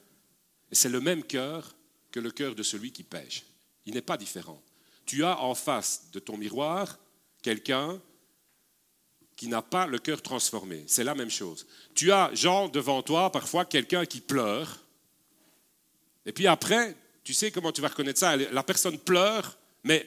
et 0.71 0.75
c'est 0.75 0.89
le 0.89 1.01
même 1.01 1.23
cœur 1.23 1.75
que 2.11 2.21
le 2.21 2.31
cœur 2.31 2.55
de 2.55 2.63
celui 2.63 2.93
qui 2.93 3.03
pêche. 3.03 3.45
Il 3.87 3.95
n'est 3.95 4.03
pas 4.03 4.17
différent. 4.17 4.63
Tu 5.05 5.25
as 5.25 5.39
en 5.41 5.55
face 5.55 6.11
de 6.13 6.19
ton 6.19 6.37
miroir 6.37 6.99
quelqu'un 7.43 8.01
qui 9.37 9.49
n'a 9.49 9.63
pas 9.63 9.87
le 9.87 9.99
cœur 9.99 10.23
transformé. 10.23 10.85
C'est 10.87 11.05
la 11.05 11.15
même 11.15 11.31
chose. 11.31 11.67
Tu 11.95 12.13
as, 12.13 12.31
Jean, 12.35 12.69
devant 12.69 13.03
toi, 13.03 13.31
parfois 13.31 13.65
quelqu'un 13.65 14.07
qui 14.07 14.21
pleure. 14.21 14.81
Et 16.25 16.33
puis 16.33 16.47
après, 16.47 16.97
tu 17.23 17.35
sais 17.35 17.51
comment 17.51 17.73
tu 17.73 17.81
vas 17.81 17.89
reconnaître 17.89 18.21
ça. 18.21 18.37
La 18.37 18.63
personne 18.63 18.99
pleure, 18.99 19.59
mais 19.83 20.07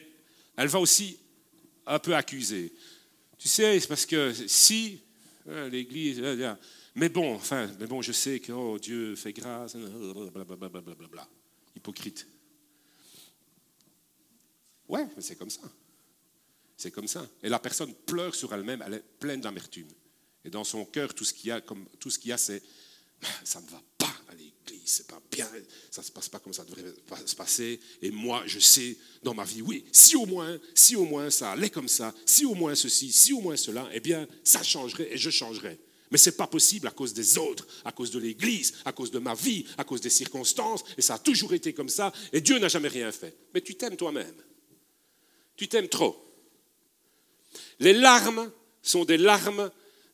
elle 0.56 0.68
va 0.68 0.80
aussi 0.80 1.18
un 1.86 1.98
peu 1.98 2.16
accuser. 2.16 2.72
Tu 3.38 3.48
sais, 3.48 3.78
c'est 3.78 3.86
parce 3.86 4.06
que 4.06 4.32
si 4.46 5.00
euh, 5.48 5.68
l'Église, 5.68 6.18
euh, 6.20 6.54
mais 6.98 7.08
bon, 7.08 7.34
enfin, 7.34 7.70
mais 7.78 7.86
bon, 7.86 8.02
je 8.02 8.12
sais 8.12 8.40
que 8.40 8.52
oh, 8.52 8.78
Dieu 8.78 9.14
fait 9.14 9.32
grâce, 9.32 9.76
blablabla. 9.76 11.28
Hypocrite. 11.76 12.26
Ouais, 14.88 15.06
mais 15.14 15.22
c'est 15.22 15.36
comme 15.36 15.50
ça. 15.50 15.62
C'est 16.76 16.90
comme 16.90 17.06
ça. 17.06 17.26
Et 17.42 17.48
la 17.48 17.58
personne 17.60 17.94
pleure 17.94 18.34
sur 18.34 18.52
elle-même, 18.52 18.82
elle 18.84 18.94
est 18.94 19.04
pleine 19.20 19.40
d'amertume. 19.40 19.88
Et 20.44 20.50
dans 20.50 20.64
son 20.64 20.84
cœur, 20.84 21.14
tout 21.14 21.24
ce 21.24 21.32
qu'il 21.32 21.48
y 21.48 21.52
a, 21.52 21.60
comme, 21.60 21.86
tout 22.00 22.10
ce 22.10 22.18
qu'il 22.18 22.30
y 22.30 22.32
a, 22.32 22.38
c'est 22.38 22.62
ça 23.44 23.60
ne 23.60 23.66
va 23.66 23.82
pas 23.96 24.14
à 24.28 24.34
l'église, 24.34 24.82
c'est 24.84 25.06
pas 25.08 25.20
bien, 25.30 25.48
ça 25.90 26.02
ne 26.02 26.06
se 26.06 26.12
passe 26.12 26.28
pas 26.28 26.38
comme 26.38 26.52
ça 26.52 26.64
devrait 26.64 26.94
se 27.26 27.34
passer. 27.34 27.80
Et 28.02 28.10
moi, 28.10 28.42
je 28.46 28.58
sais 28.58 28.96
dans 29.22 29.34
ma 29.34 29.44
vie, 29.44 29.62
oui, 29.62 29.84
si 29.92 30.16
au 30.16 30.26
moins, 30.26 30.58
si 30.74 30.96
au 30.96 31.04
moins 31.04 31.30
ça 31.30 31.52
allait 31.52 31.70
comme 31.70 31.88
ça, 31.88 32.14
si 32.26 32.44
au 32.44 32.54
moins 32.54 32.74
ceci, 32.74 33.12
si 33.12 33.32
au 33.32 33.40
moins 33.40 33.56
cela, 33.56 33.88
eh 33.92 34.00
bien, 34.00 34.26
ça 34.44 34.62
changerait 34.62 35.12
et 35.12 35.18
je 35.18 35.30
changerais. 35.30 35.78
Mais 36.10 36.18
ce 36.18 36.30
n'est 36.30 36.36
pas 36.36 36.46
possible 36.46 36.86
à 36.86 36.90
cause 36.90 37.12
des 37.12 37.38
autres, 37.38 37.66
à 37.84 37.92
cause 37.92 38.10
de 38.10 38.18
l'Église, 38.18 38.74
à 38.84 38.92
cause 38.92 39.10
de 39.10 39.18
ma 39.18 39.34
vie, 39.34 39.66
à 39.76 39.84
cause 39.84 40.00
des 40.00 40.10
circonstances, 40.10 40.84
et 40.96 41.02
ça 41.02 41.14
a 41.14 41.18
toujours 41.18 41.52
été 41.54 41.72
comme 41.72 41.88
ça, 41.88 42.12
et 42.32 42.40
Dieu 42.40 42.58
n'a 42.58 42.68
jamais 42.68 42.88
rien 42.88 43.12
fait. 43.12 43.36
Mais 43.54 43.60
tu 43.60 43.74
t'aimes 43.74 43.96
toi-même. 43.96 44.34
Tu 45.56 45.68
t'aimes 45.68 45.88
trop. 45.88 46.24
Les 47.80 47.92
larmes 47.92 48.50
sont 48.82 49.04
des 49.04 49.16
larmes 49.16 49.70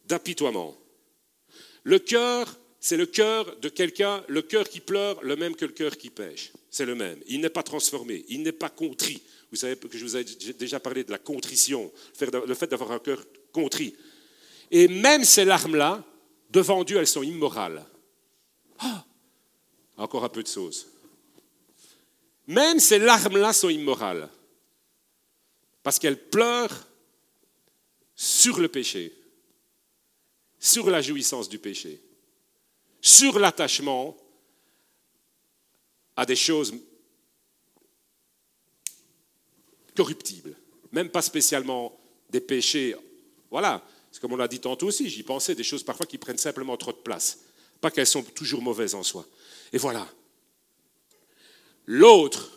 d'apitoiement. 0.07 0.77
Le 1.85 1.99
cœur, 1.99 2.59
c'est 2.81 2.97
le 2.97 3.07
cœur 3.07 3.57
de 3.61 3.69
quelqu'un, 3.69 4.25
le 4.29 4.43
cœur 4.43 4.69
qui 4.69 4.81
pleure, 4.81 5.23
le 5.23 5.37
même 5.37 5.55
que 5.55 5.65
le 5.65 5.73
cœur 5.73 5.97
qui 5.97 6.11
pêche. 6.11 6.53
C'est 6.71 6.87
le 6.87 6.95
même. 6.95 7.21
Il 7.27 7.41
n'est 7.41 7.51
pas 7.51 7.63
transformé, 7.63 8.25
il 8.29 8.43
n'est 8.43 8.53
pas 8.53 8.69
contrit. 8.69 9.23
Vous 9.51 9.57
savez 9.57 9.77
que 9.77 9.97
je 9.97 10.05
vous 10.05 10.17
ai 10.17 10.25
déjà 10.55 10.81
parlé 10.81 11.05
de 11.05 11.11
la 11.13 11.19
contrition, 11.19 11.93
le 12.21 12.55
fait 12.55 12.67
d'avoir 12.67 12.93
un 12.93 12.99
cœur 12.99 13.25
contrit. 13.53 13.95
Et 14.71 14.89
même 14.89 15.25
ces 15.25 15.45
larmes-là, 15.45 16.03
devant 16.51 16.85
Dieu, 16.85 16.99
elles 16.99 17.07
sont 17.07 17.23
immorales. 17.23 17.85
Ah, 18.79 19.05
encore 19.97 20.25
un 20.25 20.29
peu 20.29 20.43
de 20.43 20.49
sauce. 20.49 20.87
Même 22.47 22.79
ces 22.79 22.99
larmes-là 22.99 23.53
sont 23.53 23.69
immorales. 23.69 24.29
Parce 25.83 25.99
qu'elles 25.99 26.29
pleurent 26.29 26.87
sur 28.15 28.59
le 28.59 28.69
péché, 28.69 29.13
sur 30.59 30.89
la 30.91 31.03
jouissance 31.03 31.49
du 31.49 31.59
péché, 31.59 32.01
sur 33.01 33.39
l'attachement 33.39 34.17
à 36.17 36.25
des 36.25 36.37
choses 36.37 36.75
corruptibles, 39.95 40.57
même 40.93 41.11
pas 41.11 41.23
spécialement 41.23 41.99
des 42.31 42.41
péchés. 42.41 42.97
Voilà, 43.51 43.85
c'est 44.15 44.21
comme 44.21 44.33
on 44.33 44.37
l'a 44.37 44.47
dit 44.47 44.61
tantôt 44.61 44.87
aussi, 44.87 45.11
j'y 45.11 45.25
pensais, 45.25 45.57
des 45.57 45.65
choses 45.65 45.83
parfois 45.83 46.07
qui 46.07 46.19
prennent 46.19 46.39
simplement 46.39 46.77
trop 46.77 46.93
de 46.93 46.99
place, 46.99 47.41
pas 47.81 47.91
qu'elles 47.91 48.07
sont 48.07 48.23
toujours 48.23 48.63
mauvaises 48.63 48.95
en 48.95 49.03
soi. 49.03 49.27
Et 49.73 49.77
voilà. 49.77 50.07
L'autre, 51.87 52.49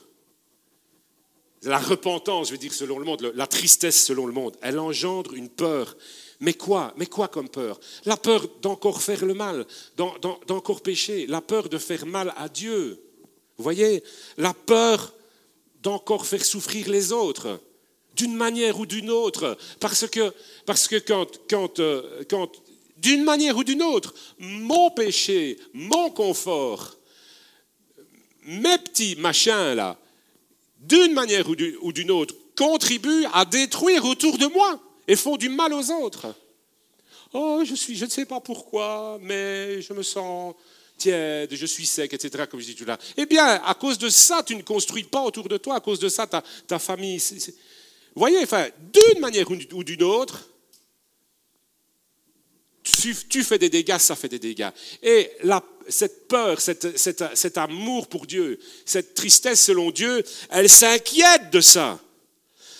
la 1.63 1.79
repentance, 1.79 2.49
je 2.49 2.51
veux 2.51 2.59
dire, 2.59 2.75
selon 2.75 2.99
le 2.99 3.05
monde, 3.05 3.31
la 3.33 3.47
tristesse 3.47 4.05
selon 4.05 4.27
le 4.27 4.33
monde, 4.33 4.55
elle 4.61 4.77
engendre 4.77 5.33
une 5.33 5.49
peur. 5.49 5.97
Mais 6.41 6.53
quoi 6.53 6.93
Mais 6.95 7.07
quoi 7.07 7.27
comme 7.27 7.49
peur? 7.49 7.79
La 8.05 8.17
peur 8.17 8.47
d'encore 8.61 9.01
faire 9.01 9.25
le 9.25 9.33
mal, 9.33 9.65
d'encore 9.95 10.81
pécher, 10.81 11.25
la 11.25 11.41
peur 11.41 11.69
de 11.69 11.79
faire 11.79 12.05
mal 12.05 12.35
à 12.37 12.49
Dieu. 12.49 13.01
Vous 13.57 13.63
voyez? 13.63 14.03
La 14.37 14.53
peur 14.53 15.11
d'encore 15.81 16.27
faire 16.27 16.45
souffrir 16.45 16.87
les 16.87 17.11
autres, 17.11 17.59
d'une 18.17 18.35
manière 18.35 18.79
ou 18.79 18.85
d'une 18.85 19.09
autre. 19.09 19.57
Parce 19.79 20.07
que, 20.07 20.33
euh, 21.79 22.23
quand 22.29 22.51
d'une 22.97 23.23
manière 23.23 23.55
ou 23.55 23.63
d'une 23.63 23.83
autre, 23.83 24.13
mon 24.39 24.89
péché, 24.89 25.57
mon 25.73 26.09
confort, 26.09 26.97
mes 28.43 28.77
petits 28.79 29.15
machins 29.15 29.73
là, 29.73 29.97
d'une 30.79 31.13
manière 31.13 31.47
ou 31.49 31.91
d'une 31.91 32.11
autre, 32.11 32.35
contribuent 32.55 33.25
à 33.33 33.45
détruire 33.45 34.05
autour 34.05 34.37
de 34.37 34.47
moi 34.47 34.79
et 35.07 35.15
font 35.15 35.37
du 35.37 35.49
mal 35.49 35.73
aux 35.73 35.91
autres. 35.91 36.33
Oh, 37.33 37.61
je 37.63 37.75
suis, 37.75 37.95
je 37.95 38.05
ne 38.05 38.09
sais 38.09 38.25
pas 38.25 38.39
pourquoi, 38.39 39.19
mais 39.21 39.81
je 39.81 39.93
me 39.93 40.01
sens 40.01 40.55
tiède, 40.97 41.53
je 41.53 41.65
suis 41.65 41.85
sec, 41.85 42.13
etc., 42.13 42.45
comme 42.49 42.59
je 42.59 42.71
dis 42.71 42.85
là. 42.85 42.97
Eh 43.15 43.25
bien, 43.25 43.61
à 43.63 43.73
cause 43.75 43.97
de 43.97 44.09
ça, 44.09 44.41
tu 44.43 44.55
ne 44.55 44.63
construis 44.63 45.03
pas 45.03 45.21
autour 45.21 45.47
de 45.47 45.57
toi, 45.57 45.75
à 45.75 45.79
cause 45.79 45.99
de 45.99 46.09
ça, 46.09 46.25
ta, 46.25 46.43
ta 46.65 46.79
famille. 46.79 47.21
Voyez, 48.17 48.39
enfin, 48.41 48.67
d'une 48.79 49.21
manière 49.21 49.45
ou 49.51 49.83
d'une 49.83 50.03
autre, 50.03 50.49
tu, 52.81 53.43
fais 53.43 53.59
des 53.59 53.69
dégâts, 53.69 53.99
ça 53.99 54.15
fait 54.15 54.27
des 54.27 54.39
dégâts. 54.39 54.69
Et 55.03 55.29
la, 55.43 55.63
cette 55.87 56.27
peur, 56.27 56.59
cet 56.59 57.57
amour 57.57 58.07
pour 58.07 58.25
Dieu, 58.25 58.59
cette 58.85 59.13
tristesse 59.13 59.63
selon 59.63 59.91
Dieu, 59.91 60.23
elle 60.49 60.67
s'inquiète 60.67 61.51
de 61.51 61.61
ça. 61.61 61.99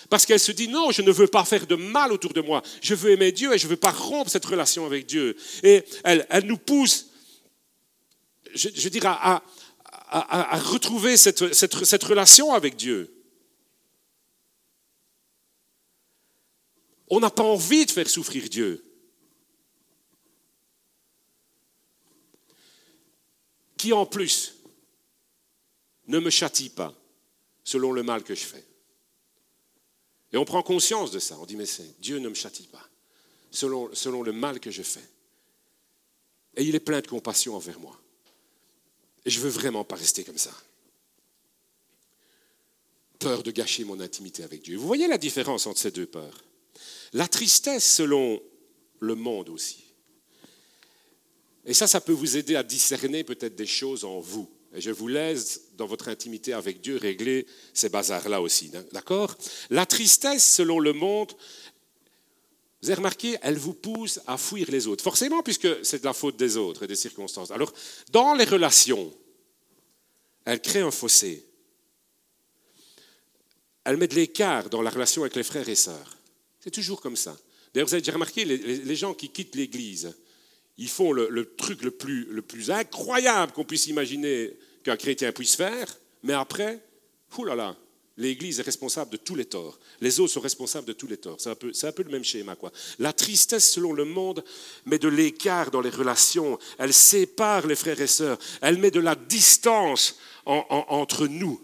Parce 0.10 0.26
qu'elle 0.26 0.40
se 0.40 0.54
dit, 0.54 0.70
non, 0.70 0.90
je 0.92 1.04
ne 1.04 1.12
veux 1.12 1.28
pas 1.28 1.46
faire 1.46 1.68
de 1.68 1.76
mal 1.76 2.12
autour 2.14 2.34
de 2.34 2.42
moi. 2.42 2.64
Je 2.82 2.96
veux 2.96 3.12
aimer 3.12 3.32
Dieu 3.32 3.54
et 3.54 3.60
je 3.60 3.66
ne 3.66 3.70
veux 3.70 3.78
pas 3.78 3.92
rompre 3.92 4.32
cette 4.32 4.46
relation 4.46 4.88
avec 4.88 5.06
Dieu. 5.06 5.36
Et 5.62 5.84
elle, 6.04 6.26
elle 6.30 6.46
nous 6.46 6.58
pousse, 6.58 7.10
je, 8.56 8.70
je 8.74 8.90
dirais, 8.90 9.10
à, 9.10 9.44
retrouver 10.58 11.16
cette 11.18 12.04
relation 12.06 12.54
avec 12.54 12.76
Dieu. 12.76 13.17
On 17.10 17.20
n'a 17.20 17.30
pas 17.30 17.44
envie 17.44 17.86
de 17.86 17.92
faire 17.92 18.10
souffrir 18.10 18.50
Dieu. 18.50 18.84
qui 23.78 23.94
en 23.94 24.06
plus 24.06 24.56
ne 26.08 26.20
me 26.20 26.30
châtie 26.30 26.70
pas 26.70 26.94
selon 27.64 27.92
le 27.92 28.04
mal 28.04 28.24
que 28.24 28.36
je 28.36 28.44
fais. 28.44 28.66
Et 30.34 30.38
on 30.38 30.46
prend 30.46 30.64
conscience 30.64 31.12
de 31.12 31.20
ça. 31.20 31.38
On 31.40 31.46
dit, 31.46 31.56
mais 31.56 31.66
c'est 31.66 32.00
Dieu 32.02 32.20
ne 32.20 32.28
me 32.28 32.34
châtie 32.34 32.68
pas 32.68 32.86
selon, 33.52 34.24
le 34.24 34.32
mal 34.32 34.60
que 34.60 34.72
je 34.72 34.84
fais. 34.84 35.08
Et 36.58 36.64
il 36.64 36.76
est 36.76 36.82
plein 36.82 37.02
de 37.02 37.08
compassion 37.08 37.56
envers 37.56 37.80
moi. 37.80 37.98
Et 39.26 39.30
je 39.30 39.40
veux 39.40 39.50
vraiment 39.50 39.84
pas 39.84 39.96
rester 39.96 40.24
comme 40.24 40.38
ça. 40.38 40.52
Peur 43.20 43.44
de 43.44 43.52
gâcher 43.52 43.84
mon 43.84 44.00
intimité 44.00 44.44
avec 44.44 44.64
Dieu. 44.64 44.78
Vous 44.78 44.88
voyez 44.88 45.08
la 45.08 45.18
différence 45.18 45.66
entre 45.66 45.80
ces 45.80 45.92
deux 45.92 46.06
peurs? 46.06 46.44
La 47.14 47.28
tristesse 47.28 47.96
selon 47.96 48.42
le 49.00 49.16
monde 49.16 49.50
aussi 49.50 49.88
et 51.68 51.74
ça, 51.74 51.86
ça 51.86 52.00
peut 52.00 52.14
vous 52.14 52.38
aider 52.38 52.56
à 52.56 52.64
discerner 52.64 53.26
peut-être 53.26 53.56
des 53.56 53.68
choses 53.68 54.06
en 54.06 54.22
vous. 54.22 54.50
Et 54.74 54.80
je 54.80 54.90
vous 54.90 55.10
laisse, 55.10 55.64
dans 55.76 55.86
votre 55.86 56.08
intimité 56.08 56.54
avec 56.54 56.80
Dieu, 56.80 56.96
régler 56.96 57.46
ces 57.74 57.90
bazars-là 57.90 58.42
aussi. 58.42 58.72
D'accord? 58.94 59.36
La 59.70 59.86
tristesse, 59.86 60.50
selon 60.50 60.80
le 60.80 60.94
monde, 60.94 61.34
vous 62.82 62.88
avez 62.88 62.96
remarqué, 62.96 63.38
elle 63.42 63.58
vous 63.58 63.74
pousse 63.74 64.22
à 64.28 64.38
fuir 64.38 64.72
les 64.72 64.88
autres. 64.88 65.04
Forcément, 65.04 65.44
puisque 65.44 65.68
c'est 65.84 66.00
de 66.00 66.06
la 66.06 66.14
faute 66.14 66.38
des 66.38 66.56
autres 66.56 66.84
et 66.84 66.88
des 66.88 66.96
circonstances. 66.96 67.52
Alors, 67.52 67.74
dans 68.12 68.34
les 68.34 68.46
relations, 68.46 69.14
elle 70.46 70.62
crée 70.62 70.80
un 70.80 70.92
fossé. 70.92 71.46
Elle 73.84 73.98
met 73.98 74.08
de 74.08 74.16
l'écart 74.16 74.70
dans 74.70 74.82
la 74.82 74.90
relation 74.90 75.24
avec 75.24 75.36
les 75.36 75.44
frères 75.44 75.68
et 75.68 75.76
sœurs. 75.76 76.17
C'est 76.60 76.72
toujours 76.72 77.02
comme 77.02 77.16
ça. 77.16 77.38
D'ailleurs, 77.74 77.88
vous 77.88 77.94
avez 77.94 78.02
déjà 78.02 78.14
remarqué, 78.14 78.46
les 78.46 78.96
gens 78.96 79.14
qui 79.14 79.30
quittent 79.30 79.56
l'Église, 79.56 80.16
ils 80.78 80.90
font 80.90 81.12
le, 81.12 81.56
truc 81.56 81.82
le 81.82 81.92
plus, 81.92 82.26
le 82.26 82.42
plus 82.42 82.72
incroyable 82.72 83.52
qu'on 83.52 83.66
puisse 83.66 83.88
imaginer 83.88 84.54
qu'un 84.84 84.98
chrétien 84.98 85.32
puisse 85.32 85.56
faire, 85.56 85.98
mais 86.24 86.34
après, 86.34 86.84
oulala, 87.38 87.76
l'Église 88.16 88.60
est 88.60 88.64
responsable 88.64 89.12
de 89.12 89.18
tous 89.18 89.36
les 89.36 89.46
torts. 89.46 89.80
Les 90.02 90.20
autres 90.20 90.34
sont 90.34 90.40
responsables 90.40 90.88
de 90.88 90.94
tous 90.94 91.08
les 91.08 91.18
torts. 91.18 91.38
C'est 91.40 91.50
un 91.88 91.92
peu, 91.92 92.04
le 92.04 92.12
même 92.12 92.24
schéma. 92.24 92.56
La 93.00 93.14
tristesse 93.14 93.72
selon 93.72 93.94
le 93.94 94.06
monde 94.06 94.44
met 94.86 95.00
de 95.00 95.08
l'écart 95.08 95.72
dans 95.72 95.82
les 95.82 95.90
relations. 95.90 96.58
Elle 96.78 96.94
sépare 96.94 97.66
les 97.68 97.76
frères 97.76 98.00
et 98.02 98.08
sœurs. 98.08 98.40
Elle 98.62 98.78
met 98.78 98.92
de 98.92 99.00
la 99.00 99.16
distance 99.16 100.18
entre 100.46 101.28
nous. 101.28 101.62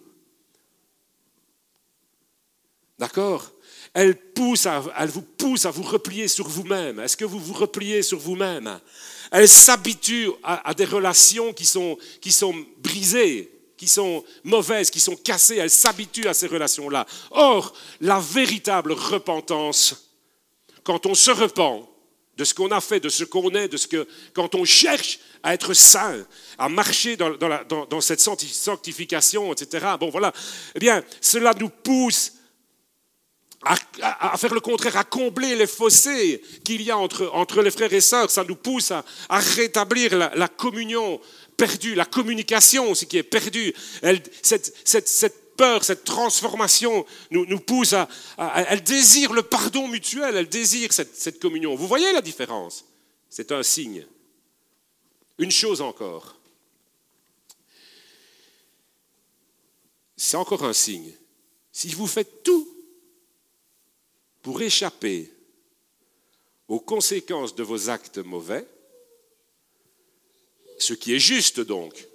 D'accord? 3.00 3.52
Elle, 3.94 4.16
pousse 4.16 4.68
elle 4.98 5.10
vous 5.10 5.22
pousse 5.22 5.66
à 5.66 5.72
vous 5.72 5.84
replier 5.84 6.28
sur 6.28 6.48
vous-même. 6.48 7.00
Est-ce 7.00 7.16
que 7.16 7.26
vous 7.26 7.40
vous 7.40 7.54
repliez 7.54 8.02
sur 8.02 8.18
vous-même? 8.18 8.80
Elle 9.32 9.48
s'habitue 9.48 10.30
à, 10.44 10.74
des 10.74 10.86
relations 10.86 11.54
qui 11.54 11.66
sont, 11.66 11.98
qui 12.20 12.32
sont 12.32 12.56
brisées, 12.80 13.52
qui 13.78 13.88
sont 13.88 14.24
mauvaises, 14.44 14.90
qui 14.90 15.00
sont 15.00 15.16
cassées. 15.16 15.58
Elle 15.58 15.70
s'habitue 15.70 16.28
à 16.28 16.34
ces 16.34 16.48
relations-là. 16.48 17.06
Or, 17.32 17.74
la 18.02 18.20
véritable 18.20 18.94
repentance, 18.94 20.12
quand 20.84 21.06
on 21.06 21.14
se 21.14 21.32
repent, 21.32 21.90
de 22.36 22.46
ce 22.46 22.56
qu'on 22.56 22.72
a 22.72 22.82
fait, 22.82 23.00
de 23.00 23.10
ce 23.10 23.24
qu'on 23.24 23.52
est, 23.52 23.68
de 23.68 23.78
ce 23.78 23.86
que 23.86 24.08
quand 24.34 24.56
on 24.56 24.66
cherche 24.66 25.20
à 25.44 25.54
être 25.54 25.76
saint, 25.76 26.26
à 26.58 26.68
marcher 26.68 27.16
dans, 27.16 27.38
dans 27.38 28.02
cette 28.02 28.22
sanctification, 28.22 29.54
etc. 29.54 29.86
Bon, 30.00 30.10
voilà. 30.10 30.34
Eh 30.74 30.80
bien, 30.80 31.04
cela 31.22 31.54
nous 31.54 31.70
pousse 31.70 32.34
à, 33.66 34.38
faire 34.38 34.54
le 34.54 34.60
contraire, 34.60 34.98
à 34.98 35.04
combler 35.04 35.56
les 35.56 35.68
fossés 35.68 36.42
qu'il 36.64 36.82
y 36.82 36.92
a 36.92 36.98
entre, 36.98 37.30
entre 37.34 37.62
les 37.62 37.72
frères 37.72 37.94
et 37.94 38.02
sœurs. 38.02 38.30
Ça 38.30 38.44
nous 38.44 38.56
pousse 38.56 38.92
à, 38.92 39.04
rétablir 39.30 40.18
la, 40.18 40.48
communion 40.48 41.20
perdue, 41.58 41.96
la 41.96 42.06
communication, 42.06 42.94
ce 42.96 43.06
qui 43.06 43.18
est 43.18 43.24
perdu. 43.24 43.74
cette, 44.42 44.76
cette, 44.84 45.56
peur, 45.56 45.84
cette 45.84 46.04
transformation 46.04 47.06
nous, 47.30 47.46
nous 47.46 47.60
pousse 47.60 47.94
à, 47.94 48.08
Elle 48.70 48.84
désire 48.84 49.34
le 49.34 49.44
pardon 49.44 49.88
mutuel, 49.88 50.36
elle 50.36 50.50
désire 50.50 50.92
cette, 50.92 51.16
cette 51.16 51.40
communion. 51.40 51.76
Vous 51.76 51.88
voyez 51.88 52.12
la 52.12 52.22
différence? 52.22 52.86
C'est 53.30 53.52
un 53.52 53.64
signe. 53.64 54.06
Une 55.38 55.52
chose 55.52 55.82
encore. 55.82 56.36
C'est 60.16 60.38
encore 60.38 60.64
un 60.64 60.74
signe. 60.74 61.12
Si 61.72 61.90
vous 61.90 62.08
faites 62.08 62.44
tout 62.44 62.73
pour 64.44 64.62
échapper 64.62 65.32
aux 66.68 66.80
conséquences 66.80 67.56
de 67.56 67.64
vos 67.64 67.90
actes 67.90 68.20
mauvais, 68.20 68.68
ce 70.78 70.94
qui 70.94 71.16
est 71.16 71.20
juste 71.20 71.60
donc, 71.60 72.08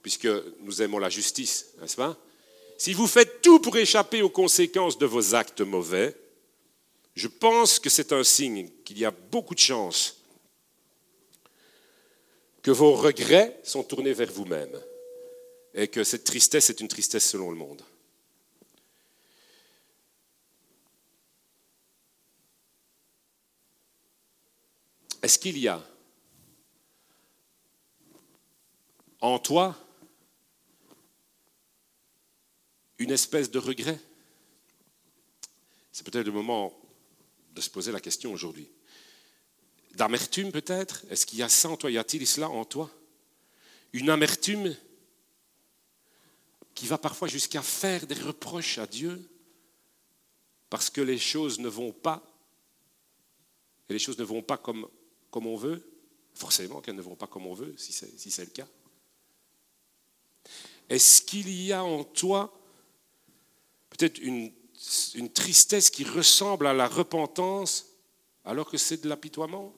puisque 0.00 0.28
nous 0.60 0.80
aimons 0.82 0.98
la 0.98 1.10
justice, 1.10 1.74
n'est-ce 1.80 1.96
pas? 1.96 2.16
Si 2.78 2.92
vous 2.92 3.06
faites 3.06 3.42
tout 3.42 3.60
pour 3.60 3.76
échapper 3.76 4.22
aux 4.22 4.30
conséquences 4.30 4.98
de 4.98 5.06
vos 5.06 5.34
actes 5.34 5.60
mauvais, 5.60 6.16
je 7.14 7.28
pense 7.28 7.78
que 7.78 7.90
c'est 7.90 8.12
un 8.12 8.24
signe 8.24 8.68
qu'il 8.84 8.98
y 8.98 9.04
a 9.04 9.10
beaucoup 9.10 9.54
de 9.54 9.60
chances 9.60 10.20
que 12.62 12.70
vos 12.70 12.94
regrets 12.94 13.60
sont 13.62 13.82
tournés 13.82 14.14
vers 14.14 14.32
vous-même 14.32 14.80
et 15.74 15.88
que 15.88 16.02
cette 16.02 16.24
tristesse 16.24 16.70
est 16.70 16.80
une 16.80 16.88
tristesse 16.88 17.28
selon 17.28 17.50
le 17.50 17.56
monde. 17.56 17.82
Est-ce 25.24 25.38
qu'il 25.38 25.56
y 25.56 25.68
a 25.68 25.82
en 29.22 29.38
toi 29.38 29.74
une 32.98 33.10
espèce 33.10 33.50
de 33.50 33.58
regret? 33.58 33.98
C'est 35.92 36.04
peut-être 36.04 36.26
le 36.26 36.32
moment 36.32 36.78
de 37.54 37.62
se 37.62 37.70
poser 37.70 37.90
la 37.90 38.00
question 38.00 38.34
aujourd'hui. 38.34 38.68
D'amertume 39.94 40.52
peut-être? 40.52 41.06
Est-ce 41.08 41.24
qu'il 41.24 41.38
y 41.38 41.42
a 41.42 41.48
ça 41.48 41.70
en 41.70 41.78
toi 41.78 41.90
Y 41.90 41.96
a-t-il 41.96 42.26
cela 42.26 42.50
en 42.50 42.66
toi? 42.66 42.90
Une 43.94 44.10
amertume 44.10 44.76
qui 46.74 46.86
va 46.86 46.98
parfois 46.98 47.28
jusqu'à 47.28 47.62
faire 47.62 48.06
des 48.06 48.20
reproches 48.20 48.76
à 48.76 48.86
Dieu 48.86 49.26
parce 50.68 50.90
que 50.90 51.00
les 51.00 51.18
choses 51.18 51.60
ne 51.60 51.68
vont 51.68 51.92
pas 51.92 52.22
et 53.88 53.94
les 53.94 53.98
choses 53.98 54.18
ne 54.18 54.24
vont 54.24 54.42
pas 54.42 54.58
comme 54.58 54.86
comme 55.34 55.48
on 55.48 55.56
veut, 55.56 55.82
forcément 56.32 56.80
qu'elles 56.80 56.94
ne 56.94 57.02
vont 57.02 57.16
pas 57.16 57.26
comme 57.26 57.48
on 57.48 57.54
veut, 57.54 57.74
si 57.76 57.92
c'est 57.92 58.44
le 58.44 58.52
cas. 58.52 58.68
Est-ce 60.88 61.22
qu'il 61.22 61.50
y 61.50 61.72
a 61.72 61.82
en 61.82 62.04
toi 62.04 62.56
peut-être 63.90 64.20
une, 64.20 64.52
tristesse 65.34 65.90
qui 65.90 66.04
ressemble 66.04 66.68
à 66.68 66.72
la 66.72 66.86
repentance 66.86 67.86
alors 68.44 68.70
que 68.70 68.78
c'est 68.78 69.02
de 69.02 69.08
l'apitoiement? 69.08 69.74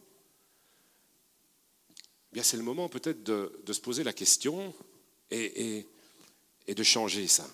Bien, 2.33 2.43
c'est 2.43 2.59
le 2.59 2.63
moment 2.63 2.91
peut-être 2.91 3.23
de, 3.23 3.73
se 3.73 3.81
poser 3.81 4.05
la 4.05 4.13
question 4.13 4.75
et, 5.31 5.87
et 6.67 6.75
de 6.75 6.83
changer 6.83 7.29
ça. 7.29 7.49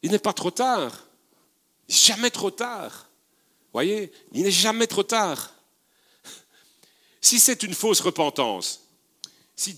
Il 0.00 0.10
n'est 0.10 0.18
pas 0.18 0.32
trop 0.32 0.50
tard. 0.50 1.06
Jamais 1.86 2.30
trop 2.30 2.50
tard. 2.50 3.10
Voyez, 3.74 4.10
il 4.32 4.44
n'est 4.44 4.50
jamais 4.50 4.86
trop 4.86 5.02
tard. 5.02 5.52
Si 7.26 7.40
c'est 7.40 7.64
une 7.64 7.74
fausse 7.74 8.02
repentance, 8.02 8.88
si, 9.56 9.74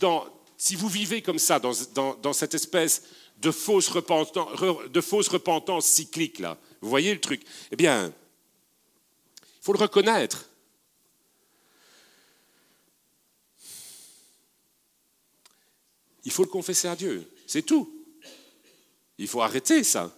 vous 0.76 0.88
vivez 0.88 1.22
comme 1.22 1.38
ça, 1.38 1.58
dans, 1.58 2.32
cette 2.34 2.52
espèce 2.52 3.04
de 3.38 3.50
fausse, 3.50 3.88
repentance, 3.88 4.50
de 4.90 5.00
fausse 5.00 5.28
repentance 5.28 5.86
cyclique, 5.86 6.40
là, 6.40 6.58
vous 6.82 6.90
voyez 6.90 7.14
le 7.14 7.22
truc? 7.22 7.42
Eh 7.70 7.76
bien, 7.76 8.12
il 9.40 9.62
faut 9.62 9.72
le 9.72 9.78
reconnaître. 9.78 10.44
Il 16.24 16.30
faut 16.30 16.42
le 16.42 16.50
confesser 16.50 16.88
à 16.88 16.96
Dieu, 16.96 17.32
c'est 17.46 17.62
tout. 17.62 17.90
Il 19.16 19.26
faut 19.26 19.40
arrêter 19.40 19.84
ça. 19.84 20.14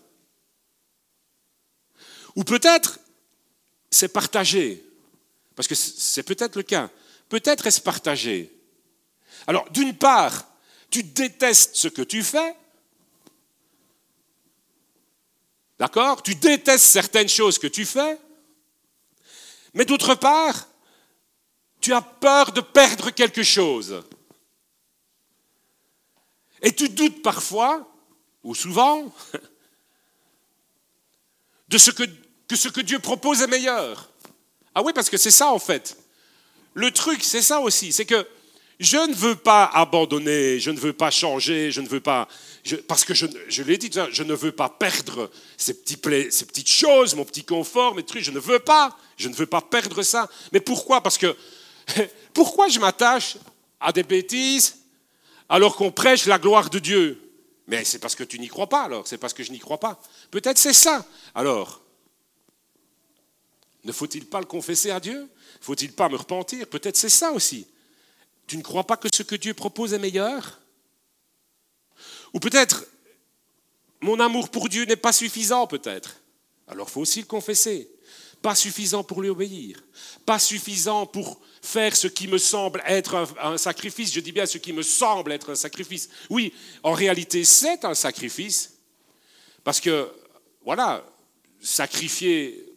Ou 2.35 2.43
peut-être 2.43 2.99
c'est 3.89 4.13
partagé, 4.13 4.85
parce 5.55 5.69
que 5.69 5.77
c'est 5.77 6.25
peut-être 6.25 6.57
le 6.57 6.65
cas. 6.65 6.91
Peut-être 7.31 7.69
est-ce 7.69 7.81
partagé. 7.81 8.53
Alors, 9.47 9.71
d'une 9.71 9.97
part, 9.97 10.49
tu 10.91 11.05
détestes 11.05 11.77
ce 11.77 11.87
que 11.87 12.03
tu 12.03 12.25
fais. 12.25 12.57
D'accord? 15.79 16.25
Tu 16.25 16.35
détestes 16.35 16.85
certaines 16.85 17.29
choses 17.29 17.57
que 17.57 17.69
tu 17.69 17.87
fais. 17.87 18.19
Mais 19.75 19.85
d'autre 19.85 20.17
part, 20.17 20.67
tu 21.81 21.95
as 21.95 22.03
peur 22.03 22.51
de 22.51 22.61
perdre 22.61 23.11
quelque 23.11 23.45
chose. 23.45 24.03
Et 26.63 26.75
tu 26.75 26.89
doutes 26.89 27.23
parfois, 27.23 27.89
ou 28.43 28.57
souvent, 28.57 29.15
de 31.69 31.79
ce 31.79 31.93
que, 31.93 32.03
que 32.49 32.57
ce 32.57 32.69
que 32.69 32.81
Dieu 32.81 32.99
propose 32.99 33.41
est 33.41 33.47
meilleur. 33.47 34.11
Ah 34.75 34.83
oui, 34.83 34.93
parce 34.93 35.09
que 35.09 35.17
c'est 35.17 35.31
ça 35.31 35.53
en 35.53 35.61
fait 35.61 35.97
le 36.75 36.91
truc, 36.91 37.23
c'est 37.23 37.43
ça 37.43 37.61
aussi, 37.61 37.93
c'est 37.93 38.05
que 38.05 38.27
je 38.79 38.97
ne 38.97 39.15
veux 39.15 39.37
pas 39.37 39.67
abandonner, 39.67 40.59
je 40.59 40.71
ne 40.71 40.79
veux 40.79 40.95
pas 40.95 41.11
changer, 41.11 41.71
je 41.71 41.83
ne 41.83 41.89
veux 41.89 42.01
pas, 42.01 42.27
parce 42.89 43.05
que 43.05 43.13
je, 43.13 43.63
l'ai 43.63 43.77
dit, 43.77 43.91
je 44.11 44.23
ne 44.23 44.33
veux 44.33 44.53
pas 44.53 44.71
perdre 44.71 45.31
ces, 45.59 45.75
ces 45.75 46.47
petites 46.47 46.71
choses, 46.71 47.15
mon 47.15 47.27
petit 47.27 47.45
confort, 47.45 47.95
mes 47.95 48.05
trucs, 48.05 48.25
je 48.25 48.31
ne 48.31 48.39
veux 48.39 48.59
pas, 48.59 48.97
je 49.19 49.29
ne 49.29 49.35
veux 49.35 49.47
pas 49.47 49.61
perdre 49.61 50.03
ça. 50.03 50.31
Mais 50.53 50.61
pourquoi? 50.61 51.03
Parce 51.03 51.19
que 51.19 51.37
pourquoi 52.33 52.69
je 52.69 52.81
m'attache 52.81 53.37
à 53.81 53.93
des 53.93 54.03
bêtises 54.03 54.79
alors 55.49 55.77
qu'on 55.77 55.91
prêche 55.91 56.25
la 56.25 56.39
gloire 56.39 56.71
de 56.71 56.79
Dieu? 56.79 57.21
Mais 57.67 57.85
c'est 57.85 57.99
parce 57.99 58.15
que 58.15 58.25
tu 58.25 58.39
n'y 58.39 58.49
crois 58.49 58.69
pas 58.69 58.85
alors, 58.85 59.07
c'est 59.07 59.19
parce 59.19 59.35
que 59.35 59.45
je 59.45 59.53
n'y 59.53 59.59
crois 59.59 59.79
pas. 59.79 60.01
Peut-être 60.31 60.59
c'est 60.59 60.73
ça. 60.73 61.05
Alors, 61.35 61.83
ne 63.85 63.93
faut-il 63.93 64.25
pas 64.25 64.41
le 64.41 64.47
confesser 64.47 64.91
à 64.91 65.01
Dieu? 65.01 65.29
Faut-il 65.61 65.93
pas 65.93 66.09
me 66.09 66.17
repentir? 66.17 66.67
Peut-être 66.67 66.97
c'est 66.97 67.09
ça 67.09 67.33
aussi. 67.33 67.67
Tu 68.47 68.57
ne 68.57 68.63
crois 68.63 68.85
pas 68.85 68.97
que 68.97 69.09
ce 69.15 69.23
que 69.23 69.37
Dieu 69.37 69.55
propose 69.55 69.93
est 69.93 69.99
meilleur? 69.99 70.61
Ou 72.33 72.41
peut-être 72.41 72.87
mon 74.01 74.19
amour 74.19 74.49
pour 74.49 74.69
Dieu 74.69 74.85
n'est 74.85 74.97
pas 74.97 75.13
suffisant 75.13 75.67
peut-être? 75.67 76.17
Alors 76.67 76.89
faut 76.89 77.01
aussi 77.01 77.21
le 77.21 77.27
confesser. 77.27 77.91
Pas 78.43 78.55
suffisant 78.55 79.05
pour 79.05 79.21
lui 79.21 79.29
obéir. 79.29 79.83
Pas 80.25 80.39
suffisant 80.39 81.05
pour 81.05 81.41
faire 81.61 81.95
ce 81.95 82.07
qui 82.07 82.27
me 82.27 82.39
semble 82.39 82.83
être 82.87 83.15
un, 83.15 83.53
un, 83.53 83.59
sacrifice. 83.59 84.13
Je 84.13 84.21
dis 84.21 84.33
bien 84.33 84.47
ce 84.47 84.57
qui 84.57 84.73
me 84.73 84.83
semble 84.83 85.33
être 85.33 85.51
un 85.51 85.55
sacrifice. 85.55 86.09
Oui, 86.31 86.55
en 86.83 86.93
réalité 86.93 87.45
c'est 87.45 87.85
un 87.85 87.95
sacrifice. 87.95 88.79
Parce 89.63 89.81
que, 89.81 90.11
voilà, 90.65 91.05
sacrifier 91.61 92.70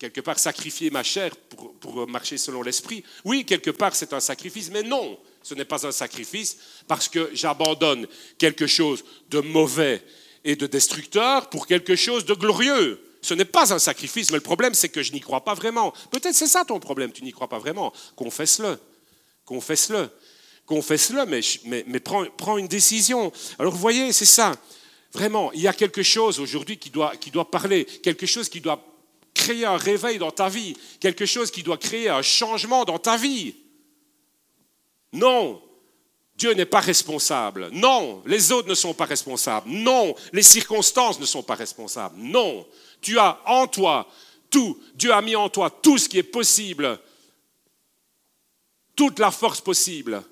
quelque 0.00 0.22
part 0.22 0.38
sacrifier 0.38 0.90
ma 0.90 1.02
chair 1.02 1.30
pour, 1.36 2.08
marcher 2.08 2.38
selon 2.38 2.62
l'esprit. 2.62 3.04
Oui, 3.24 3.44
quelque 3.44 3.70
part 3.70 3.94
c'est 3.94 4.14
un 4.14 4.20
sacrifice, 4.20 4.70
mais 4.70 4.82
non, 4.82 5.18
ce 5.42 5.54
n'est 5.54 5.66
pas 5.66 5.86
un 5.86 5.92
sacrifice 5.92 6.56
parce 6.88 7.06
que 7.06 7.30
j'abandonne 7.34 8.08
quelque 8.38 8.66
chose 8.66 9.04
de 9.28 9.40
mauvais 9.40 10.02
et 10.42 10.56
de 10.56 10.66
destructeur 10.66 11.50
pour 11.50 11.66
quelque 11.66 11.96
chose 11.96 12.24
de 12.24 12.32
glorieux. 12.32 12.98
Ce 13.20 13.34
n'est 13.34 13.44
pas 13.44 13.74
un 13.74 13.78
sacrifice, 13.78 14.30
mais 14.30 14.38
le 14.38 14.42
problème 14.42 14.72
c'est 14.72 14.88
que 14.88 15.02
je 15.02 15.12
n'y 15.12 15.20
crois 15.20 15.44
pas 15.44 15.52
vraiment. 15.52 15.92
Peut-être 16.10 16.34
c'est 16.34 16.46
ça 16.46 16.64
ton 16.64 16.80
problème, 16.80 17.12
tu 17.12 17.22
n'y 17.22 17.32
crois 17.32 17.48
pas 17.48 17.58
vraiment. 17.58 17.92
Confesse-le, 18.16 18.78
confesse-le, 19.44 20.08
confesse-le, 20.64 21.26
mais, 21.26 21.42
mais, 21.86 22.00
prends, 22.00 22.24
prends 22.38 22.56
une 22.56 22.68
décision. 22.68 23.30
Alors 23.58 23.74
vous 23.74 23.78
voyez, 23.78 24.14
c'est 24.14 24.24
ça. 24.24 24.56
Vraiment, 25.12 25.52
il 25.52 25.60
y 25.60 25.68
a 25.68 25.74
quelque 25.74 26.02
chose 26.02 26.40
aujourd'hui 26.40 26.78
qui 26.78 26.88
doit, 26.88 27.14
qui 27.16 27.30
doit 27.30 27.50
parler, 27.50 27.84
quelque 27.84 28.26
chose 28.26 28.48
qui 28.48 28.62
doit 28.62 28.89
créer 29.40 29.64
un 29.64 29.78
réveil 29.78 30.18
dans 30.18 30.30
ta 30.30 30.48
vie, 30.48 30.76
quelque 31.00 31.24
chose 31.24 31.50
qui 31.50 31.62
doit 31.62 31.78
créer 31.78 32.10
un 32.10 32.20
changement 32.20 32.84
dans 32.84 32.98
ta 32.98 33.16
vie. 33.16 33.54
Non, 35.12 35.62
Dieu 36.36 36.52
n'est 36.52 36.66
pas 36.66 36.80
responsable. 36.80 37.70
Non, 37.72 38.22
les 38.26 38.52
autres 38.52 38.68
ne 38.68 38.74
sont 38.74 38.92
pas 38.92 39.06
responsables. 39.06 39.68
Non, 39.70 40.14
les 40.32 40.42
circonstances 40.42 41.18
ne 41.18 41.24
sont 41.24 41.42
pas 41.42 41.54
responsables. 41.54 42.16
Non, 42.18 42.66
tu 43.00 43.18
as 43.18 43.40
en 43.46 43.66
toi 43.66 44.06
Tout. 44.50 44.78
Dieu 44.94 45.12
a 45.12 45.22
mis 45.22 45.36
en 45.36 45.48
toi 45.48 45.70
tout 45.70 45.96
ce 45.96 46.08
qui 46.08 46.18
est 46.18 46.22
possible, 46.22 46.98
toute 48.94 49.18
la 49.18 49.30
force 49.30 49.60
possible 49.60 50.22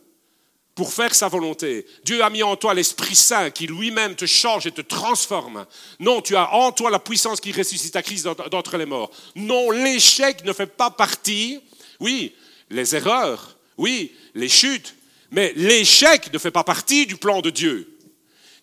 pour 0.79 0.93
faire 0.93 1.13
sa 1.13 1.27
volonté. 1.27 1.85
Dieu 2.05 2.23
a 2.23 2.31
mis 2.31 2.45
en 2.45 2.55
toi 2.55 2.73
l'Esprit 2.73 3.17
Saint 3.17 3.51
qui 3.51 3.67
lui-même 3.67 4.15
te 4.15 4.27
change 4.27 4.65
et 4.69 4.71
te 4.71 4.81
transforme. 4.81 5.67
Non, 5.99 6.23
tu 6.23 6.37
as 6.37 6.55
en 6.55 6.71
toi 6.71 6.89
la 6.89 7.01
puissance 7.01 7.41
qui 7.41 7.51
ressuscite 7.51 7.97
à 7.97 8.03
Christ 8.05 8.29
d'entre 8.49 8.77
les 8.77 8.87
morts. 8.87 9.11
Non, 9.35 9.73
l'échec 9.73 10.45
ne 10.45 10.53
fait 10.53 10.69
pas 10.69 10.91
partie, 10.91 11.61
oui, 11.99 12.33
les 12.71 12.95
erreurs, 12.95 13.57
oui, 13.77 14.13
les 14.37 14.49
chutes, 14.49 14.95
mais 15.33 15.53
l'échec 15.57 16.33
ne 16.33 16.39
fait 16.39 16.53
pas 16.53 16.63
partie 16.63 17.07
du 17.07 17.17
plan 17.17 17.41
de 17.41 17.51
Dieu 17.51 17.99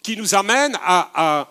qui 0.02 0.16
nous 0.16 0.36
amène 0.36 0.78
à, 0.86 1.50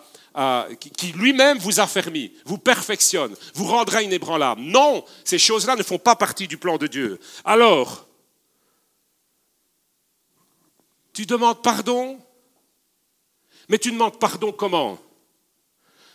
qui 0.97 1.11
lui-même 1.11 1.59
vous 1.59 1.79
affermit, 1.79 2.31
vous 2.43 2.57
perfectionne, 2.57 3.35
vous 3.53 3.67
rendra 3.67 4.01
inébranlable. 4.01 4.61
Non, 4.61 5.05
ces 5.25 5.37
choses-là 5.37 5.75
ne 5.75 5.83
font 5.83 5.99
pas 5.99 6.15
partie 6.15 6.47
du 6.47 6.57
plan 6.57 6.79
de 6.79 6.87
Dieu. 6.87 7.19
Alors, 7.43 8.04
tu 11.15 11.25
demandes 11.25 11.61
pardon, 11.61 12.19
mais 13.69 13.79
tu 13.79 13.89
demandes 13.89 14.19
pardon 14.19 14.51
comment? 14.51 14.99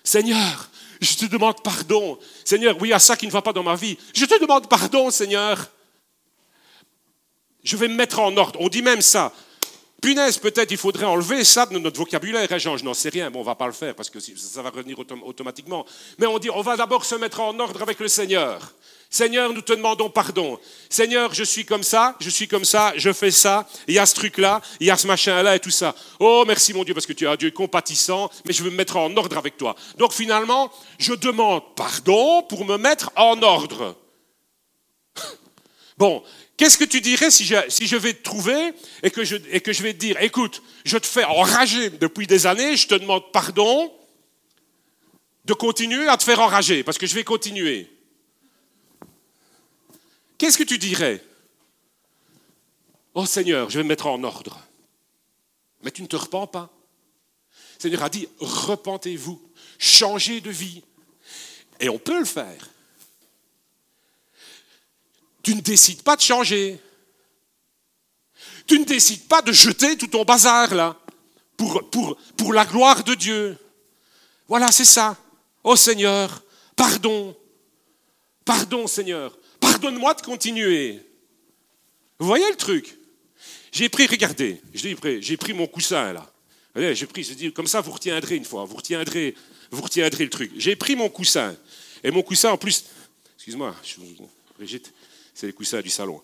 Seigneur, 0.04 0.68
je 1.00 1.14
te 1.14 1.24
demande 1.24 1.62
pardon. 1.62 2.18
Seigneur, 2.44 2.76
oui, 2.80 2.92
a 2.92 2.98
ça 2.98 3.16
qui 3.16 3.26
ne 3.26 3.32
va 3.32 3.40
pas 3.40 3.54
dans 3.54 3.62
ma 3.62 3.76
vie. 3.76 3.96
Je 4.14 4.26
te 4.26 4.38
demande 4.38 4.68
pardon, 4.68 5.10
Seigneur. 5.10 5.70
Je 7.64 7.76
vais 7.78 7.88
me 7.88 7.94
mettre 7.94 8.20
en 8.20 8.36
ordre. 8.36 8.60
On 8.60 8.68
dit 8.68 8.82
même 8.82 9.00
ça. 9.00 9.32
Punaise, 10.00 10.38
peut-être 10.38 10.70
il 10.70 10.76
faudrait 10.76 11.04
enlever 11.04 11.44
ça 11.44 11.66
de 11.66 11.78
notre 11.78 11.98
vocabulaire, 11.98 12.48
hein, 12.50 12.58
Jean, 12.58 12.76
je 12.76 12.84
n'en 12.84 12.94
sais 12.94 13.08
rien, 13.08 13.30
bon, 13.30 13.40
on 13.40 13.42
ne 13.42 13.46
va 13.46 13.54
pas 13.54 13.66
le 13.66 13.72
faire 13.72 13.94
parce 13.94 14.08
que 14.08 14.18
ça 14.20 14.62
va 14.62 14.70
revenir 14.70 14.98
automatiquement. 14.98 15.84
Mais 16.18 16.26
on 16.26 16.38
dit, 16.38 16.50
on 16.50 16.62
va 16.62 16.76
d'abord 16.76 17.04
se 17.04 17.14
mettre 17.14 17.40
en 17.40 17.58
ordre 17.58 17.82
avec 17.82 18.00
le 18.00 18.08
Seigneur. 18.08 18.74
Seigneur, 19.12 19.52
nous 19.52 19.60
te 19.60 19.72
demandons 19.72 20.08
pardon. 20.08 20.58
Seigneur, 20.88 21.34
je 21.34 21.42
suis 21.42 21.64
comme 21.64 21.82
ça, 21.82 22.16
je 22.20 22.30
suis 22.30 22.46
comme 22.46 22.64
ça, 22.64 22.92
je 22.96 23.12
fais 23.12 23.32
ça, 23.32 23.68
il 23.88 23.94
y 23.94 23.98
a 23.98 24.06
ce 24.06 24.14
truc-là, 24.14 24.60
il 24.78 24.86
y 24.86 24.90
a 24.90 24.96
ce 24.96 25.08
machin-là 25.08 25.56
et 25.56 25.58
tout 25.58 25.70
ça. 25.70 25.96
Oh, 26.20 26.44
merci 26.46 26.72
mon 26.72 26.84
Dieu, 26.84 26.94
parce 26.94 27.06
que 27.06 27.12
tu 27.12 27.24
es 27.24 27.28
un 27.28 27.34
Dieu 27.34 27.50
compatissant, 27.50 28.30
mais 28.46 28.52
je 28.52 28.62
veux 28.62 28.70
me 28.70 28.76
mettre 28.76 28.96
en 28.96 29.14
ordre 29.16 29.36
avec 29.36 29.56
toi. 29.56 29.74
Donc 29.98 30.12
finalement, 30.12 30.70
je 30.98 31.12
demande 31.12 31.62
pardon 31.74 32.42
pour 32.44 32.64
me 32.64 32.76
mettre 32.76 33.10
en 33.16 33.42
ordre. 33.42 33.96
Bon, 35.98 36.22
Qu'est-ce 36.60 36.76
que 36.76 36.84
tu 36.84 37.00
dirais 37.00 37.30
si 37.30 37.46
je, 37.46 37.96
vais 37.96 38.12
te 38.12 38.22
trouver 38.22 38.74
et 39.02 39.10
que, 39.10 39.24
je, 39.24 39.36
et 39.48 39.62
que 39.62 39.72
je 39.72 39.82
vais 39.82 39.94
te 39.94 39.98
dire, 39.98 40.20
écoute, 40.20 40.62
je 40.84 40.98
te 40.98 41.06
fais 41.06 41.24
enrager 41.24 41.88
depuis 41.88 42.26
des 42.26 42.46
années, 42.46 42.76
je 42.76 42.86
te 42.86 42.94
demande 42.96 43.32
pardon 43.32 43.90
de 45.46 45.54
continuer 45.54 46.06
à 46.06 46.18
te 46.18 46.22
faire 46.22 46.38
enrager, 46.38 46.84
parce 46.84 46.98
que 46.98 47.06
je 47.06 47.14
vais 47.14 47.24
continuer. 47.24 47.90
Qu'est-ce 50.36 50.58
que 50.58 50.64
tu 50.64 50.76
dirais? 50.76 51.24
Oh 53.14 53.24
Seigneur, 53.24 53.70
je 53.70 53.78
vais 53.78 53.82
me 53.82 53.88
mettre 53.88 54.08
en 54.08 54.22
ordre. 54.22 54.60
Mais 55.82 55.90
tu 55.90 56.02
ne 56.02 56.08
te 56.08 56.16
repens 56.16 56.46
pas. 56.46 56.68
Seigneur 57.78 58.02
a 58.02 58.10
dit, 58.10 58.28
repentez-vous, 58.38 59.40
changez 59.78 60.42
de 60.42 60.50
vie. 60.50 60.82
Et 61.80 61.88
on 61.88 61.98
peut 61.98 62.18
le 62.18 62.26
faire. 62.26 62.69
Tu 65.42 65.54
ne 65.54 65.60
décides 65.60 66.02
pas 66.02 66.16
de 66.16 66.20
changer. 66.20 66.78
Tu 68.66 68.78
ne 68.78 68.84
décides 68.84 69.26
pas 69.26 69.42
de 69.42 69.52
jeter 69.52 69.96
tout 69.96 70.06
ton 70.06 70.24
bazar 70.24 70.74
là 70.74 70.96
pour, 72.36 72.52
la 72.52 72.64
gloire 72.64 73.04
de 73.04 73.14
Dieu. 73.14 73.56
Voilà, 74.48 74.72
c'est 74.72 74.84
ça. 74.84 75.16
Oh 75.62 75.76
Seigneur, 75.76 76.42
pardon. 76.76 77.36
Pardon 78.44 78.86
Seigneur. 78.86 79.36
Pardonne-moi 79.60 80.14
de 80.14 80.22
continuer. 80.22 81.00
Vous 82.18 82.26
voyez 82.26 82.48
le 82.50 82.56
truc? 82.56 82.96
J'ai 83.72 83.88
pris, 83.88 84.06
regardez, 84.06 84.60
j'ai 84.72 85.36
pris 85.36 85.52
mon 85.52 85.66
coussin 85.66 86.12
là. 86.12 86.32
J'ai 86.74 87.06
pris, 87.06 87.22
je 87.22 87.34
dis, 87.34 87.52
comme 87.52 87.66
ça 87.66 87.80
vous 87.80 87.92
retiendrez 87.92 88.36
une 88.36 88.44
fois, 88.44 88.64
vous 88.64 88.76
retiendrez, 88.76 89.34
vous 89.70 89.82
retiendrez 89.82 90.24
le 90.24 90.30
truc. 90.30 90.52
J'ai 90.56 90.76
pris 90.76 90.96
mon 90.96 91.08
coussin. 91.08 91.54
Et 92.02 92.10
mon 92.10 92.22
coussin 92.22 92.50
en 92.50 92.56
plus, 92.56 92.84
excuse-moi, 93.36 93.74
Brigitte, 94.56 94.92
c'est 95.34 95.46
les 95.46 95.52
coussins 95.52 95.80
du 95.80 95.90
salon. 95.90 96.20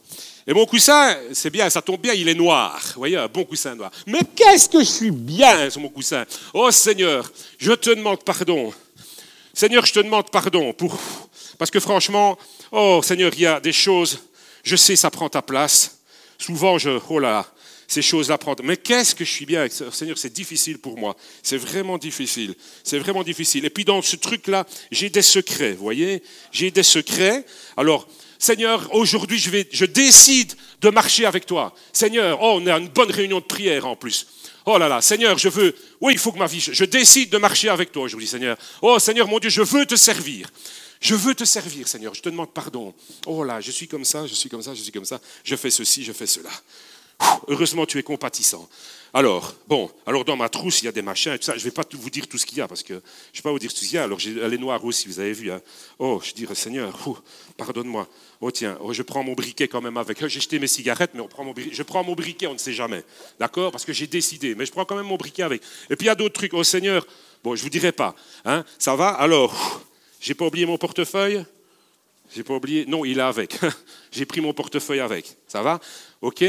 Et 0.46 0.52
mon 0.52 0.66
coussin, 0.66 1.16
c'est 1.32 1.50
bien, 1.50 1.68
ça 1.70 1.82
tombe 1.82 2.00
bien, 2.00 2.14
il 2.14 2.28
est 2.28 2.34
noir. 2.34 2.80
Vous 2.94 3.00
voyez, 3.00 3.16
un 3.16 3.28
bon 3.28 3.44
coussin 3.44 3.74
noir. 3.74 3.90
Mais 4.06 4.20
qu'est-ce 4.34 4.68
que 4.68 4.80
je 4.80 4.90
suis 4.90 5.10
bien 5.10 5.70
sur 5.70 5.80
mon 5.80 5.88
coussin. 5.88 6.24
Oh 6.54 6.70
Seigneur, 6.70 7.30
je 7.58 7.72
te 7.72 7.90
demande 7.90 8.22
pardon. 8.22 8.72
Seigneur, 9.54 9.84
je 9.86 9.92
te 9.92 10.00
demande 10.00 10.30
pardon 10.30 10.72
pour... 10.72 10.98
Parce 11.58 11.70
que 11.70 11.80
franchement, 11.80 12.38
oh 12.70 13.00
Seigneur, 13.02 13.32
il 13.34 13.40
y 13.40 13.46
a 13.46 13.58
des 13.58 13.72
choses, 13.72 14.20
je 14.62 14.76
sais, 14.76 14.96
ça 14.96 15.10
prend 15.10 15.28
ta 15.28 15.42
place. 15.42 15.98
Souvent, 16.38 16.76
je... 16.78 16.98
Oh 17.08 17.18
là, 17.18 17.46
ces 17.88 18.02
choses-là 18.02 18.38
prennent... 18.38 18.56
Mais 18.64 18.76
qu'est-ce 18.76 19.14
que 19.14 19.24
je 19.24 19.30
suis 19.30 19.46
bien 19.46 19.66
Seigneur, 19.68 20.18
c'est 20.18 20.32
difficile 20.32 20.78
pour 20.78 20.98
moi. 20.98 21.16
C'est 21.42 21.56
vraiment 21.56 21.98
difficile. 21.98 22.54
C'est 22.82 22.98
vraiment 22.98 23.22
difficile. 23.22 23.64
Et 23.64 23.70
puis 23.70 23.84
dans 23.84 24.02
ce 24.02 24.16
truc-là, 24.16 24.66
j'ai 24.90 25.10
des 25.10 25.22
secrets, 25.22 25.72
vous 25.72 25.84
voyez 25.84 26.22
J'ai 26.52 26.70
des 26.70 26.82
secrets. 26.82 27.44
Alors, 27.76 28.08
Seigneur, 28.38 28.92
aujourd'hui, 28.94 29.38
je, 29.38 29.84
décide 29.84 30.54
de 30.80 30.90
marcher 30.90 31.26
avec 31.26 31.46
toi. 31.46 31.74
Seigneur, 31.92 32.38
oh, 32.42 32.58
on 32.60 32.66
a 32.66 32.78
une 32.78 32.88
bonne 32.88 33.10
réunion 33.10 33.40
de 33.40 33.44
prière 33.44 33.86
en 33.86 33.96
plus. 33.96 34.26
Oh 34.66 34.78
là 34.78 34.88
là, 34.88 35.00
Seigneur, 35.00 35.38
je 35.38 35.48
veux, 35.48 35.74
oui, 36.00 36.14
il 36.14 36.18
faut 36.18 36.32
que 36.32 36.38
ma 36.38 36.46
vie, 36.46 36.60
je 36.60 36.84
décide 36.84 37.30
de 37.30 37.38
marcher 37.38 37.68
avec 37.68 37.92
toi 37.92 38.02
aujourd'hui, 38.02 38.26
Seigneur. 38.26 38.56
Oh 38.82 38.98
Seigneur, 38.98 39.28
mon 39.28 39.38
Dieu, 39.38 39.50
je 39.50 39.62
veux 39.62 39.86
te 39.86 39.96
servir. 39.96 40.50
Je 41.00 41.14
veux 41.14 41.34
te 41.34 41.44
servir, 41.44 41.86
Seigneur. 41.86 42.14
Je 42.14 42.22
te 42.22 42.28
demande 42.28 42.52
pardon. 42.52 42.94
Oh 43.26 43.44
là, 43.44 43.60
je 43.60 43.70
suis 43.70 43.86
comme 43.86 44.04
ça, 44.04 44.26
je 44.26 44.34
suis 44.34 44.48
comme 44.48 44.62
ça, 44.62 44.74
je 44.74 44.82
suis 44.82 44.92
comme 44.92 45.04
ça. 45.04 45.20
Je 45.44 45.54
fais 45.56 45.70
ceci, 45.70 46.02
je 46.02 46.12
fais 46.12 46.26
cela. 46.26 46.50
Heureusement, 47.48 47.86
tu 47.86 47.98
es 47.98 48.02
compatissant. 48.02 48.68
Alors, 49.14 49.54
bon, 49.66 49.90
alors 50.04 50.24
dans 50.24 50.36
ma 50.36 50.48
trousse, 50.48 50.82
il 50.82 50.86
y 50.86 50.88
a 50.88 50.92
des 50.92 51.00
machins 51.00 51.32
et 51.32 51.38
tout 51.38 51.44
ça. 51.44 51.54
Je 51.54 51.60
ne 51.60 51.64
vais 51.64 51.70
pas 51.70 51.84
vous 51.92 52.10
dire 52.10 52.26
tout 52.28 52.36
ce 52.36 52.44
qu'il 52.44 52.58
y 52.58 52.60
a 52.60 52.68
parce 52.68 52.82
que 52.82 52.92
je 52.92 52.98
ne 52.98 53.36
vais 53.36 53.42
pas 53.42 53.50
vous 53.50 53.58
dire 53.58 53.72
tout 53.72 53.78
ce 53.78 53.88
qu'il 53.88 53.94
y 53.94 53.98
a. 53.98 54.04
Alors, 54.04 54.18
elle 54.20 54.52
est 54.52 54.58
noire 54.58 54.84
aussi, 54.84 55.08
vous 55.08 55.20
avez 55.20 55.32
vu. 55.32 55.50
Hein. 55.50 55.62
Oh, 55.98 56.20
je 56.22 56.32
dirais, 56.32 56.54
Seigneur, 56.54 56.98
pardonne-moi. 57.56 58.06
Oh, 58.40 58.50
tiens, 58.50 58.76
oh, 58.82 58.92
je 58.92 59.02
prends 59.02 59.22
mon 59.22 59.32
briquet 59.32 59.68
quand 59.68 59.80
même 59.80 59.96
avec. 59.96 60.26
J'ai 60.26 60.40
jeté 60.40 60.58
mes 60.58 60.66
cigarettes, 60.66 61.12
mais 61.14 61.22
je 61.72 61.82
prends 61.82 62.04
mon 62.04 62.14
briquet, 62.14 62.46
on 62.46 62.52
ne 62.52 62.58
sait 62.58 62.74
jamais. 62.74 63.04
D'accord? 63.38 63.72
Parce 63.72 63.84
que 63.84 63.92
j'ai 63.92 64.06
décidé. 64.06 64.54
Mais 64.54 64.66
je 64.66 64.72
prends 64.72 64.84
quand 64.84 64.96
même 64.96 65.06
mon 65.06 65.16
briquet 65.16 65.44
avec. 65.44 65.62
Et 65.88 65.96
puis, 65.96 66.04
il 66.04 66.08
y 66.08 66.10
a 66.10 66.14
d'autres 66.14 66.34
trucs. 66.34 66.52
Oh, 66.52 66.64
Seigneur, 66.64 67.06
bon, 67.42 67.54
je 67.54 67.60
ne 67.60 67.64
vous 67.64 67.70
dirai 67.70 67.92
pas. 67.92 68.14
Hein, 68.44 68.64
ça 68.78 68.96
va? 68.96 69.08
Alors, 69.10 69.80
j'ai 70.20 70.34
pas 70.34 70.46
oublié 70.46 70.66
mon 70.66 70.76
portefeuille? 70.76 71.42
J'ai 72.34 72.42
pas 72.42 72.54
oublié? 72.54 72.84
Non, 72.86 73.04
il 73.04 73.18
est 73.18 73.22
avec. 73.22 73.56
J'ai 74.12 74.26
pris 74.26 74.40
mon 74.40 74.52
portefeuille 74.52 75.00
avec. 75.00 75.36
Ça 75.46 75.62
va? 75.62 75.80
Ok? 76.20 76.44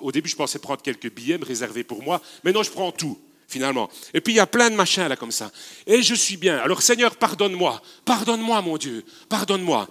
Au 0.00 0.12
début, 0.12 0.28
je 0.28 0.36
pensais 0.36 0.58
prendre 0.58 0.82
quelques 0.82 1.12
billets, 1.12 1.38
me 1.38 1.44
réserver 1.44 1.84
pour 1.84 2.02
moi. 2.02 2.20
Mais 2.44 2.52
non, 2.52 2.62
je 2.62 2.70
prends 2.70 2.92
tout, 2.92 3.18
finalement. 3.48 3.88
Et 4.14 4.20
puis, 4.20 4.32
il 4.32 4.36
y 4.36 4.40
a 4.40 4.46
plein 4.46 4.70
de 4.70 4.74
machins 4.74 5.06
là 5.06 5.16
comme 5.16 5.32
ça. 5.32 5.50
Et 5.86 6.02
je 6.02 6.14
suis 6.14 6.36
bien. 6.36 6.58
Alors, 6.58 6.82
Seigneur, 6.82 7.16
pardonne-moi. 7.16 7.82
Pardonne-moi, 8.04 8.60
mon 8.62 8.76
Dieu. 8.76 9.04
Pardonne-moi. 9.28 9.88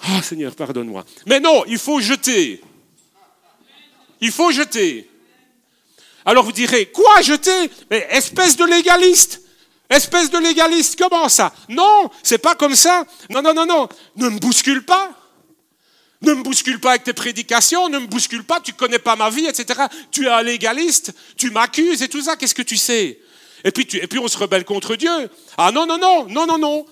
Ah, 0.00 0.22
Seigneur, 0.22 0.54
pardonne-moi. 0.54 1.04
Mais 1.26 1.40
non, 1.40 1.64
il 1.66 1.78
faut 1.78 2.00
jeter. 2.00 2.60
Il 4.20 4.32
faut 4.32 4.50
jeter. 4.50 5.08
Alors 6.24 6.44
vous 6.44 6.52
direz, 6.52 6.86
quoi 6.86 7.20
jeter? 7.20 7.70
Mais 7.90 8.06
espèce 8.10 8.56
de 8.56 8.64
légaliste 8.64 9.42
Espèce 9.90 10.30
de 10.30 10.38
légaliste, 10.38 10.98
comment 10.98 11.28
ça? 11.28 11.52
Non, 11.68 12.10
c'est 12.22 12.38
pas 12.38 12.54
comme 12.54 12.74
ça. 12.74 13.04
Non, 13.28 13.42
non, 13.42 13.52
non, 13.52 13.66
non. 13.66 13.88
Ne 14.16 14.30
me 14.30 14.38
bouscule 14.38 14.84
pas. 14.84 15.10
Ne 16.24 16.34
me 16.34 16.42
bouscule 16.42 16.80
pas 16.80 16.90
avec 16.90 17.04
tes 17.04 17.12
prédications, 17.12 17.88
ne 17.88 17.98
me 17.98 18.06
bouscule 18.06 18.44
pas, 18.44 18.60
tu 18.60 18.72
connais 18.72 18.98
pas 18.98 19.16
ma 19.16 19.30
vie, 19.30 19.46
etc. 19.46 19.82
Tu 20.10 20.26
es 20.26 20.30
un 20.30 20.42
légaliste, 20.42 21.14
tu 21.36 21.50
m'accuses 21.50 22.02
et 22.02 22.08
tout 22.08 22.22
ça, 22.22 22.36
qu'est-ce 22.36 22.54
que 22.54 22.62
tu 22.62 22.76
sais? 22.76 23.20
Et 23.64 23.70
puis, 23.70 23.86
et 23.96 24.06
puis 24.06 24.18
on 24.18 24.28
se 24.28 24.38
rebelle 24.38 24.64
contre 24.64 24.96
Dieu. 24.96 25.30
Ah 25.56 25.70
non, 25.72 25.86
non, 25.86 25.98
non, 25.98 26.26
non, 26.26 26.46
non, 26.46 26.58
non. 26.58 26.86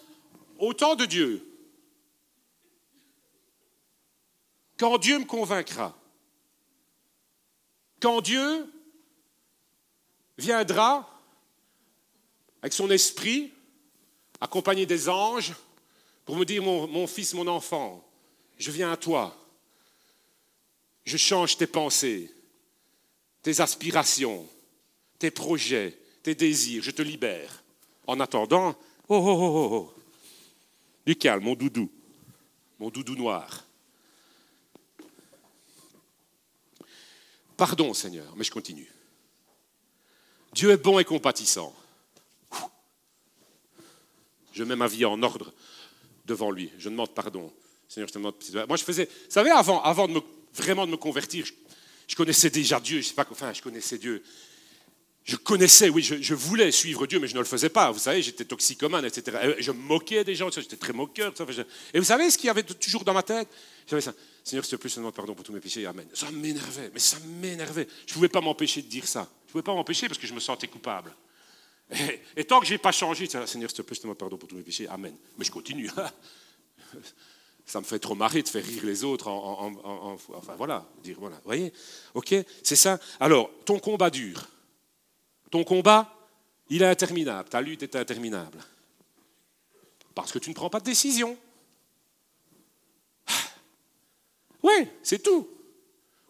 Autant 0.59 0.95
de 0.95 1.05
Dieu. 1.05 1.47
Quand 4.78 4.99
Dieu 4.99 5.18
me 5.18 5.24
convaincra, 5.24 5.97
quand 8.01 8.20
Dieu 8.20 8.66
viendra 10.39 11.09
avec 12.62 12.72
son 12.72 12.91
esprit, 12.91 13.53
accompagné 14.41 14.87
des 14.87 15.09
anges, 15.09 15.53
pour 16.24 16.37
me 16.37 16.45
dire, 16.45 16.62
mon, 16.62 17.07
fils, 17.07 17.35
mon 17.35 17.47
enfant, 17.47 18.05
je 18.59 18.70
viens 18.70 18.92
à 18.92 18.96
toi. 18.96 19.36
Je 21.05 21.16
change 21.16 21.57
tes 21.57 21.66
pensées, 21.66 22.32
tes 23.42 23.61
aspirations, 23.61 24.48
tes 25.18 25.30
projets, 25.30 25.98
tes 26.22 26.34
désirs, 26.34 26.82
je 26.82 26.90
te 26.90 27.03
libère. 27.03 27.62
En 28.07 28.20
attendant, 28.20 28.76
oh, 29.09 29.16
oh, 29.16 29.26
oh, 29.26 29.38
oh, 29.40 29.68
oh. 29.72 29.94
Du 31.05 31.16
calme, 31.16 31.44
mon 31.44 31.55
doudou, 31.55 31.90
mon 32.78 32.90
doudou 32.90 33.16
noir. 33.16 33.64
Pardon, 37.57 37.92
Seigneur, 37.94 38.34
mais 38.36 38.44
je 38.44 38.53
continue. 38.53 38.90
Dieu 40.53 40.70
est 40.70 40.76
bon 40.76 40.98
et 40.98 41.05
compatissant 41.05 41.74
je 44.53 44.64
mets 44.64 44.76
ma 44.76 44.86
vie 44.86 45.05
en 45.05 45.22
ordre 45.22 45.53
devant 46.26 46.50
lui. 46.50 46.70
Je 46.78 46.88
demande 46.88 47.11
pardon. 47.11 47.53
Seigneur, 47.93 48.09
je 48.09 48.14
te 48.14 48.18
demande 48.18 48.34
Moi, 48.68 48.76
je 48.78 48.84
faisais. 48.84 49.05
Vous 49.05 49.30
savez, 49.30 49.51
avant, 49.51 49.82
avant 49.82 50.09
de 50.09 50.14
me, 50.14 50.20
vraiment 50.55 50.86
de 50.86 50.93
me 50.93 50.97
convertir, 50.97 51.45
je, 52.09 52.16
connaissais 52.16 52.49
déjà 52.49 52.80
Dieu. 52.80 53.03
Je 53.03 53.09
sais 53.09 53.14
pas, 53.14 53.26
enfin, 53.30 53.53
je 53.53 53.61
connaissais 53.61 53.99
Dieu. 53.99 54.22
Je 55.24 55.36
connaissais, 55.36 55.90
oui, 55.90 56.03
je, 56.03 56.34
voulais 56.34 56.72
suivre 56.72 57.07
Dieu, 57.07 57.20
mais 57.20 57.28
je 57.28 57.34
ne 57.34 57.40
le 57.40 57.45
faisais 57.45 57.68
pas. 57.68 57.90
Vous 57.90 57.99
savez, 57.99 58.22
j'étais 58.22 58.47
toxicomane, 58.47 59.05
etc. 59.05 59.55
je 59.59 59.72
me 59.72 59.76
moquais 59.76 60.24
des 60.24 60.34
gens, 60.34 60.51
j'étais 60.51 60.78
très 60.78 60.95
moqueur. 60.95 61.34
Et 61.93 61.99
vous 61.99 62.05
savez 62.07 62.30
ce 62.30 62.38
qu'il 62.38 62.47
y 62.47 62.51
avait 62.51 62.62
toujours 62.62 63.05
dans 63.05 63.12
ma 63.12 63.22
tête? 63.22 63.47
J'avais 63.86 64.01
ça. 64.01 64.14
Seigneur, 64.43 64.64
s'il 64.64 64.78
te 64.78 64.80
plaît, 64.80 64.88
je 64.88 64.95
te 64.95 65.01
demande 65.01 65.14
pardon 65.14 65.34
pour 65.34 65.45
tous 65.45 65.53
mes 65.53 65.61
péchés. 65.61 65.84
Amen. 65.84 66.09
Ça 66.14 66.30
m'énervait, 66.30 66.90
mais 66.95 66.99
ça 66.99 67.18
m'énervait. 67.40 67.86
Je 68.07 68.12
ne 68.12 68.14
pouvais 68.14 68.28
pas 68.28 68.40
m'empêcher 68.40 68.80
de 68.80 68.88
dire 68.88 69.07
ça. 69.07 69.30
Je 69.45 69.49
ne 69.49 69.53
pouvais 69.53 69.62
pas 69.62 69.74
m'empêcher 69.74 70.09
parce 70.09 70.18
que 70.18 70.26
je 70.26 70.32
me 70.32 70.40
sentais 70.40 70.66
coupable. 70.66 71.14
Et, 72.36 72.45
tant 72.45 72.59
que 72.59 72.66
je 72.66 72.72
n'ai 72.72 72.78
pas 72.78 72.90
changé, 72.93 73.26
Seigneur, 73.26 73.47
s'il 73.47 73.66
te 73.66 73.82
plaît, 73.82 73.95
je 73.95 74.01
te 74.01 74.05
demande 74.05 74.16
pardon 74.16 74.38
pour 74.38 74.49
tous 74.49 74.57
mes 74.57 74.62
péchés. 74.62 74.88
Amen. 74.88 75.14
Mais 75.36 75.45
je 75.45 75.53
continue. 75.53 75.90
ça 77.65 77.81
me 77.81 77.85
fait 77.85 77.99
trop 77.99 78.15
marrer 78.15 78.43
de 78.43 78.49
faire 78.49 78.65
rire 78.65 78.85
les 78.85 79.05
autres. 79.05 79.29
enfin 79.29 80.55
voilà, 80.57 80.87
dire 81.03 81.17
voilà. 81.19 81.41
Voyez 81.45 81.73
Ok, 82.15 82.35
c'est 82.63 82.77
ça. 82.77 82.99
Alors, 83.21 83.51
ton 83.65 83.79
combat 83.79 84.11
dure. 84.11 84.47
Ton 85.51 85.65
combat, 85.65 86.13
il 86.69 86.83
est 86.83 86.87
interminable. 86.87 87.49
Ta 87.49 87.61
lutte 87.61 87.83
est 87.83 87.97
interminable. 87.97 88.59
Parce 90.15 90.33
que 90.33 90.39
tu 90.39 90.51
ne 90.51 90.55
prends 90.55 90.71
pas 90.71 90.81
de 90.81 90.85
décision. 90.85 91.37
Oui, 94.63 94.89
c'est 95.03 95.23
tout. 95.23 95.49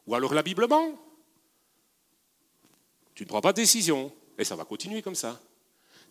Ou 0.07 0.15
alors 0.15 0.35
la 0.35 0.43
Bible 0.43 0.67
ment. 0.67 0.99
Tu 3.15 3.25
ne 3.25 3.29
prends 3.29 3.41
pas 3.41 3.53
de 3.53 3.57
décision. 3.57 4.13
Et 4.39 4.45
ça 4.45 4.57
va 4.57 4.65
continuer 4.65 5.03
comme 5.03 5.15
ça. 5.15 5.41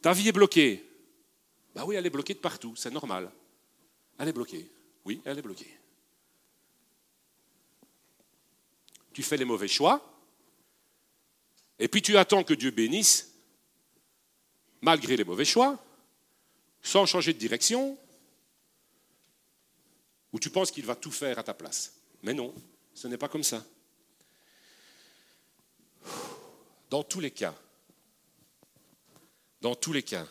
Ta 0.02 0.14
vie 0.14 0.28
est 0.28 0.34
bloquée. 0.34 0.86
Ben 1.76 1.84
oui, 1.86 1.96
elle 1.96 2.06
est 2.06 2.12
bloquée 2.12 2.34
de 2.34 2.40
partout, 2.40 2.76
c'est 2.76 2.92
normal. 2.92 3.32
Elle 4.18 4.28
est 4.28 4.34
bloquée. 4.34 4.70
Oui, 5.06 5.22
elle 5.26 5.40
est 5.40 5.42
bloquée. 5.42 5.78
Tu 9.14 9.24
fais 9.24 9.38
les 9.38 9.46
mauvais 9.46 9.68
choix, 9.68 10.08
et 11.80 11.88
puis 11.88 12.02
tu 12.02 12.18
attends 12.18 12.44
que 12.44 12.54
Dieu 12.54 12.72
bénisse, 12.72 13.34
malgré 14.82 15.18
les 15.18 15.24
mauvais 15.24 15.46
choix, 15.46 15.84
sans 16.82 17.06
changer 17.06 17.34
de 17.34 17.40
direction, 17.40 17.98
ou 20.32 20.40
tu 20.40 20.50
penses 20.50 20.72
qu'il 20.72 20.86
va 20.86 20.96
tout 20.96 21.12
faire 21.12 21.38
à 21.40 21.44
ta 21.44 21.54
place. 21.54 21.96
Mais 22.24 22.34
non, 22.34 22.54
ce 22.94 23.08
n'est 23.08 23.18
pas 23.18 23.28
comme 23.28 23.44
ça. 23.44 23.66
Dans 26.90 27.04
tous 27.04 27.20
les 27.20 27.32
cas, 27.32 27.56
dans 29.62 29.76
tous 29.76 29.94
les 29.94 30.04
cas, 30.04 30.28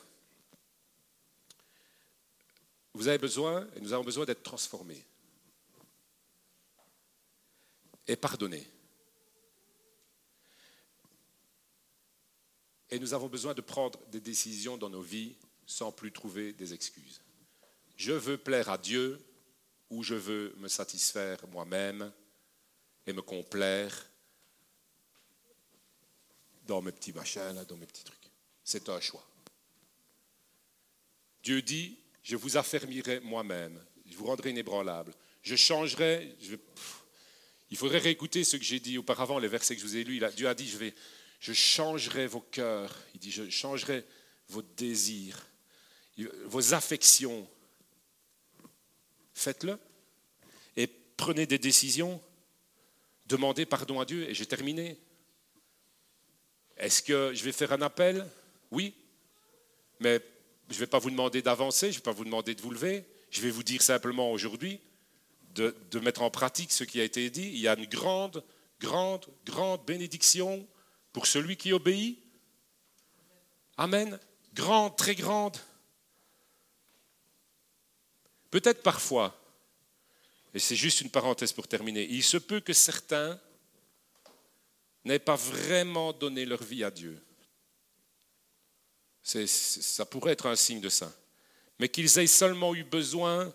vous 3.01 3.09
avez 3.09 3.17
besoin, 3.17 3.67
et 3.75 3.81
nous 3.81 3.95
avons 3.95 4.05
besoin 4.05 4.27
d'être 4.27 4.43
transformés 4.43 5.03
et 8.07 8.15
pardonnés. 8.15 8.71
Et 12.91 12.99
nous 12.99 13.15
avons 13.15 13.29
besoin 13.29 13.55
de 13.55 13.63
prendre 13.63 13.99
des 14.09 14.21
décisions 14.21 14.77
dans 14.77 14.91
nos 14.91 15.01
vies 15.01 15.35
sans 15.65 15.91
plus 15.91 16.13
trouver 16.13 16.53
des 16.53 16.75
excuses. 16.75 17.23
Je 17.97 18.13
veux 18.13 18.37
plaire 18.37 18.69
à 18.69 18.77
Dieu 18.77 19.19
ou 19.89 20.03
je 20.03 20.15
veux 20.15 20.55
me 20.59 20.69
satisfaire 20.69 21.39
moi-même 21.49 22.13
et 23.07 23.15
me 23.15 23.23
complaire 23.23 24.11
dans 26.67 26.83
mes 26.83 26.93
petits 26.93 27.15
machins, 27.15 27.65
dans 27.67 27.77
mes 27.79 27.87
petits 27.87 28.05
trucs. 28.05 28.31
C'est 28.63 28.91
un 28.91 29.01
choix. 29.01 29.27
Dieu 31.43 31.63
dit, 31.63 31.97
je 32.23 32.37
vous 32.37 32.57
affermirai 32.57 33.21
moi-même, 33.21 33.83
je 34.07 34.17
vous 34.17 34.27
rendrai 34.27 34.51
inébranlable. 34.51 35.13
Je 35.43 35.57
changerai, 35.57 36.37
il 37.71 37.77
faudrait 37.77 37.99
réécouter 37.99 38.45
ce 38.45 38.57
que 38.57 38.65
j'ai 38.65 38.81
dit 38.81 38.99
auparavant, 38.99 39.39
les 39.39 39.49
versets 39.49 39.75
que 39.75 39.81
je 39.81 39.87
vous 39.87 39.97
ai 39.97 40.05
lus. 40.05 40.21
Dieu 40.37 40.49
a 40.49 40.55
dit, 40.55 40.69
je, 40.69 40.77
vais, 40.77 40.95
je 41.39 41.53
changerai 41.53 42.27
vos 42.27 42.41
cœurs, 42.41 42.95
il 43.15 43.21
dit, 43.21 43.31
je 43.31 43.49
changerai 43.49 44.05
vos 44.49 44.63
désirs, 44.63 45.47
vos 46.45 46.75
affections. 46.75 47.49
Faites-le 49.35 49.79
et 50.77 50.87
prenez 50.87 51.47
des 51.47 51.59
décisions, 51.59 52.21
demandez 53.27 53.65
pardon 53.65 54.01
à 54.01 54.05
Dieu, 54.05 54.29
et 54.29 54.35
j'ai 54.35 54.47
terminé. 54.47 54.99
Est-ce 56.77 57.03
que 57.03 57.33
je 57.35 57.45
vais 57.45 57.53
faire 57.53 57.73
un 57.73 57.83
appel? 57.83 58.27
Oui, 58.71 58.95
mais 60.01 60.21
je 60.71 60.77
ne 60.77 60.81
vais 60.81 60.87
pas 60.87 61.01
vous 61.01 61.11
demander 61.11 61.43
d'avancer, 61.43 61.87
je 61.87 61.97
ne 61.97 62.01
vais 62.01 62.05
pas 62.05 62.13
vous 62.13 62.25
demander 62.25 62.55
de 62.55 62.63
vous 62.63 62.71
lever, 62.71 63.05
je 63.31 63.41
vais 63.41 63.51
vous 63.51 63.65
dire 63.65 63.83
simplement 63.83 64.31
aujourd'hui 64.31 64.81
de, 65.55 65.75
mettre 66.01 66.23
en 66.23 66.31
pratique 66.31 66.71
ce 66.71 66.85
qui 66.85 67.01
a 67.01 67.05
été 67.05 67.29
dit. 67.29 67.49
Il 67.49 67.59
y 67.59 67.67
a 67.67 67.77
une 67.77 67.87
grande, 67.87 68.45
grande, 68.81 69.27
grande 69.45 69.85
bénédiction 69.85 70.67
pour 71.13 71.27
celui 71.27 71.57
qui 71.57 71.73
obéit. 71.73 72.23
Amen. 73.77 74.19
Grande, 74.55 74.97
très 74.97 75.17
grande. 75.17 75.57
Peut-être 78.53 78.83
parfois, 78.83 79.37
et 80.55 80.61
c'est 80.61 80.77
juste 80.77 81.01
une 81.01 81.11
parenthèse 81.11 81.53
pour 81.53 81.67
terminer, 81.67 82.07
il 82.09 82.23
se 82.23 82.37
peut 82.37 82.61
que 82.61 82.73
certains 82.73 83.41
n'aient 85.05 85.19
pas 85.19 85.37
vraiment 85.37 86.13
donné 86.13 86.45
leur 86.45 86.63
vie 86.63 86.85
à 86.85 86.91
Dieu 86.91 87.21
ça 89.23 90.05
pourrait 90.07 90.33
être 90.33 90.47
un 90.47 90.57
signe 90.57 90.81
de 90.81 90.89
ça. 90.89 91.13
Mais 91.79 91.89
qu'ils 91.89 92.19
aient 92.19 92.27
seulement 92.27 92.75
eu 92.75 92.85
besoin 92.85 93.53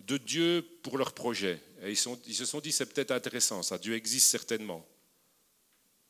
de 0.00 0.16
Dieu 0.16 0.66
pour 0.82 0.98
leur 0.98 1.12
projet. 1.12 1.60
Et 1.82 1.92
ils, 1.92 1.98
ils 2.26 2.34
se 2.34 2.44
sont 2.44 2.60
dit, 2.60 2.72
c'est 2.72 2.86
peut-être 2.86 3.10
intéressant, 3.10 3.62
ça, 3.62 3.78
Dieu 3.78 3.94
existe 3.94 4.28
certainement. 4.28 4.86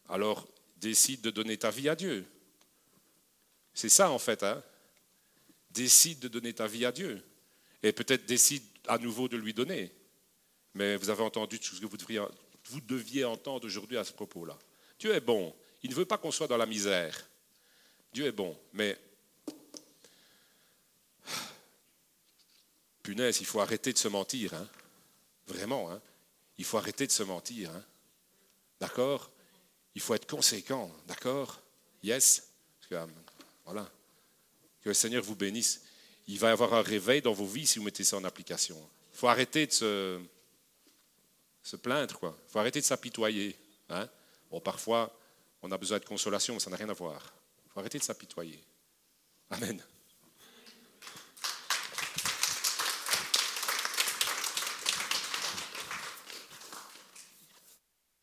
Alors, 0.08 0.46
décide 0.76 1.20
de 1.20 1.30
donner 1.30 1.56
ta 1.56 1.70
vie 1.70 1.88
à 1.88 1.96
Dieu. 1.96 2.24
C'est 3.74 3.88
ça, 3.88 4.10
en 4.10 4.18
fait. 4.18 4.42
Hein? 4.42 4.62
Décide 5.70 6.20
de 6.20 6.28
donner 6.28 6.52
ta 6.52 6.66
vie 6.66 6.84
à 6.84 6.92
Dieu. 6.92 7.22
Et 7.82 7.92
peut-être 7.92 8.26
décide 8.26 8.62
à 8.86 8.98
nouveau 8.98 9.28
de 9.28 9.36
lui 9.36 9.52
donner. 9.52 9.92
Mais 10.74 10.96
vous 10.96 11.10
avez 11.10 11.22
entendu 11.22 11.58
tout 11.58 11.74
ce 11.74 11.80
que 11.80 11.86
vous 11.86 11.96
deviez, 11.96 12.22
vous 12.64 12.80
deviez 12.80 13.24
entendre 13.24 13.66
aujourd'hui 13.66 13.96
à 13.96 14.04
ce 14.04 14.12
propos-là. 14.12 14.58
Dieu 14.98 15.14
est 15.14 15.20
bon. 15.20 15.54
Il 15.82 15.90
ne 15.90 15.94
veut 15.94 16.04
pas 16.04 16.18
qu'on 16.18 16.30
soit 16.30 16.46
dans 16.46 16.56
la 16.56 16.66
misère. 16.66 17.28
Dieu 18.16 18.24
est 18.24 18.32
bon, 18.32 18.58
mais 18.72 18.96
punaise, 23.02 23.40
il 23.42 23.46
faut 23.46 23.60
arrêter 23.60 23.92
de 23.92 23.98
se 23.98 24.08
mentir. 24.08 24.54
Hein. 24.54 24.66
Vraiment, 25.46 25.90
hein. 25.90 26.00
il 26.56 26.64
faut 26.64 26.78
arrêter 26.78 27.06
de 27.06 27.12
se 27.12 27.22
mentir. 27.24 27.68
Hein. 27.68 27.84
D'accord? 28.80 29.30
Il 29.94 30.00
faut 30.00 30.14
être 30.14 30.26
conséquent. 30.26 30.90
D'accord? 31.06 31.60
Yes? 32.02 32.50
Que, 32.88 32.94
Voilà. 33.66 33.86
Que 34.80 34.88
le 34.88 34.94
Seigneur 34.94 35.22
vous 35.22 35.36
bénisse. 35.36 35.82
Il 36.26 36.38
va 36.38 36.48
y 36.48 36.52
avoir 36.52 36.72
un 36.72 36.80
réveil 36.80 37.20
dans 37.20 37.34
vos 37.34 37.44
vies 37.44 37.66
si 37.66 37.78
vous 37.78 37.84
mettez 37.84 38.02
ça 38.02 38.16
en 38.16 38.24
application. 38.24 38.78
Il 39.12 39.18
faut 39.18 39.28
arrêter 39.28 39.66
de 39.66 39.72
se, 39.72 40.22
se 41.62 41.76
plaindre. 41.76 42.18
Quoi. 42.18 42.34
Il 42.48 42.50
faut 42.50 42.60
arrêter 42.60 42.80
de 42.80 42.86
s'apitoyer. 42.86 43.58
Hein. 43.90 44.08
Bon, 44.50 44.58
parfois, 44.58 45.14
on 45.60 45.70
a 45.70 45.76
besoin 45.76 45.98
de 45.98 46.06
consolation, 46.06 46.54
mais 46.54 46.60
ça 46.60 46.70
n'a 46.70 46.76
rien 46.76 46.88
à 46.88 46.94
voir. 46.94 47.34
Arrêtez 47.76 47.98
de 47.98 48.04
s'apitoyer. 48.04 48.60
Amen. 49.50 49.82